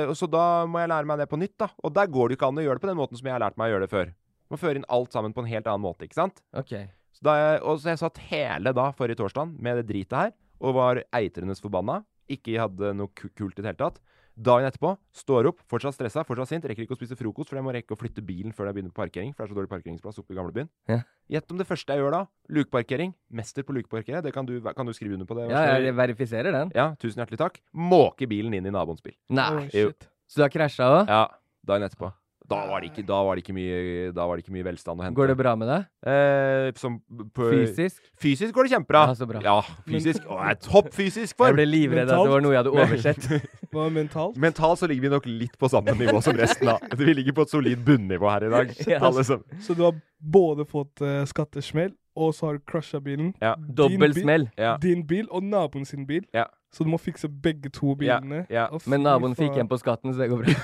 og 0.07 0.15
så 0.15 0.29
da 0.31 0.65
må 0.65 0.79
jeg 0.79 0.89
lære 0.89 1.05
meg 1.05 1.17
det 1.19 1.29
på 1.29 1.37
nytt, 1.39 1.57
da. 1.59 1.67
Og 1.83 1.93
der 1.93 2.07
går 2.07 2.29
det 2.29 2.37
ikke 2.37 2.47
an 2.47 2.55
å 2.55 2.63
gjøre 2.63 2.79
det 2.79 2.83
på 2.85 2.87
den 2.91 2.97
måten 2.99 3.17
som 3.19 3.27
jeg 3.27 3.33
har 3.35 3.43
lært 3.43 3.57
meg 3.57 3.67
å 3.67 3.73
gjøre 3.75 3.83
det 3.87 3.91
før. 3.91 4.05
Du 4.49 4.55
må 4.55 4.59
føre 4.59 4.75
inn 4.79 4.85
alt 4.89 5.11
sammen 5.11 5.33
på 5.33 5.43
en 5.43 5.49
helt 5.51 5.67
annen 5.67 5.83
måte, 5.83 6.07
ikke 6.07 6.15
sant? 6.15 6.41
Okay. 6.55 6.87
Så 7.13 7.21
da 7.27 7.59
og 7.59 7.79
så 7.79 7.91
jeg 7.91 7.99
satt 7.99 8.17
hele 8.29 8.73
da 8.73 8.91
forrige 8.95 9.19
torsdag 9.19 9.51
med 9.59 9.77
det 9.81 9.87
dritet 9.91 10.17
her, 10.17 10.31
og 10.61 10.73
var 10.75 11.03
eitrende 11.13 11.55
forbanna. 11.59 12.03
Ikke 12.29 12.59
hadde 12.59 12.93
noe 12.95 13.07
kult 13.15 13.59
i 13.59 13.61
det 13.61 13.65
hele 13.73 13.81
tatt. 13.89 13.99
Dagen 14.39 14.63
etterpå 14.69 14.93
står 15.11 15.49
opp, 15.51 15.57
fortsatt 15.67 15.97
stressa, 15.97 16.23
fortsatt 16.23 16.47
sint. 16.53 16.63
Rekker 16.69 16.85
ikke 16.85 16.95
å 16.95 16.99
spise 16.99 17.17
frokost, 17.19 17.49
for 17.51 17.59
jeg 17.59 17.65
må 17.65 17.73
rekke 17.75 17.91
å 17.91 17.99
flytte 17.99 18.23
bilen 18.23 18.53
før 18.55 18.69
jeg 18.69 18.77
begynner 18.77 18.93
på 18.95 19.01
parkering. 19.01 19.33
For 19.35 19.43
det 19.43 19.49
er 19.49 19.51
så 19.51 19.57
dårlig 19.59 19.71
parkeringsplass 19.73 20.21
oppe 20.21 20.31
i 20.31 20.37
gamlebyen. 20.39 20.69
Ja. 20.87 21.01
Gjett 21.35 21.51
om 21.51 21.59
det 21.59 21.67
første 21.67 21.91
jeg 21.97 21.99
gjør 22.05 22.15
da. 22.15 22.21
Lukeparkering. 22.55 23.11
Mester 23.35 23.67
på 23.67 23.75
lukeparkere. 23.75 24.21
Det 24.23 24.31
kan 24.33 24.47
du, 24.47 24.55
kan 24.63 24.87
du 24.87 24.93
skrive 24.95 25.17
under 25.19 25.27
på 25.27 25.35
det? 25.41 25.49
Ja, 25.51 25.65
jeg 25.83 25.95
verifiserer 25.99 26.55
den. 26.55 26.71
ja, 26.73 26.87
tusen 27.01 27.19
hjertelig 27.19 27.41
takk. 27.43 27.59
Måke 27.75 28.29
bilen 28.31 28.55
inn 28.55 28.65
i 28.65 28.71
naboens 28.71 29.03
bil. 29.03 29.17
Nei. 29.29 29.49
Oh, 29.51 29.67
Jo. 29.75 29.91
shit. 29.91 30.07
Så 30.29 30.39
du 30.39 30.45
har 30.47 30.53
krasja 30.53 30.87
òg? 31.01 31.09
Ja, 31.11 31.25
dagen 31.67 31.83
etterpå. 31.89 32.13
Da 32.49 32.59
var 32.69 32.81
det 32.81 32.89
ikke, 32.91 33.03
da 33.05 33.19
var 33.25 33.37
det 33.37 33.43
ikke, 33.43 33.53
mye, 33.53 34.09
da 34.15 34.25
var 34.25 34.39
det 34.39 34.45
ikke 34.45 34.55
mye 34.55 34.65
velstand 34.65 35.01
å 35.01 35.05
hente. 35.05 35.17
Går 35.19 35.31
det 35.31 35.35
bra 35.37 35.53
med 35.59 35.69
deg? 35.69 35.85
Eh, 36.09 36.69
som 36.79 36.97
på, 37.35 37.49
Fysisk? 37.53 38.01
Fysisk 38.21 38.55
går 38.55 38.67
det 38.67 38.73
kjempebra. 38.73 39.03
Ja, 39.11 39.17
så 39.19 39.27
bra. 39.29 39.43
Ja, 39.45 39.57
fysisk. 39.85 40.25
Å, 40.25 40.39
jeg 40.41 40.57
er 40.57 40.61
topp 40.65 40.89
fysisk 40.95 41.37
for. 41.37 41.51
Jeg 41.51 41.59
ble 41.59 41.67
livredd 41.69 42.09
at 42.09 42.23
det 42.25 42.33
var 42.33 42.45
noe 42.45 42.55
jeg 42.55 42.63
hadde 42.63 42.73
oversett. 42.73 43.29
Hva 43.73 43.85
er 43.85 43.95
mentalt? 43.99 44.37
Mentalt 44.41 44.81
så 44.81 44.89
ligger 44.89 45.05
vi 45.05 45.13
nok 45.13 45.29
litt 45.29 45.57
på 45.61 45.69
samme 45.69 45.93
nivå 45.99 46.21
som 46.25 46.37
resten, 46.39 46.71
da. 46.71 46.77
Vi 46.97 47.13
ligger 47.13 47.37
på 47.37 47.45
et 47.45 47.53
solid 47.53 47.85
bunnivå 47.85 48.31
her 48.33 48.49
i 48.49 48.53
dag. 48.55 48.75
Ja. 48.89 48.99
Som 49.21 49.43
Så 49.61 49.75
du 49.77 49.83
har 49.85 49.97
både 50.17 50.65
fått 50.65 51.03
uh, 51.05 51.21
skattesmell, 51.29 51.91
og 52.17 52.33
så 52.33 52.47
har 52.47 52.57
du 52.57 52.63
crusha 52.65 52.97
bilen. 53.03 53.35
Ja. 53.43 53.53
Din 53.59 53.75
Dobbel 53.77 54.15
smell. 54.17 54.47
Ja. 54.57 54.77
Din 54.81 55.03
bil 55.07 55.27
og 55.29 55.45
naboen 55.45 55.85
sin 55.85 56.07
bil. 56.09 56.23
Ja. 56.33 56.47
Så 56.73 56.85
du 56.85 56.89
må 56.91 56.99
fikse 57.01 57.27
begge 57.29 57.71
to 57.73 57.95
bilene. 57.97 58.43
ja. 58.49 58.67
Å, 58.69 58.77
Men 58.85 59.01
naboen 59.07 59.33
fikk 59.37 59.57
en 59.57 59.67
på 59.71 59.79
skatten, 59.81 60.13
så 60.13 60.21
det 60.21 60.29
går 60.29 60.43
bra. 60.45 60.57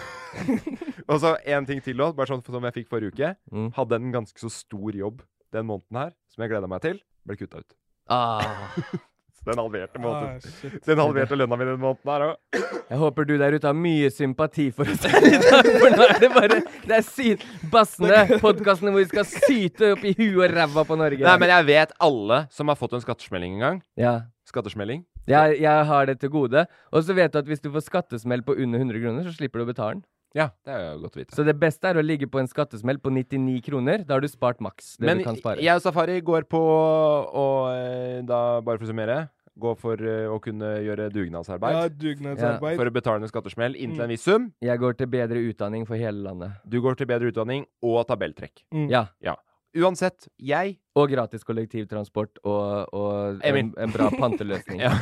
Og 1.09 1.19
så 1.21 1.35
en 1.55 1.65
ting 1.65 1.81
til 1.85 2.01
òg, 2.01 2.13
bare 2.17 2.29
sånn 2.29 2.43
som 2.45 2.63
jeg 2.69 2.75
fikk 2.81 2.89
forrige 2.91 3.13
uke. 3.15 3.33
Mm. 3.53 3.71
Hadde 3.77 3.97
en 4.01 4.11
ganske 4.13 4.39
så 4.41 4.49
stor 4.53 4.93
jobb 4.97 5.23
den 5.55 5.65
måneden 5.69 5.97
her, 6.01 6.13
som 6.33 6.43
jeg 6.45 6.51
gleda 6.53 6.67
meg 6.69 6.81
til. 6.85 7.01
Ble 7.25 7.37
kutta 7.39 7.61
ut. 7.63 7.75
Ah. 8.11 8.73
Den 9.45 9.59
halverte 9.61 9.99
Ah, 9.99 10.01
måneden. 10.01 10.79
Den 10.87 10.97
halverte 10.97 11.37
lønna 11.37 11.57
mi 11.59 11.65
den 11.67 11.77
måneden 11.77 12.09
her 12.09 12.23
òg. 12.25 12.55
Jeg 12.89 12.97
håper 12.97 13.27
du 13.29 13.35
der 13.37 13.53
ute 13.53 13.67
har 13.69 13.75
mye 13.77 14.07
sympati 14.09 14.71
for 14.73 14.89
oss 14.89 15.05
her 15.05 15.21
i 15.21 15.37
dag, 15.37 15.67
for 15.83 15.93
nå 15.93 16.07
er 16.07 16.17
det 16.23 16.29
bare 16.33 16.57
Det 16.81 16.95
er 16.97 17.03
sy 17.05 17.35
bassene, 17.69 18.23
podkastene 18.45 18.89
hvor 18.89 19.03
vi 19.03 19.09
skal 19.11 19.27
syte 19.29 19.91
opp 19.93 20.01
i 20.01 20.15
huet 20.17 20.47
og 20.47 20.55
ræva 20.55 20.85
på 20.89 20.97
Norge. 20.97 21.21
Nei, 21.27 21.35
men 21.43 21.53
jeg 21.53 21.67
vet 21.69 21.93
alle 22.07 22.39
som 22.57 22.73
har 22.73 22.79
fått 22.81 22.97
en 22.97 23.05
skattesmelling 23.05 23.59
en 23.59 23.65
gang. 23.67 23.83
ja. 24.01 24.15
Skattesmelling. 24.49 25.05
Jeg, 25.27 25.59
jeg 25.61 25.85
har 25.91 26.05
det 26.05 26.19
til 26.21 26.29
gode. 26.29 26.65
Og 26.93 27.03
så 27.03 27.13
vet 27.17 27.31
du 27.33 27.39
at 27.39 27.45
hvis 27.49 27.61
du 27.63 27.69
får 27.73 27.85
skattesmell 27.87 28.41
på 28.45 28.55
under 28.57 28.79
100 28.79 29.01
kroner, 29.01 29.23
så 29.29 29.33
slipper 29.37 29.59
du 29.59 29.65
å 29.65 29.71
betale 29.73 29.93
den. 29.99 30.05
Ja, 30.35 30.49
det 30.67 30.73
er 30.75 30.81
jo 30.91 30.97
godt 31.05 31.13
å 31.15 31.19
vite. 31.21 31.31
Så 31.37 31.45
det 31.47 31.53
beste 31.61 31.87
er 31.87 31.95
å 31.95 32.03
ligge 32.03 32.27
på 32.27 32.41
en 32.41 32.47
skattesmell 32.51 32.97
på 32.99 33.07
99 33.15 33.61
kroner. 33.63 34.01
Da 34.03 34.17
har 34.17 34.21
du 34.21 34.27
spart 34.27 34.59
maks 34.59 34.97
det 34.99 35.07
Men 35.07 35.21
du 35.21 35.23
kan 35.23 35.37
spare. 35.39 35.61
jeg 35.63 35.71
og 35.79 35.81
Safari 35.85 36.17
går 36.27 36.43
på 36.51 36.59
å 36.59 37.45
eh, 37.71 38.19
da, 38.27 38.59
bare 38.59 38.77
for 38.81 38.83
å 38.83 38.89
summere, 38.91 39.29
gå 39.55 39.71
for 39.79 39.95
eh, 40.03 40.25
å 40.27 40.35
kunne 40.43 40.73
gjøre 40.83 41.07
dugnadsarbeid. 41.15 41.77
Ja, 41.77 41.87
dugnadsarbeid. 41.87 42.75
For 42.75 42.91
å 42.91 42.95
betale 42.97 43.23
en 43.23 43.31
skattesmell 43.31 43.77
inntil 43.79 44.01
Mm. 44.03 44.03
en 44.09 44.11
viss 44.11 44.25
sum. 44.27 44.49
Jeg 44.61 44.77
går 44.83 44.97
til 44.99 45.07
bedre 45.07 45.39
utdanning 45.47 45.87
for 45.87 45.95
hele 45.95 46.19
landet. 46.27 46.51
Du 46.67 46.81
går 46.83 46.97
til 46.99 47.07
bedre 47.07 47.31
utdanning 47.31 47.63
og 47.81 48.03
tabelltrekk. 48.11 48.65
Mm. 48.75 48.89
Ja. 48.91 49.05
Ja. 49.23 49.37
Uansett, 49.75 50.29
jeg 50.39 50.77
Og 50.95 51.09
gratis 51.11 51.43
kollektivtransport 51.43 52.39
og, 52.47 52.93
og 52.95 53.43
en, 53.43 53.73
en 53.77 53.95
bra 53.95 54.09
panteløsning. 54.15 54.83
Ja. 54.85 54.95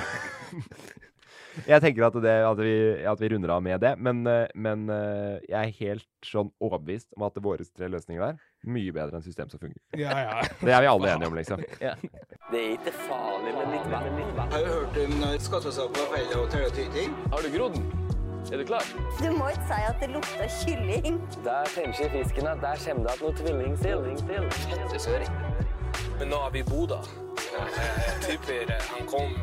Jeg 1.67 1.82
tenker 1.84 2.07
at, 2.07 2.15
det, 2.24 2.34
at, 2.47 2.59
vi, 2.61 2.74
at 3.09 3.19
vi 3.21 3.30
runder 3.34 3.53
av 3.55 3.61
med 3.65 3.82
det, 3.82 3.93
men, 4.01 4.24
eh, 4.30 4.49
men 4.57 4.88
eh, 4.89 5.41
jeg 5.45 5.59
er 5.59 5.76
helt 5.80 6.26
sånn 6.26 6.49
overbevist 6.57 7.11
om 7.17 7.26
at 7.28 7.38
våre 7.45 7.65
tre 7.69 7.89
løsninger 7.93 8.24
der 8.24 8.39
mye 8.74 8.93
bedre 8.95 9.19
enn 9.19 9.26
system 9.26 9.51
som 9.51 9.61
fungerer. 9.61 9.82
Ja, 9.99 10.17
ja. 10.24 10.47
Det 10.61 10.74
er 10.74 10.86
vi 10.86 10.91
alle 10.93 11.11
enige 11.13 11.30
om, 11.30 11.38
liksom. 11.38 11.65
Ja. 11.84 11.93
Det 12.49 12.61
er 12.61 12.71
ikke 12.78 12.95
farlig 13.03 13.53
men 13.57 13.76
litt 13.76 13.91
vann. 13.93 14.47
Har 14.53 14.65
du 14.65 14.71
hørt 14.71 15.03
om 15.05 15.28
skattesaker 15.49 15.93
på 15.99 16.07
feil 16.15 16.34
og 16.39 16.49
tørre 16.53 16.74
tyting? 16.74 17.13
Har 17.34 17.45
du 17.45 17.53
grodd 17.53 17.78
den? 17.78 18.02
Er 18.51 18.57
du 18.59 18.65
klar? 18.67 18.83
Du 19.19 19.29
må 19.31 19.47
ikke 19.53 19.67
si 19.69 19.79
at 19.87 20.01
det 20.01 20.09
lukter 20.11 20.47
kylling. 20.61 21.19
Der 21.45 21.69
tenker 21.75 22.09
fisken 22.11 22.47
at 22.47 22.59
der 22.61 22.79
kommer 22.85 23.03
det 23.07 23.13
at 23.13 23.21
noe 23.23 23.33
tvilling 23.39 23.75
til. 23.79 23.97
Men 26.19 26.27
nå 26.31 26.39
er 26.47 26.51
vi 26.53 26.59
i 26.59 26.67
Bodø. 26.67 26.99
Jeg 27.53 28.17
tipper 28.25 28.73
han 28.73 29.07
kom, 29.09 29.33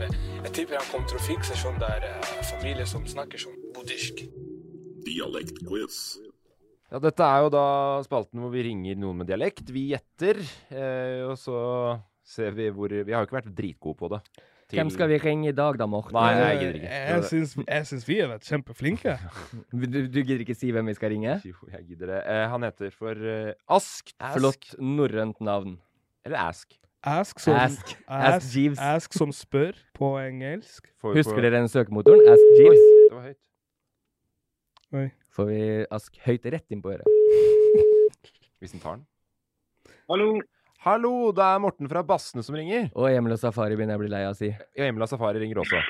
jeg 0.44 0.52
tipper 0.52 0.78
han 0.78 0.88
kom 0.90 1.06
til 1.08 1.18
å 1.18 1.22
fikse 1.22 1.56
sånn 1.58 1.78
der 1.80 2.06
eh, 2.08 2.28
familie 2.50 2.86
som 2.86 3.06
snakker 3.06 3.40
sånn 3.40 3.56
buddhisk. 3.74 4.24
Dialektquiz. 5.06 6.00
Ja, 6.90 6.98
dette 6.98 7.22
er 7.24 7.44
jo 7.46 7.50
da 7.54 7.66
spalten 8.02 8.42
hvor 8.42 8.52
vi 8.52 8.64
ringer 8.66 8.98
noen 8.98 9.22
med 9.22 9.30
dialekt. 9.30 9.70
Vi 9.70 9.88
gjetter, 9.92 10.42
eh, 10.74 11.22
og 11.28 11.36
så 11.38 11.58
ser 12.26 12.54
vi 12.58 12.68
hvor 12.74 12.90
Vi 12.90 13.14
har 13.14 13.22
jo 13.22 13.30
ikke 13.30 13.40
vært 13.40 13.54
dritgode 13.54 13.98
på 13.98 14.10
det. 14.12 14.22
Til- 14.70 14.78
Hvem 14.80 14.90
skal 14.94 15.08
vi 15.10 15.18
ringe 15.18 15.48
i 15.50 15.52
dag, 15.52 15.76
da, 15.78 15.86
Morten? 15.90 16.14
Nei, 16.14 16.30
jeg 16.38 16.58
gidder 16.60 16.76
ikke. 16.80 16.90
Jeg 17.10 17.24
syns, 17.28 17.54
jeg 17.66 17.86
syns 17.90 18.06
vi 18.08 18.18
har 18.20 18.28
vært 18.32 18.46
kjempeflinke. 18.48 19.16
Du, 19.72 19.86
du 20.08 20.20
gidder 20.22 20.40
ikke 20.46 20.54
si 20.56 20.70
hvem 20.72 20.86
vi 20.90 20.94
skal 20.94 21.10
ringe? 21.14 21.36
Jo, 21.44 21.54
jeg 21.74 21.84
gidder 21.92 22.06
det. 22.14 22.20
Eh, 22.30 22.44
han 22.54 22.62
heter 22.66 22.90
for 22.94 23.12
eh, 23.34 23.52
Ask. 23.68 24.14
Ask. 24.20 24.38
Flott 24.38 24.70
norrønt 24.78 25.40
navn. 25.40 25.76
Eller 26.24 26.38
Ask. 26.48 26.76
Ask 27.02 27.38
som, 27.40 27.54
Ask. 27.56 27.94
Ask 28.06 28.50
Jeeves. 28.56 28.78
ask 28.78 29.14
som 29.16 29.30
spør 29.32 29.72
på 29.96 30.14
engelsk. 30.20 30.86
Får 31.00 31.14
vi 31.14 31.22
Husker 31.22 31.38
på- 31.38 31.44
dere 31.46 31.56
den 31.56 31.68
søkemotoren? 31.72 32.20
Ask 32.28 32.44
Oi, 32.44 32.58
Jeeves. 32.60 32.82
det 33.08 33.14
var 33.16 33.22
høyt. 33.30 33.40
Oi. 35.00 35.06
Får 35.32 35.46
vi 35.48 35.60
Ask 35.90 36.18
høyt 36.26 36.44
rett 36.52 36.66
inn 36.76 36.82
på 36.84 36.92
øret. 36.92 37.08
Hvis 38.60 38.72
den 38.74 38.80
tar 38.82 38.98
den. 38.98 39.06
Hallo. 40.10 40.40
Hallo, 40.80 41.28
det 41.36 41.44
er 41.44 41.58
Morten 41.60 41.88
fra 41.90 42.00
Bassene 42.08 42.40
som 42.44 42.56
ringer. 42.56 42.86
Og 42.96 43.10
Emil 43.12 43.34
og 43.34 43.40
Safari 43.42 43.76
begynner 43.76 43.98
jeg 43.98 44.00
å 44.00 44.02
bli 44.04 44.12
lei 44.14 44.20
av 44.24 44.32
å 44.32 44.38
si. 44.38 44.48
Ja, 44.78 44.86
Emil 44.88 45.04
og 45.04 45.10
Safari 45.10 45.42
ringer 45.42 45.60
også. 45.60 45.80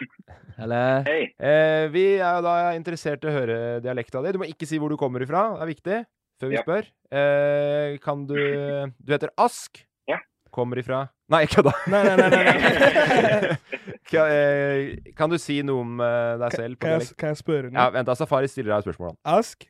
Eller? 0.64 1.04
Hei. 1.06 1.20
Eh, 1.38 1.84
vi 1.94 2.02
er 2.18 2.40
jo 2.40 2.42
da 2.48 2.54
interessert 2.74 3.22
i 3.22 3.30
å 3.30 3.34
høre 3.36 3.58
dialekta 3.84 4.22
di. 4.24 4.32
Du 4.34 4.40
må 4.42 4.48
ikke 4.50 4.66
si 4.66 4.80
hvor 4.82 4.90
du 4.90 4.96
kommer 4.98 5.22
ifra, 5.22 5.44
det 5.54 5.62
er 5.62 5.70
viktig. 5.70 6.00
Før 6.42 6.50
vi 6.50 6.56
Ja. 6.58 6.62
spør. 6.64 6.88
Eh, 7.12 7.98
kan 8.02 8.26
du 8.26 8.34
Du 8.34 9.12
heter 9.12 9.30
Ask? 9.38 9.84
Ja. 10.08 10.18
Kommer 10.50 10.76
ifra 10.82 11.08
Nei, 11.30 11.44
kødda! 11.46 11.70
Nei, 11.86 12.02
nei, 12.02 12.16
nei. 12.16 12.28
nei, 12.30 13.40
nei. 13.46 13.56
Kan, 14.10 14.26
eh, 14.26 15.12
kan 15.14 15.30
du 15.30 15.36
si 15.38 15.60
noe 15.62 15.84
om 15.84 16.00
eh, 16.02 16.36
deg 16.40 16.52
selv 16.56 16.78
på 16.80 16.88
Kan 16.88 16.96
jeg, 16.98 17.12
kan 17.20 17.28
jeg 17.30 17.38
spørre 17.38 17.68
Ja, 17.70 17.84
noe? 17.84 17.92
vent 17.94 18.06
da, 18.08 18.14
Safari 18.18 18.48
stiller 18.50 18.72
deg 18.74 18.80
et 18.82 18.88
spørsmål. 18.88 19.14
Ask, 19.24 19.68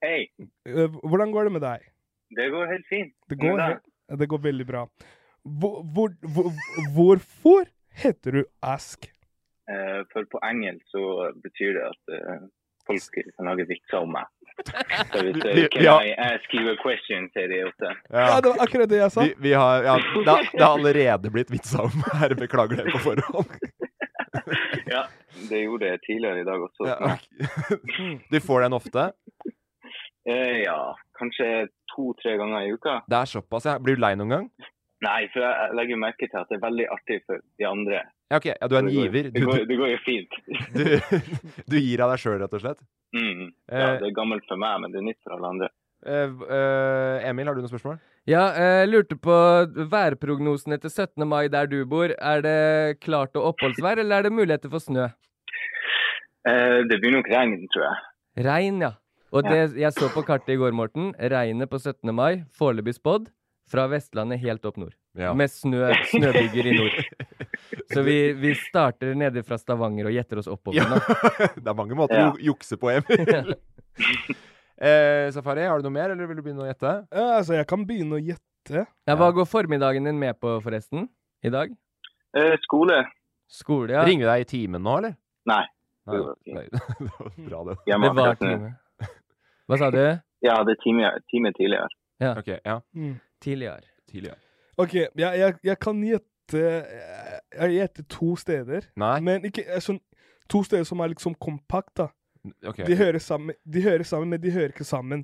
Hei. 0.00 0.30
eh, 0.40 0.86
hvordan 1.04 1.32
går 1.34 1.44
det 1.50 1.52
med 1.58 1.60
deg? 1.66 1.84
Det 2.32 2.46
går 2.54 2.70
helt 2.72 2.86
fint. 2.88 3.12
Det 3.28 3.36
går, 3.36 3.50
helt 3.50 3.58
da- 3.58 3.74
he- 3.74 3.91
det 4.18 4.26
går 4.28 4.38
veldig 4.44 4.66
bra. 4.66 4.86
Hvor, 5.42 5.82
hvor, 5.94 6.12
hvor, 6.34 6.50
hvorfor 6.94 7.64
heter 8.02 8.30
du 8.38 8.44
Ask? 8.62 9.08
Eh, 9.70 10.02
for 10.12 10.24
på 10.30 10.40
engelsk 10.46 10.82
så 10.90 11.02
betyr 11.42 11.74
det 11.78 11.84
at 11.88 12.14
eh, 12.18 12.44
folk 12.86 13.18
kan 13.36 13.46
lage 13.50 13.66
vitser 13.70 14.02
om 14.02 14.12
meg. 14.14 14.26
Så 15.12 15.22
hvis 15.22 15.42
har- 15.86 16.04
I 16.06 16.12
ask 16.18 16.54
you 16.54 16.66
a 16.72 16.76
question, 16.82 17.28
sier 17.32 17.48
de 17.48 17.62
ofte. 17.68 17.92
Ja, 18.12 18.40
det 18.42 18.52
var 18.52 18.62
akkurat 18.66 18.88
det 18.90 18.98
jeg 19.00 19.12
sa. 19.14 19.22
Vi, 19.24 19.34
vi 19.48 19.52
har, 19.56 19.82
ja, 19.86 19.94
det, 19.96 20.28
har- 20.28 20.48
det 20.52 20.62
har 20.66 20.74
allerede 20.78 21.30
blitt 21.34 21.50
vitsa 21.54 21.82
om 21.86 22.04
her. 22.20 22.34
Beklager 22.38 22.82
det 22.84 22.92
på 22.92 22.98
forhånd. 23.06 23.56
Ja, 24.90 25.06
det 25.48 25.62
gjorde 25.62 25.86
jeg 25.92 26.00
tidligere 26.06 26.40
i 26.42 26.44
dag 26.48 26.62
også. 26.62 26.86
Ja, 26.90 27.16
Du 28.30 28.38
får 28.40 28.60
den 28.66 28.72
ofte? 28.76 29.08
Eh, 30.28 30.58
ja, 30.62 30.94
kanskje 31.18 31.68
to-tre 31.94 32.36
ganger 32.40 32.66
i 32.68 32.72
uka. 32.74 33.00
Det 33.08 33.18
er 33.20 33.30
såpass, 33.32 33.66
ja. 33.70 33.78
Blir 33.78 33.96
du 33.98 34.02
lei 34.04 34.14
noen 34.18 34.32
gang? 34.36 34.48
Nei, 35.02 35.20
for 35.34 35.42
jeg 35.42 35.74
legger 35.74 35.98
merke 35.98 36.28
til 36.30 36.38
at 36.38 36.48
det 36.50 36.58
er 36.60 36.64
veldig 36.66 36.84
artig 36.94 37.20
for 37.26 37.40
de 37.58 37.66
andre. 37.66 38.02
Ja, 38.30 38.38
ok. 38.38 38.46
Ja, 38.52 38.68
du 38.70 38.76
er 38.76 38.78
en 38.84 38.86
Det 38.86 38.94
går- 38.94 39.06
giver. 39.08 39.30
Det 39.34 39.42
går, 39.48 39.64
det 39.68 39.78
går 39.80 39.90
jo 39.90 40.00
fint. 40.04 40.36
du, 40.78 40.82
du 41.74 41.76
gir 41.82 42.02
av 42.04 42.12
deg 42.14 42.22
sjøl, 42.22 42.38
rett 42.40 42.54
og 42.54 42.62
slett? 42.62 42.80
Mm. 43.16 43.48
Eh. 43.68 43.80
Ja, 43.82 43.88
det 43.98 44.08
er 44.12 44.14
gammelt 44.16 44.46
for 44.48 44.56
meg, 44.62 44.78
men 44.84 44.92
det 44.94 45.00
er 45.02 45.08
nytt 45.10 45.18
for 45.26 45.34
alle 45.36 45.50
andre. 45.56 45.68
Uh, 46.02 46.32
uh, 46.50 47.18
Emil, 47.28 47.46
har 47.46 47.54
du 47.54 47.60
noen 47.62 47.70
spørsmål? 47.70 47.98
Ja, 48.26 48.44
jeg 48.58 48.88
lurte 48.90 49.18
på 49.22 49.34
værprognosen 49.90 50.74
etter 50.74 50.90
17. 50.90 51.26
mai 51.28 51.48
der 51.50 51.66
du 51.70 51.80
bor. 51.86 52.10
Er 52.18 52.40
det 52.42 53.00
klart 53.02 53.34
og 53.38 53.52
oppholdsvær, 53.52 53.98
eller 54.02 54.18
er 54.22 54.26
det 54.26 54.32
muligheter 54.34 54.70
for 54.70 54.82
snø? 54.82 55.08
Eh, 56.46 56.78
det 56.90 56.98
blir 57.02 57.14
nok 57.14 57.28
regn, 57.30 57.54
tror 57.74 57.84
jeg. 57.86 58.00
Regn, 58.46 58.80
ja. 58.82 58.92
Og 59.32 59.46
det 59.48 59.60
jeg 59.80 59.92
så 59.96 60.08
på 60.12 60.22
kartet 60.28 60.54
i 60.54 60.58
går, 60.60 60.74
Morten, 60.76 61.12
regnet 61.16 61.70
på 61.72 61.78
17. 61.80 62.10
mai, 62.14 62.42
foreløpig 62.58 62.94
spådd, 62.98 63.30
fra 63.72 63.86
Vestlandet 63.88 64.42
helt 64.42 64.64
opp 64.68 64.76
nord. 64.76 64.92
Ja. 65.16 65.30
Med 65.36 65.48
snø, 65.52 65.86
snøbyger 66.10 66.66
i 66.68 66.74
nord. 66.76 66.98
Så 67.92 68.02
vi, 68.04 68.16
vi 68.36 68.52
starter 68.58 69.14
nede 69.16 69.40
fra 69.46 69.56
Stavanger 69.60 70.10
og 70.10 70.12
gjetter 70.16 70.40
oss 70.42 70.48
oppover 70.52 70.80
Ja. 70.82 70.88
nå. 70.90 70.98
det 71.62 71.68
er 71.72 71.78
mange 71.78 71.96
måter 71.96 72.18
Ja. 72.18 72.26
å 72.32 72.40
jukse 72.42 72.76
på, 72.80 72.90
Emil. 72.92 73.54
eh, 74.76 75.30
Safari, 75.32 75.64
har 75.68 75.80
du 75.80 75.88
noe 75.88 75.94
mer, 75.96 76.12
eller 76.12 76.28
vil 76.28 76.40
du 76.40 76.44
begynne 76.44 76.66
å 76.66 76.68
gjette? 76.68 76.94
Ja, 77.12 77.26
altså, 77.38 77.56
jeg 77.56 77.68
kan 77.70 77.86
begynne 77.88 78.18
å 78.18 78.22
gjette. 78.22 78.84
Ja, 79.08 79.16
hva 79.18 79.30
går 79.34 79.48
formiddagen 79.48 80.04
din 80.10 80.20
med 80.20 80.36
på, 80.42 80.58
forresten? 80.64 81.08
I 81.42 81.50
dag? 81.54 81.72
Eh, 82.36 82.54
skole. 82.66 83.02
Skole, 83.52 83.92
ja. 83.96 84.04
Ringer 84.08 84.26
vi 84.26 84.32
deg 84.34 84.44
i 84.44 84.50
timen 84.52 84.84
nå, 84.84 84.98
eller? 85.00 85.16
Nei. 85.48 85.64
Nei, 86.10 86.18
nei, 86.50 86.62
det 86.98 87.10
var 87.14 87.34
bra, 87.46 87.58
det. 87.68 87.74
Det 87.86 87.98
var 88.02 88.08
akkurat 88.10 88.40
time. 88.42 88.70
Hva 89.68 89.78
sa 89.78 89.90
du? 89.94 90.00
Ja, 90.42 90.56
det 90.66 90.74
er 90.76 90.80
time, 90.82 91.10
time 91.30 91.52
tidligere. 91.56 91.88
Ja. 92.20 92.32
Ok, 92.38 92.48
ja. 92.64 92.80
Mm. 92.94 93.14
Tidligere. 93.42 93.86
Tidligere. 94.10 94.38
OK, 94.78 94.94
jeg, 94.94 95.10
jeg, 95.18 95.54
jeg 95.64 95.78
kan 95.78 96.00
gjette 96.02 96.62
Jeg 97.52 97.74
gjetter 97.76 98.04
to 98.10 98.32
steder. 98.36 98.88
Nei. 99.00 99.14
Men 99.24 99.44
ikke 99.48 99.64
eh, 99.68 99.80
sånn 99.80 100.00
To 100.50 100.60
steder 100.66 100.84
som 100.84 101.00
er 101.00 101.12
liksom 101.12 101.36
kompakt, 101.40 101.94
da. 101.96 102.08
Okay. 102.66 102.84
De, 102.84 102.96
hører 102.98 103.22
sammen, 103.22 103.54
de 103.64 103.80
hører 103.84 104.02
sammen, 104.04 104.28
men 104.34 104.40
de 104.42 104.50
hører 104.52 104.72
ikke 104.74 104.84
sammen. 104.84 105.22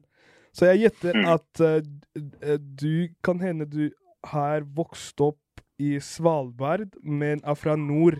Så 0.55 0.68
jeg 0.70 0.84
gjetter 0.86 1.18
Mm. 1.18 1.26
at 1.34 1.61
uh, 1.61 2.57
du 2.78 3.09
Kan 3.26 3.41
hende 3.43 3.66
du 3.68 3.91
har 4.24 4.62
vokst 4.62 5.20
opp 5.20 5.61
i 5.78 5.99
Svalbard, 6.03 6.95
men 7.03 7.43
er 7.45 7.55
fra 7.59 7.76
nord. 7.76 8.16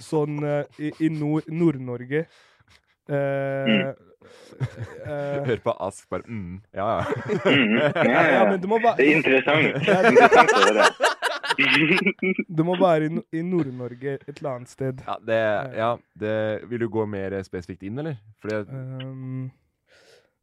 Sånn 0.00 0.40
uh, 0.44 0.62
i, 0.78 0.92
i 1.02 1.08
nord, 1.12 1.46
Nord-Norge. 1.50 2.24
Eh, 3.10 3.92
eh, 5.10 5.44
Hør 5.48 5.62
på 5.64 5.72
Ask, 5.82 6.04
bare 6.12 6.22
mm. 6.28 6.60
Ja, 6.76 6.88
ja. 7.00 7.04
mm, 7.44 7.76
Ja, 7.96 8.02
ja, 8.04 8.22
Ja, 8.34 8.56
det 8.56 8.68
må 8.70 8.78
være- 8.82 8.96
Det 9.00 9.08
er 9.08 9.16
interessant. 9.16 9.74
Du 11.60 11.64
å 11.66 11.72
høre. 11.74 12.36
Det 12.48 12.64
må 12.64 12.76
være 12.80 13.08
i, 13.08 13.22
i 13.36 13.42
Nord-Norge 13.44 14.12
et 14.20 14.28
eller 14.38 14.50
annet 14.54 14.70
sted. 14.70 15.00
Ja, 15.06 15.16
det, 15.26 15.40
ja 15.76 15.88
det, 16.22 16.34
vil 16.70 16.84
du 16.84 16.88
gå 16.92 17.04
mer 17.10 17.34
spesifikt 17.44 17.82
inn, 17.88 17.98
eller? 18.00 18.20
Fordi 18.40 18.54
jeg, 18.60 18.66
Um, 18.70 19.50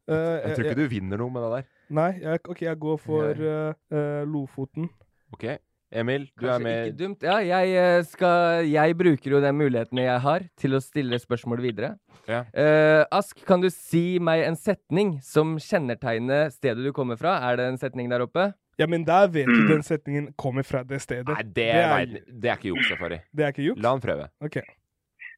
uh, 0.08 0.14
jeg 0.14 0.54
tror 0.54 0.68
ikke 0.68 0.78
du 0.82 0.88
vinner 0.92 1.20
noe 1.20 1.32
med 1.32 1.42
det 1.46 1.50
der. 1.56 1.66
Nei, 1.98 2.10
jeg, 2.22 2.42
OK, 2.48 2.62
jeg 2.66 2.78
går 2.84 3.00
for 3.00 3.42
eh, 3.54 3.72
eh, 3.96 4.22
Lofoten. 4.28 4.90
Ok, 5.32 5.44
Emil, 5.90 6.26
du 6.36 6.44
er 6.52 6.58
med 6.60 6.90
ikke 6.90 6.98
dumt. 7.00 7.22
Ja, 7.24 7.38
jeg, 7.40 7.70
eh, 7.80 8.02
skal, 8.04 8.66
jeg 8.68 8.96
bruker 8.98 9.30
jo 9.32 9.40
den 9.40 9.56
muligheten 9.56 9.96
jeg 10.02 10.20
har 10.20 10.42
til 10.60 10.76
å 10.76 10.80
stille 10.84 11.16
spørsmål 11.22 11.62
videre. 11.64 11.94
Ja. 12.28 12.42
Uh, 12.52 13.04
Ask, 13.16 13.40
kan 13.48 13.62
du 13.64 13.70
si 13.72 14.18
meg 14.20 14.42
en 14.44 14.56
setning 14.60 15.14
som 15.24 15.54
kjennetegner 15.56 16.50
stedet 16.52 16.84
du 16.84 16.92
kommer 16.92 17.16
fra? 17.16 17.38
Er 17.48 17.56
det 17.56 17.68
en 17.70 17.78
setning 17.80 18.10
der 18.12 18.20
oppe? 18.26 18.50
Ja, 18.78 18.86
men 18.86 19.06
der 19.08 19.30
vet 19.32 19.48
du 19.48 19.62
Mm. 19.64 19.68
den 19.72 19.82
setningen 19.82 20.26
kommer 20.36 20.62
fra 20.62 20.82
det 20.84 21.00
stedet. 21.00 21.26
Nei, 21.32 21.42
det, 21.56 21.64
er, 21.72 21.88
er, 21.88 22.20
det 22.28 22.50
er 22.52 22.60
ikke 22.60 22.68
juks, 22.74 22.88
Safari. 22.92 23.22
det 23.34 23.44
er 23.46 23.48
ikke 23.56 23.64
juks? 23.70 23.80
La 23.82 23.94
han 23.96 24.00
prøve. 24.04 24.28
OK. 24.44 24.60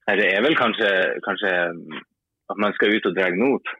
Nei, 0.08 0.16
Det 0.18 0.26
er 0.34 0.42
vel 0.42 0.56
kanskje, 0.58 0.90
kanskje 1.24 1.54
at 2.50 2.58
man 2.58 2.74
skal 2.74 2.92
ut 2.98 3.06
og 3.06 3.14
dra 3.16 3.30
not. 3.38 3.70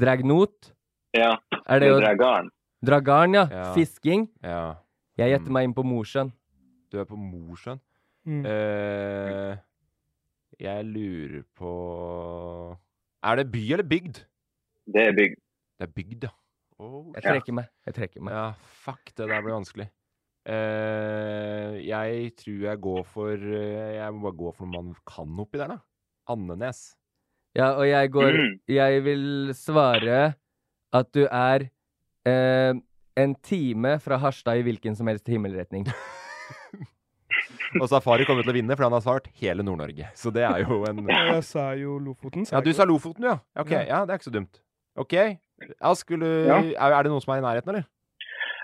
Dra 0.00 0.16
not? 0.24 0.72
Ja. 1.14 1.36
Er 1.68 1.80
det 1.84 1.92
å 1.92 2.00
dra 2.00 2.14
garn. 2.16 2.48
dra 2.82 2.98
garn, 3.00 3.34
ja. 3.36 3.46
Ja. 3.52 3.68
Fisking. 3.76 4.26
Ja. 4.42 4.76
Jeg 5.16 5.32
gjetter 5.32 5.52
meg 5.54 5.64
inn 5.68 5.74
på 5.76 5.84
Mosjøen. 5.86 6.30
Du 6.92 6.98
er 7.00 7.06
på 7.08 7.16
Mosjøen. 7.18 7.80
Mm. 8.26 8.42
Eh, 8.50 9.56
jeg 10.60 10.86
lurer 10.88 11.42
på 11.54 11.70
Er 13.22 13.36
det 13.38 13.44
by 13.52 13.60
eller 13.76 13.86
bygd? 13.86 14.18
Det 14.90 15.02
er 15.08 15.14
bygd. 15.14 15.38
Det 15.78 15.86
er 15.86 15.92
bygd, 15.94 16.24
ja. 16.26 16.32
Oh, 16.78 17.12
Jeg 17.14 17.22
trekker 17.24 17.54
meg. 17.56 17.68
Jeg 17.88 17.94
trekker 17.96 18.24
meg. 18.26 18.34
Ja, 18.36 18.50
fuck, 18.84 19.12
det 19.16 19.28
der 19.30 19.40
blir 19.44 19.56
vanskelig. 19.56 19.86
Eh, 20.46 21.78
jeg 21.88 22.32
tror 22.38 22.60
jeg 22.68 22.80
går 22.84 23.00
for 23.10 23.32
eh, 23.34 23.96
Jeg 23.96 24.12
må 24.14 24.28
bare 24.28 24.38
gå 24.38 24.52
for 24.54 24.70
noe 24.70 24.84
man 24.92 24.98
kan 25.08 25.40
oppi 25.42 25.58
der, 25.58 25.72
da. 25.74 25.78
Andenes. 26.30 26.82
Ja, 27.56 27.72
og 27.78 27.86
jeg 27.88 28.10
går 28.12 28.32
Mm. 28.36 28.58
Jeg 28.68 29.04
vil 29.06 29.54
svare 29.56 30.34
at 30.92 31.08
du 31.14 31.24
er 31.30 31.64
eh, 32.26 32.74
en 33.16 33.34
time 33.42 33.96
fra 34.04 34.18
Harstad 34.20 34.60
i 34.60 34.64
hvilken 34.66 34.96
som 34.96 35.08
helst 35.10 35.28
himmelretning. 35.30 35.86
Og 37.80 37.88
Safari 37.90 38.24
kommer 38.28 38.44
til 38.46 38.52
å 38.52 38.56
vinne, 38.56 38.76
for 38.76 38.86
han 38.86 38.94
har 38.96 39.02
svart 39.04 39.26
hele 39.40 39.64
Nord-Norge. 39.66 40.08
Så 40.16 40.30
det 40.32 40.44
er 40.46 40.62
jo 40.64 40.82
en 40.88 41.02
Jeg 41.10 41.42
sa 41.44 41.66
jo 41.76 41.98
Lofoten. 42.00 42.46
Ja, 42.48 42.62
du 42.64 42.70
sa 42.76 42.86
Lofoten, 42.88 43.26
ja. 43.28 43.38
Ok, 43.58 43.72
Ja. 43.74 43.82
ja, 43.88 43.98
det 44.06 44.14
er 44.14 44.20
ikke 44.20 44.28
så 44.30 44.36
dumt. 44.36 44.60
OK. 44.96 45.14
Ask, 45.80 46.08
du 46.08 46.24
Ja. 46.46 46.60
er, 46.62 47.02
det 47.02 47.10
noen 47.12 47.20
som 47.24 47.34
er 47.34 47.42
i 47.42 47.44
nærheten, 47.44 47.68
eller? 47.74 47.84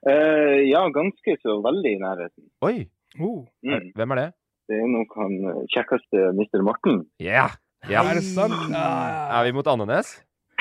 Uh, 0.02 0.60
ja, 0.66 0.82
ganske 0.90 1.36
så 1.42 1.58
veldig 1.62 1.92
i 1.96 2.00
nærheten. 2.00 2.46
Oi! 2.62 2.88
Oh. 3.20 3.44
Mm. 3.62 3.92
Hvem 3.94 4.14
er 4.14 4.20
det? 4.22 4.28
Det 4.70 4.78
er 4.80 4.88
nok 4.88 5.12
han 5.20 5.66
kjekkeste 5.74 6.30
Mr. 6.38 6.62
Morten. 6.64 7.02
Ja! 7.20 7.50
ja. 7.90 8.02
Er 8.06 8.14
det 8.20 8.24
sant? 8.24 8.54
Ah. 8.72 9.40
Er 9.40 9.44
vi 9.48 9.52
mot 9.52 9.66
Andenes? 9.68 10.14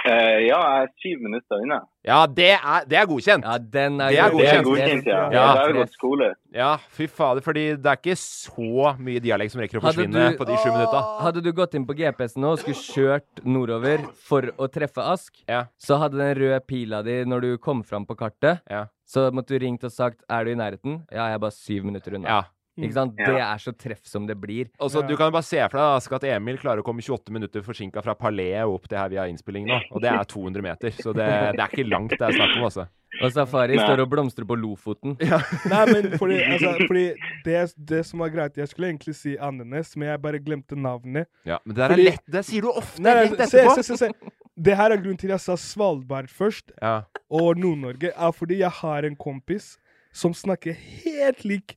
Eh, 0.05 0.47
ja, 0.47 0.57
jeg 0.57 0.83
er 0.83 0.87
syv 0.97 1.19
minutter 1.21 1.59
unna. 1.61 1.77
Ja, 2.07 2.25
det 2.25 2.47
er, 2.55 2.85
det 2.89 2.97
er 2.97 3.05
godkjent! 3.05 3.43
Ja, 3.45 3.57
den 3.59 3.99
er, 4.01 4.09
Det 4.09 4.17
er 4.17 4.31
godkjent. 4.33 4.51
Det 4.51 4.57
er 4.57 4.63
godkjent. 4.65 5.05
ja. 5.11 5.19
ja. 5.35 5.43
Det 5.53 5.61
er 5.61 5.73
jo 5.73 5.77
godt 5.77 5.93
skole. 5.93 6.29
Ja, 6.57 6.69
fy 6.89 7.05
fader, 7.07 7.41
fordi 7.45 7.65
det 7.77 7.85
er 7.91 7.99
ikke 7.99 8.15
så 8.17 8.95
mye 8.97 9.21
dialekt 9.21 9.53
som 9.53 9.61
rekker 9.61 9.77
å 9.77 9.83
forsvinne 9.85 10.23
du- 10.31 10.37
på 10.39 10.47
de 10.49 10.55
sju 10.57 10.71
minutta. 10.73 11.01
Hadde 11.21 11.43
du 11.45 11.51
gått 11.53 11.75
inn 11.77 11.85
på 11.85 11.93
GPS-en 11.99 12.41
nå 12.41 12.53
og 12.55 12.63
skulle 12.63 12.81
kjørt 12.81 13.43
nordover 13.45 14.07
for 14.25 14.41
å 14.57 14.67
treffe 14.73 15.05
Ask, 15.13 15.37
Ja. 15.47 15.65
så 15.77 15.99
hadde 16.01 16.17
den 16.17 16.33
røde 16.41 16.59
pila 16.65 17.03
di 17.03 17.23
når 17.25 17.41
du 17.41 17.57
kom 17.57 17.83
fram 17.83 18.05
på 18.05 18.17
kartet, 18.17 18.61
Ja. 18.69 18.85
så 19.05 19.29
måtte 19.31 19.53
du 19.53 19.59
ringt 19.59 19.83
og 19.83 19.91
sagt 19.91 20.23
'Er 20.27 20.45
du 20.45 20.51
i 20.51 20.55
nærheten?' 20.55 21.05
Ja, 21.11 21.27
jeg 21.27 21.33
er 21.35 21.39
bare 21.39 21.51
syv 21.51 21.83
minutter 21.85 22.15
unna. 22.15 22.27
ja. 22.27 22.41
Ikke 22.84 22.93
sant? 22.97 23.13
Ja. 23.19 23.25
Det 23.32 23.41
er 23.45 23.57
så 23.63 23.73
treff 23.77 24.05
som 24.07 24.25
det 24.27 24.38
blir. 24.41 24.69
Og 24.79 24.89
så 24.91 25.01
Ja. 25.01 25.07
Du 25.07 25.15
kan 25.17 25.27
jo 25.27 25.36
bare 25.36 25.43
se 25.47 25.57
for 25.69 25.77
deg 25.77 25.97
Aske, 25.97 26.15
at 26.15 26.23
Emil 26.23 26.57
klarer 26.57 26.82
å 26.82 26.84
komme 26.86 27.01
28 27.01 27.32
minutter 27.32 27.61
forsinka 27.65 28.01
fra 28.03 28.13
Palais 28.15 28.63
opp 28.65 28.88
til 28.88 28.97
her 28.97 29.09
vi 29.09 29.15
har 29.17 29.27
innspilling 29.32 29.65
nå. 29.67 29.79
Og 29.91 30.01
det 30.01 30.09
er 30.11 30.23
200 30.23 30.61
meter, 30.61 30.91
så 30.91 31.13
det, 31.13 31.27
det 31.55 31.59
er 31.61 31.67
ikke 31.69 31.88
langt 31.89 32.11
det 32.17 32.21
er 32.21 32.32
snakk 32.38 32.57
om, 32.57 32.63
altså. 32.69 32.88
Og 33.21 33.32
Safari 33.36 33.75
Nei. 33.75 33.84
står 33.84 33.99
og 34.05 34.09
blomstrer 34.09 34.45
på 34.47 34.55
Lofoten. 34.55 35.17
Nei, 35.19 35.82
men 35.91 36.13
fordi, 36.17 36.38
altså, 36.47 36.71
fordi 36.88 37.03
det, 37.43 37.73
det 37.75 38.05
som 38.07 38.19
var 38.23 38.29
greit 38.32 38.55
Jeg 38.55 38.69
skulle 38.71 38.88
egentlig 38.88 39.13
si 39.19 39.34
Andenes, 39.38 39.91
men 39.99 40.07
jeg 40.13 40.21
bare 40.23 40.39
glemte 40.39 40.77
navnet. 40.79 41.27
Ja, 41.45 41.57
Men 41.65 41.75
det 41.75 41.82
der 41.84 41.91
er 41.97 42.03
lett. 42.05 42.23
Det 42.32 42.45
sier 42.47 42.61
du 42.63 42.69
ofte 42.71 43.03
Nei, 43.03 43.17
rett 43.25 43.36
etterpå. 43.36 43.75
se, 43.75 43.84
se, 43.84 43.97
se. 43.97 44.11
Det 44.55 44.77
her 44.79 44.91
er 44.95 44.97
grunnen 45.03 45.19
til 45.19 45.29
jeg 45.34 45.43
sa 45.43 45.57
Svalbard 45.59 46.29
først, 46.32 46.71
Ja. 46.82 47.01
og 47.29 47.57
Nord-Norge, 47.59 48.13
er 48.15 48.32
fordi 48.32 48.57
jeg 48.63 48.71
har 48.79 49.03
en 49.03 49.15
kompis 49.19 49.73
som 50.13 50.32
snakker 50.34 50.73
helt 51.03 51.43
lik 51.47 51.75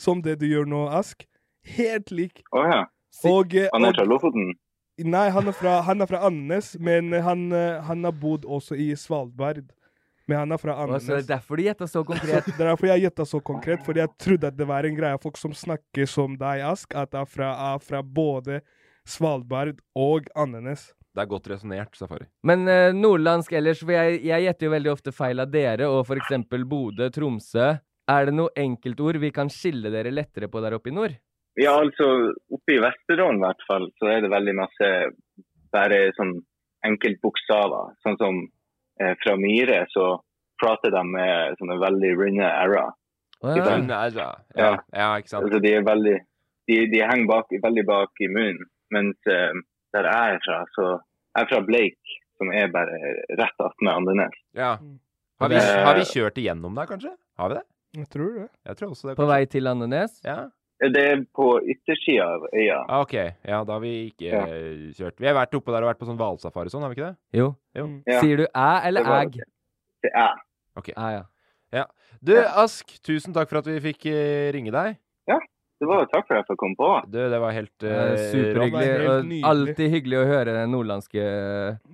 som 0.00 0.22
det 0.24 0.38
du 0.40 0.48
gjør 0.48 0.68
nå, 0.68 0.86
Ask. 0.96 1.26
Helt 1.76 2.10
lik. 2.14 2.42
Å 2.56 2.64
ja. 2.64 2.80
Og, 3.28 3.54
eh, 3.54 3.68
Han 3.74 3.84
er 3.84 3.96
fra 3.98 4.06
Lofoten? 4.08 4.54
Nei, 5.00 5.28
han 5.32 5.48
er 5.48 5.56
fra, 5.56 5.80
han 5.86 6.02
er 6.02 6.08
fra 6.08 6.20
Andenes, 6.28 6.74
men 6.78 7.12
han, 7.12 7.50
eh, 7.52 7.80
han 7.86 8.04
har 8.04 8.12
bodd 8.12 8.44
også 8.44 8.76
i 8.76 8.90
Svalbard. 8.96 9.70
Men 10.28 10.44
han 10.44 10.52
er 10.52 10.60
fra 10.60 10.76
Andenes. 10.82 11.06
så 11.06 11.16
er 11.16 11.26
derfor 11.26 11.56
du 11.56 11.64
gjetta 11.64 11.88
så 11.88 12.04
konkret. 12.06 12.44
Så 12.44 12.52
det 12.56 12.60
er 12.66 12.70
derfor 12.70 12.90
jeg 12.92 13.04
gjetta 13.06 13.26
så 13.26 13.40
konkret, 13.42 13.84
fordi 13.86 14.02
jeg 14.04 14.14
trodde 14.20 14.52
at 14.52 14.56
det 14.56 14.68
var 14.68 14.84
en 14.86 14.96
greie 14.96 15.18
folk 15.22 15.40
som 15.40 15.56
snakker 15.56 16.06
som 16.06 16.36
deg, 16.38 16.62
Ask, 16.68 16.94
at 16.94 17.12
det 17.12 17.20
er 17.20 17.28
fra, 17.28 17.50
er 17.74 17.84
fra 17.84 18.02
både 18.02 18.60
Svalbard 19.08 19.80
og 19.98 20.28
Andenes. 20.36 20.90
Det 21.10 21.24
er 21.24 21.30
godt 21.32 21.48
resonnert, 21.50 21.96
Safari. 21.98 22.28
Men 22.46 22.68
eh, 22.70 22.92
nordlandsk 22.94 23.56
ellers, 23.58 23.80
for 23.82 23.96
jeg, 23.96 24.20
jeg 24.28 24.46
gjetter 24.46 24.68
jo 24.68 24.74
veldig 24.76 24.92
ofte 24.92 25.14
feil 25.14 25.42
av 25.42 25.50
dere, 25.50 25.88
og 25.90 26.12
eksempel 26.14 26.68
Bodø, 26.68 27.08
Tromsø. 27.10 27.72
Er 28.10 28.28
det 28.28 28.34
noe 28.34 28.50
enkeltord 28.58 29.20
vi 29.22 29.30
kan 29.34 29.50
skille 29.52 29.92
dere 29.92 30.12
lettere 30.14 30.48
på 30.50 30.62
der 30.64 30.76
oppe 30.76 30.90
i 30.90 30.94
nord? 30.96 31.16
Ja, 31.58 31.74
altså 31.76 32.06
oppe 32.52 32.76
i 32.76 32.80
Vesterålen 32.82 33.40
i 33.40 33.44
hvert 33.44 33.66
fall, 33.68 33.90
så 33.98 34.08
er 34.10 34.24
det 34.24 34.30
veldig 34.32 34.54
masse 34.58 34.88
bare 35.74 36.00
sånn 36.16 36.38
enkeltbokstaver. 36.86 37.94
Sånn 38.04 38.18
som 38.20 38.40
eh, 39.02 39.14
fra 39.20 39.36
Myhre 39.38 39.82
så 39.92 40.14
prater 40.60 40.94
de 40.94 41.02
med 41.08 41.58
sånne 41.60 41.76
veldig 41.82 42.12
runde 42.20 42.48
r-er. 42.68 42.96
Ikke 43.40 43.76
ja. 43.88 44.30
Ja, 44.58 44.72
ja, 44.92 45.10
ikke 45.16 45.32
sant. 45.32 45.46
Altså, 45.46 45.60
de 45.64 45.70
er 45.72 45.86
veldig 45.86 46.18
De, 46.68 46.74
de 46.92 46.98
henger 47.00 47.26
bak, 47.26 47.54
veldig 47.62 47.84
bak 47.88 48.20
i 48.22 48.28
munnen. 48.30 48.66
Mens 48.94 49.30
eh, 49.30 49.54
der 49.96 50.06
jeg 50.06 50.34
er 50.36 50.42
fra, 50.44 50.58
så 50.76 50.88
Jeg 51.30 51.46
er 51.46 51.48
fra 51.50 51.60
Bleik, 51.62 52.14
som 52.38 52.50
er 52.54 52.70
bare 52.74 52.96
rett 53.38 53.62
attmed 53.62 53.92
Andenes. 53.92 54.36
Ja. 54.58 54.74
Har 55.40 55.50
vi, 55.52 55.60
har 55.86 55.98
vi 55.98 56.06
kjørt 56.10 56.38
igjennom 56.42 56.74
der, 56.74 56.88
kanskje? 56.90 57.12
Har 57.38 57.52
vi 57.52 57.58
det? 57.60 57.64
Jeg 57.96 58.06
tror 58.12 58.34
det. 58.38 58.48
Jeg 58.66 58.76
tror 58.78 58.90
også 58.94 59.08
det. 59.10 59.16
På 59.18 59.26
vei 59.30 59.44
til 59.50 59.66
Andenes? 59.70 60.20
Ja. 60.24 60.48
Det 60.80 61.00
er 61.04 61.24
på 61.36 61.46
yttersida 61.68 62.24
av 62.38 62.44
øya. 62.56 62.76
Ah, 62.88 63.00
OK. 63.02 63.12
Ja, 63.44 63.58
da 63.68 63.72
har 63.74 63.80
vi 63.82 63.90
ikke 64.08 64.30
Ja. 64.30 64.44
eh, 64.46 64.86
kjørt. 64.96 65.18
Vi 65.20 65.26
har 65.28 65.34
vært 65.36 65.52
oppe 65.58 65.72
der 65.74 65.82
og 65.84 65.90
vært 65.90 65.98
på 66.00 66.06
sånn 66.08 66.16
hvalsafari 66.16 66.70
sånn, 66.72 66.80
har 66.86 66.88
vi 66.94 66.96
ikke 67.00 67.10
det? 67.10 67.16
Jo. 67.36 67.50
Jo. 67.76 67.84
Ja. 68.06 68.20
Sier 68.22 68.36
du 68.40 68.46
æ 68.46 68.70
eller 68.88 69.04
Det 69.04 69.18
æg? 69.18 69.40
Det 70.02 70.10
er 70.14 70.34
Ok. 70.76 70.88
Æ, 70.96 71.10
ja. 71.18 71.22
Ja. 71.72 71.84
Du, 72.22 72.32
Ask, 72.36 72.86
tusen 73.02 73.34
takk 73.34 73.48
for 73.50 73.58
at 73.58 73.66
vi 73.66 73.78
fikk 73.80 74.06
eh, 74.06 74.50
ringe 74.52 74.70
deg. 74.72 74.96
Ja. 75.28 75.36
Det 75.80 75.88
var 75.88 76.00
jo 76.02 76.06
takk 76.12 76.26
for 76.28 76.34
at 76.36 76.42
jeg 76.44 76.48
fikk 76.50 76.58
komme 76.60 76.76
på. 76.76 76.88
Du, 77.10 77.18
det 77.32 77.40
var 77.40 77.52
helt 77.56 77.84
uh, 77.84 78.16
Superhyggelig. 78.32 78.88
helt 78.88 79.08
og. 79.08 79.30
Alltid 79.50 79.90
hyggelig 79.94 80.18
å 80.20 80.26
høre 80.28 80.52
den 80.56 80.70
nordlandske 80.74 81.22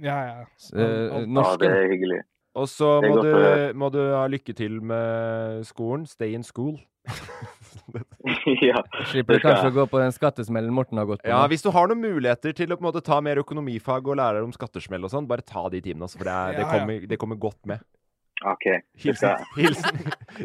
Ja, 0.03 0.17
ja. 0.27 0.41
eh, 0.75 1.27
Ja, 1.27 1.57
det 1.59 1.71
er 1.71 1.87
hyggelig. 1.93 2.23
Og 2.57 2.69
så 2.73 2.89
må 3.05 3.19
du, 3.21 3.33
må 3.77 3.91
du 3.93 4.01
ha 4.15 4.25
lykke 4.33 4.55
til 4.57 4.79
med 4.81 5.65
skolen. 5.69 6.07
Stay 6.09 6.33
in 6.37 6.45
school. 6.47 6.79
ja. 8.67 8.81
Slipper 9.11 9.37
du 9.37 9.43
kanskje 9.45 9.69
å 9.69 9.75
gå 9.77 9.85
på 9.93 10.01
den 10.01 10.15
skattesmellen 10.15 10.73
Morten 10.75 10.99
har 10.99 11.07
gått 11.09 11.23
på. 11.23 11.31
Ja, 11.31 11.43
hvis 11.51 11.63
du 11.63 11.69
har 11.75 11.91
noen 11.91 12.01
muligheter 12.03 12.57
til 12.57 12.73
å 12.73 12.79
på 12.79 12.83
en 12.85 12.89
måte 12.89 13.05
ta 13.05 13.21
mer 13.25 13.39
økonomifag 13.43 14.09
og 14.09 14.19
lære 14.19 14.43
om 14.47 14.55
skattesmell 14.57 15.05
og 15.07 15.13
sånn, 15.13 15.29
bare 15.31 15.45
ta 15.47 15.67
de 15.73 15.83
timene, 15.85 16.09
altså, 16.09 16.19
for 16.23 16.31
det, 16.31 16.35
er, 16.35 16.57
det, 16.59 16.67
kommer, 16.73 17.07
det 17.13 17.21
kommer 17.23 17.41
godt 17.45 17.61
med. 17.71 17.85
OK. 18.47 18.67
Hilsen, 19.05 19.45
hilsen, 19.57 20.01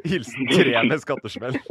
hilsen 0.06 0.52
tre 0.54 0.84
med 0.88 1.02
skattesmell. 1.04 1.58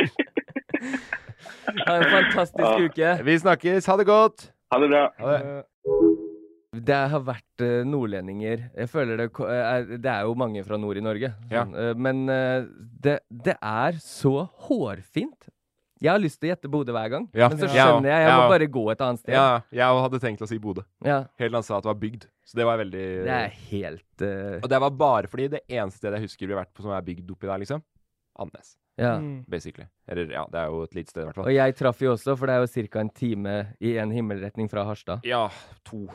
Ha 0.81 1.95
en 1.97 2.05
fantastisk 2.11 2.65
Ja. 2.65 2.87
uke. 2.89 3.09
Vi 3.25 3.35
snakkes. 3.39 3.87
Ha 3.87 3.95
det 4.01 4.07
godt. 4.09 4.47
Ha 4.73 4.79
det 4.81 4.89
bra. 4.91 5.03
Ha 5.21 5.33
det. 5.33 5.53
Eh, 6.73 6.81
Det 6.81 6.95
har 7.11 7.21
vært 7.27 7.61
eh, 7.65 7.85
nordlendinger 7.85 8.71
Jeg 8.77 8.89
føler 8.91 9.17
det 9.19 9.31
er, 9.51 9.87
Det 9.99 10.11
er 10.11 10.23
jo 10.23 10.35
mange 10.39 10.63
fra 10.65 10.77
nord 10.79 10.97
i 10.97 11.01
Norge. 11.05 11.33
Ja. 11.51 11.65
sånn, 11.65 11.75
eh, 11.75 11.95
men 11.99 12.29
eh, 12.29 12.67
det, 13.01 13.21
det 13.31 13.57
er 13.61 13.99
så 14.03 14.49
hårfint. 14.69 15.49
Jeg 16.01 16.09
har 16.15 16.19
lyst 16.23 16.39
til 16.41 16.49
å 16.49 16.55
gjette 16.55 16.69
Bodø 16.73 16.93
hver 16.97 17.11
gang, 17.13 17.27
Ja. 17.37 17.49
men 17.51 17.59
så 17.61 17.69
skjønner 17.69 18.09
jeg 18.09 18.23
jeg 18.25 18.37
må 18.41 18.49
bare 18.49 18.67
gå 18.73 18.85
et 18.91 19.01
annet 19.05 19.21
sted. 19.21 19.35
Ja, 19.35 19.61
jeg 19.71 19.99
hadde 20.07 20.21
tenkt 20.23 20.41
å 20.41 20.49
si 20.49 20.57
Bodø. 20.59 20.81
Ja. 21.05 21.27
Helt 21.39 21.53
han 21.53 21.63
sa 21.67 21.77
at 21.77 21.85
det 21.85 21.91
var 21.91 21.99
bygd. 22.01 22.25
Så 22.49 22.57
det 22.57 22.65
var 22.65 22.79
veldig 22.81 23.03
Det 23.27 23.35
er 23.37 23.51
helt 23.69 24.23
uh... 24.25 24.57
Og 24.63 24.69
det 24.73 24.81
var 24.81 24.91
bare 24.97 25.29
fordi 25.29 25.49
det 25.53 25.61
eneste 25.69 26.01
stedet 26.01 26.17
jeg 26.23 26.25
husker 26.31 26.47
vi 26.49 26.55
har 26.57 26.63
vært 26.65 26.73
på 26.73 26.87
som 26.87 26.95
er 26.97 27.05
bygd 27.05 27.29
oppi 27.37 27.47
der, 27.51 27.61
liksom. 27.61 27.85
Andenes, 28.41 28.73
Ja. 28.97 29.19
mm. 29.21 29.45
basically. 29.51 29.87
Eller 30.09 30.33
ja, 30.33 30.47
det 30.49 30.59
er 30.63 30.73
jo 30.73 30.83
et 30.89 30.95
lite 30.97 31.11
sted, 31.13 31.23
i 31.23 31.27
hvert 31.29 31.45
Og 31.45 31.53
jeg 31.53 31.77
traff 31.77 32.01
jo 32.01 32.15
også, 32.15 32.35
for 32.39 32.47
det 32.49 32.57
er 32.57 32.65
jo 32.65 32.89
ca. 32.89 33.01
en 33.05 33.11
time 33.21 33.55
i 33.85 33.97
en 34.01 34.11
himmelretning 34.17 34.71
fra 34.73 34.87
Harstad. 34.89 35.21
Ja, 35.29 35.51
to, 35.85 36.07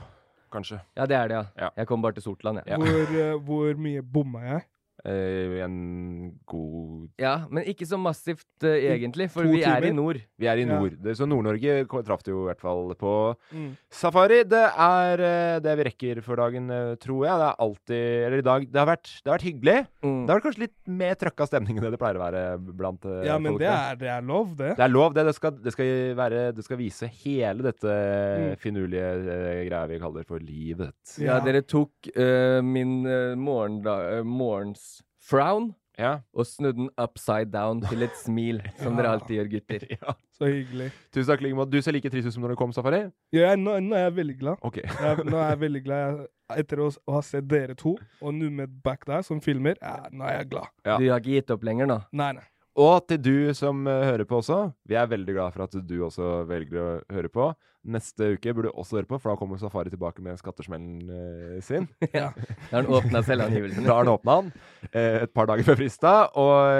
kanskje. 0.56 0.80
Ja, 0.98 1.06
det 1.10 1.18
er 1.20 1.28
det, 1.32 1.38
ja. 1.42 1.66
Ja. 1.66 1.70
Jeg 1.84 1.88
kom 1.92 2.02
bare 2.06 2.18
til 2.18 2.26
Sortland, 2.26 2.62
jeg. 2.64 2.72
Ja. 2.74 2.78
hvor, 2.82 3.16
eh, 3.20 3.36
hvor 3.50 3.82
mye 3.88 4.02
bomma 4.16 4.46
jeg? 4.48 4.66
Eh, 5.06 5.62
en 5.62 6.32
god 6.50 7.10
Ja, 7.22 7.46
men 7.54 7.64
ikke 7.70 7.86
så 7.86 7.98
massivt 8.02 8.46
uh, 8.66 8.72
egentlig, 8.74 9.28
for 9.30 9.46
to 9.46 9.52
vi 9.54 9.62
er 9.62 9.86
i 9.86 9.92
nord. 9.94 10.18
Vi 10.42 10.48
er 10.50 10.58
i 10.58 10.64
Ja. 10.66 10.80
nord. 10.80 10.96
Det, 11.02 11.14
så 11.20 11.28
Nord-Norge 11.30 11.86
traff 12.08 12.24
det 12.26 12.32
jo 12.34 12.44
i 12.44 12.48
hvert 12.50 12.60
fall 12.64 12.96
på 12.98 13.12
Mm. 13.54 13.78
safari. 13.92 14.44
Det 14.50 14.64
er 14.66 15.22
uh, 15.22 15.60
det 15.62 15.76
vi 15.78 15.84
rekker 15.90 16.22
for 16.26 16.36
dagen, 16.42 16.68
tror 16.98 17.26
jeg. 17.28 17.38
Det 17.38 17.48
er 17.52 17.62
alltid 17.62 18.26
Eller 18.26 18.38
i 18.42 18.42
dag 18.42 18.66
Det 18.72 18.80
har 18.82 18.88
vært, 18.90 19.12
det 19.24 19.30
har 19.30 19.38
vært 19.38 19.46
hyggelig. 19.50 19.78
Mm. 20.02 20.26
Det 20.26 20.30
har 20.34 20.40
vært 20.40 20.48
kanskje 20.50 20.64
litt 20.66 20.78
mer 20.88 21.16
trøkka 21.16 21.48
stemning 21.48 21.78
enn 21.78 21.84
det 21.86 21.92
det 21.96 22.00
pleier 22.02 22.18
å 22.18 22.24
være 22.26 22.44
blant 22.76 23.06
eh, 23.06 23.26
Ja, 23.30 23.38
men 23.38 23.54
folk. 23.54 23.62
det 23.62 23.70
er, 23.70 23.96
det 24.02 24.10
er 24.10 24.22
lov, 24.26 24.56
det. 24.58 24.72
Det 24.78 24.84
er 24.88 24.90
lov, 24.90 25.14
det. 25.14 25.26
Det 25.30 25.36
skal, 25.38 25.52
det 25.62 25.72
skal, 25.76 25.94
være, 26.18 26.42
det 26.56 26.66
skal 26.66 26.78
vise 26.82 27.12
hele 27.24 27.62
dette 27.62 27.86
Mm. 27.86 28.58
finurlige 28.58 29.68
greia 29.70 29.86
vi 29.88 30.00
kaller 30.02 30.26
for 30.26 30.40
livet. 30.40 30.94
Ja, 31.22 31.38
Ja. 31.38 31.40
dere 31.46 31.62
tok 31.62 32.10
min 32.64 33.06
uh, 33.06 33.36
morgenda, 33.36 34.18
eh, 34.18 34.24
morgens 34.24 34.95
frown 35.30 35.74
Ja. 35.98 36.18
og 36.36 36.44
snudde 36.46 36.76
den 36.82 36.90
upside 37.00 37.48
down 37.54 37.80
til 37.82 38.04
et 38.04 38.16
smil, 38.20 38.58
som 38.84 38.98
dere 38.98 39.14
alltid 39.16 39.38
gjør, 39.38 39.48
gutter. 39.54 39.86
ja. 39.96 40.16
Så 40.36 40.50
hyggelig. 40.52 40.90
Tusen 41.16 41.30
takk 41.32 41.46
i. 41.48 41.52
Du 41.72 41.78
ser 41.82 41.96
like 41.96 42.10
trist 42.12 42.28
ut 42.28 42.36
som 42.36 42.44
når 42.44 42.52
du 42.52 42.60
kom, 42.60 42.74
Safari. 42.76 43.06
Ja, 43.32 43.46
jeg, 43.54 43.62
nå, 43.62 43.78
nå 43.80 43.96
er 43.96 44.10
jeg 44.10 44.16
veldig 44.18 44.36
glad. 44.42 44.66
Okay. 44.68 44.84
Jeg, 44.84 45.24
nå 45.30 45.38
er 45.40 45.54
jeg 45.54 45.62
veldig 45.62 45.84
glad 45.86 46.02
jeg, 46.04 46.28
etter 46.66 46.82
å, 46.84 46.90
å 47.08 47.16
ha 47.16 47.22
sett 47.24 47.48
dere 47.48 47.78
to, 47.80 47.96
og 48.20 48.36
nå 48.36 48.50
med 48.58 48.76
Back 48.84 49.08
Der 49.08 49.24
som 49.24 49.40
filmer. 49.42 49.80
Ja, 49.82 50.10
nå 50.12 50.28
er 50.28 50.42
jeg 50.42 50.50
glad. 50.52 50.68
Ja. 50.84 50.98
Du 51.00 51.08
har 51.08 51.24
ikke 51.24 51.38
gitt 51.40 51.56
opp 51.56 51.64
lenger 51.64 51.88
nå? 51.90 52.02
Nei, 52.12 52.34
nei. 52.42 52.44
Og 52.76 53.06
til 53.08 53.22
du 53.24 53.54
som 53.56 53.86
eh, 53.88 54.04
hører 54.10 54.28
på 54.28 54.42
også. 54.42 54.60
Vi 54.88 54.98
er 55.00 55.08
veldig 55.08 55.36
glad 55.38 55.56
for 55.56 55.64
at 55.64 55.78
du 55.88 55.96
også 56.04 56.42
velger 56.50 56.82
å 56.82 56.90
høre 57.16 57.32
på. 57.32 57.48
Neste 57.86 58.32
uke 58.34 58.52
burde 58.56 58.72
du 58.72 58.80
også 58.82 58.98
høre 58.98 59.08
på, 59.08 59.20
for 59.22 59.32
da 59.32 59.38
kommer 59.40 59.60
Safari 59.62 59.92
tilbake 59.94 60.24
med 60.26 60.40
skattesmellen 60.42 61.04
eh, 61.08 61.60
sin. 61.64 61.88
Ja. 62.18 62.32
Da 62.36 62.74
har 62.74 62.82
han 62.82 62.92
åpna 62.98 63.22
selvangivelsen. 63.24 63.86
Da 63.88 63.94
har 63.94 64.04
han 64.04 64.14
åpna 64.16 64.38
den 64.42 64.52
eh, 64.92 65.22
et 65.24 65.36
par 65.36 65.48
dager 65.52 65.68
før 65.68 65.80
frista, 65.80 66.16
og 66.36 66.74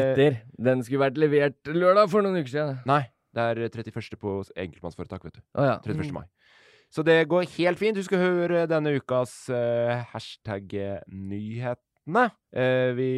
Etter. 0.00 0.40
Den 0.58 0.82
skulle 0.86 1.04
vært 1.04 1.20
levert 1.20 1.70
lørdag 1.70 2.10
for 2.10 2.26
noen 2.26 2.40
uker 2.40 2.54
siden. 2.56 2.80
Nei, 2.88 3.04
det 3.36 3.46
er 3.52 3.62
31. 3.68 4.18
på 4.18 4.40
enkeltmannsforetak, 4.56 5.28
vet 5.28 5.38
du. 5.38 5.44
Oh, 5.54 5.68
ja. 5.68 5.78
31. 5.84 6.10
mai. 6.16 6.24
Så 6.90 7.02
det 7.06 7.20
går 7.28 7.46
helt 7.56 7.78
fint. 7.78 7.98
Du 7.98 8.02
skal 8.06 8.22
høre 8.22 8.66
denne 8.70 8.96
ukas 8.98 9.34
eh, 9.52 10.02
hashtag-nyhetene. 10.14 11.82
Eh, 12.06 12.92
vi 12.96 13.10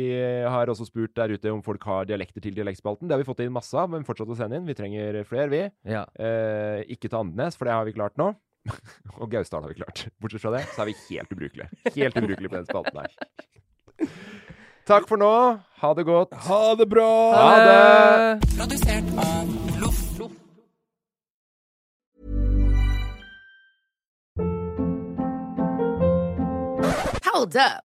har 0.49 0.71
også 0.71 0.87
spurt 0.89 1.15
der 1.19 1.35
ute 1.37 1.53
om 1.53 1.63
folk 1.65 1.85
har 1.89 2.09
dialekter 2.09 2.43
til 2.45 2.57
dialektspalten. 2.57 3.09
Det 3.09 3.17
har 3.17 3.23
vi 3.23 3.29
fått 3.29 3.43
inn 3.45 3.53
masse 3.55 3.77
av, 3.77 3.91
men 3.93 4.07
fortsatt 4.09 4.33
å 4.33 4.39
sende 4.39 4.59
inn. 4.59 4.69
Vi 4.69 4.77
trenger 4.79 5.21
flere, 5.29 5.51
vi. 5.53 5.63
Ja. 5.89 6.07
Eh, 6.19 6.85
ikke 6.89 7.11
til 7.11 7.21
Andenes, 7.21 7.59
for 7.59 7.69
det 7.69 7.77
har 7.77 7.89
vi 7.89 7.97
klart 7.97 8.17
nå. 8.21 8.33
Og 9.21 9.29
Gausdal 9.33 9.65
har 9.65 9.73
vi 9.73 9.81
klart. 9.81 10.07
Bortsett 10.21 10.45
fra 10.45 10.57
det, 10.57 10.65
så 10.75 10.85
er 10.85 10.91
vi 10.93 10.99
helt 11.09 11.33
ubrukelige. 11.37 11.71
Helt 11.95 12.19
ubrukelige 12.19 12.53
på 12.53 12.61
den 12.61 12.69
spalten 12.69 13.03
her. 13.05 14.11
Takk 14.89 15.09
for 15.11 15.21
nå. 15.21 15.33
Ha 15.83 15.95
det 15.95 16.05
godt. 16.09 16.33
Ha 16.49 16.63
det 16.81 16.89
bra! 16.89 17.11
Ha 17.37 17.57
det! 17.69 18.53
Produsert 18.57 19.17
av 19.21 19.57
Loff. 19.83 20.05
Hold 27.39 27.57
up. 27.57 27.88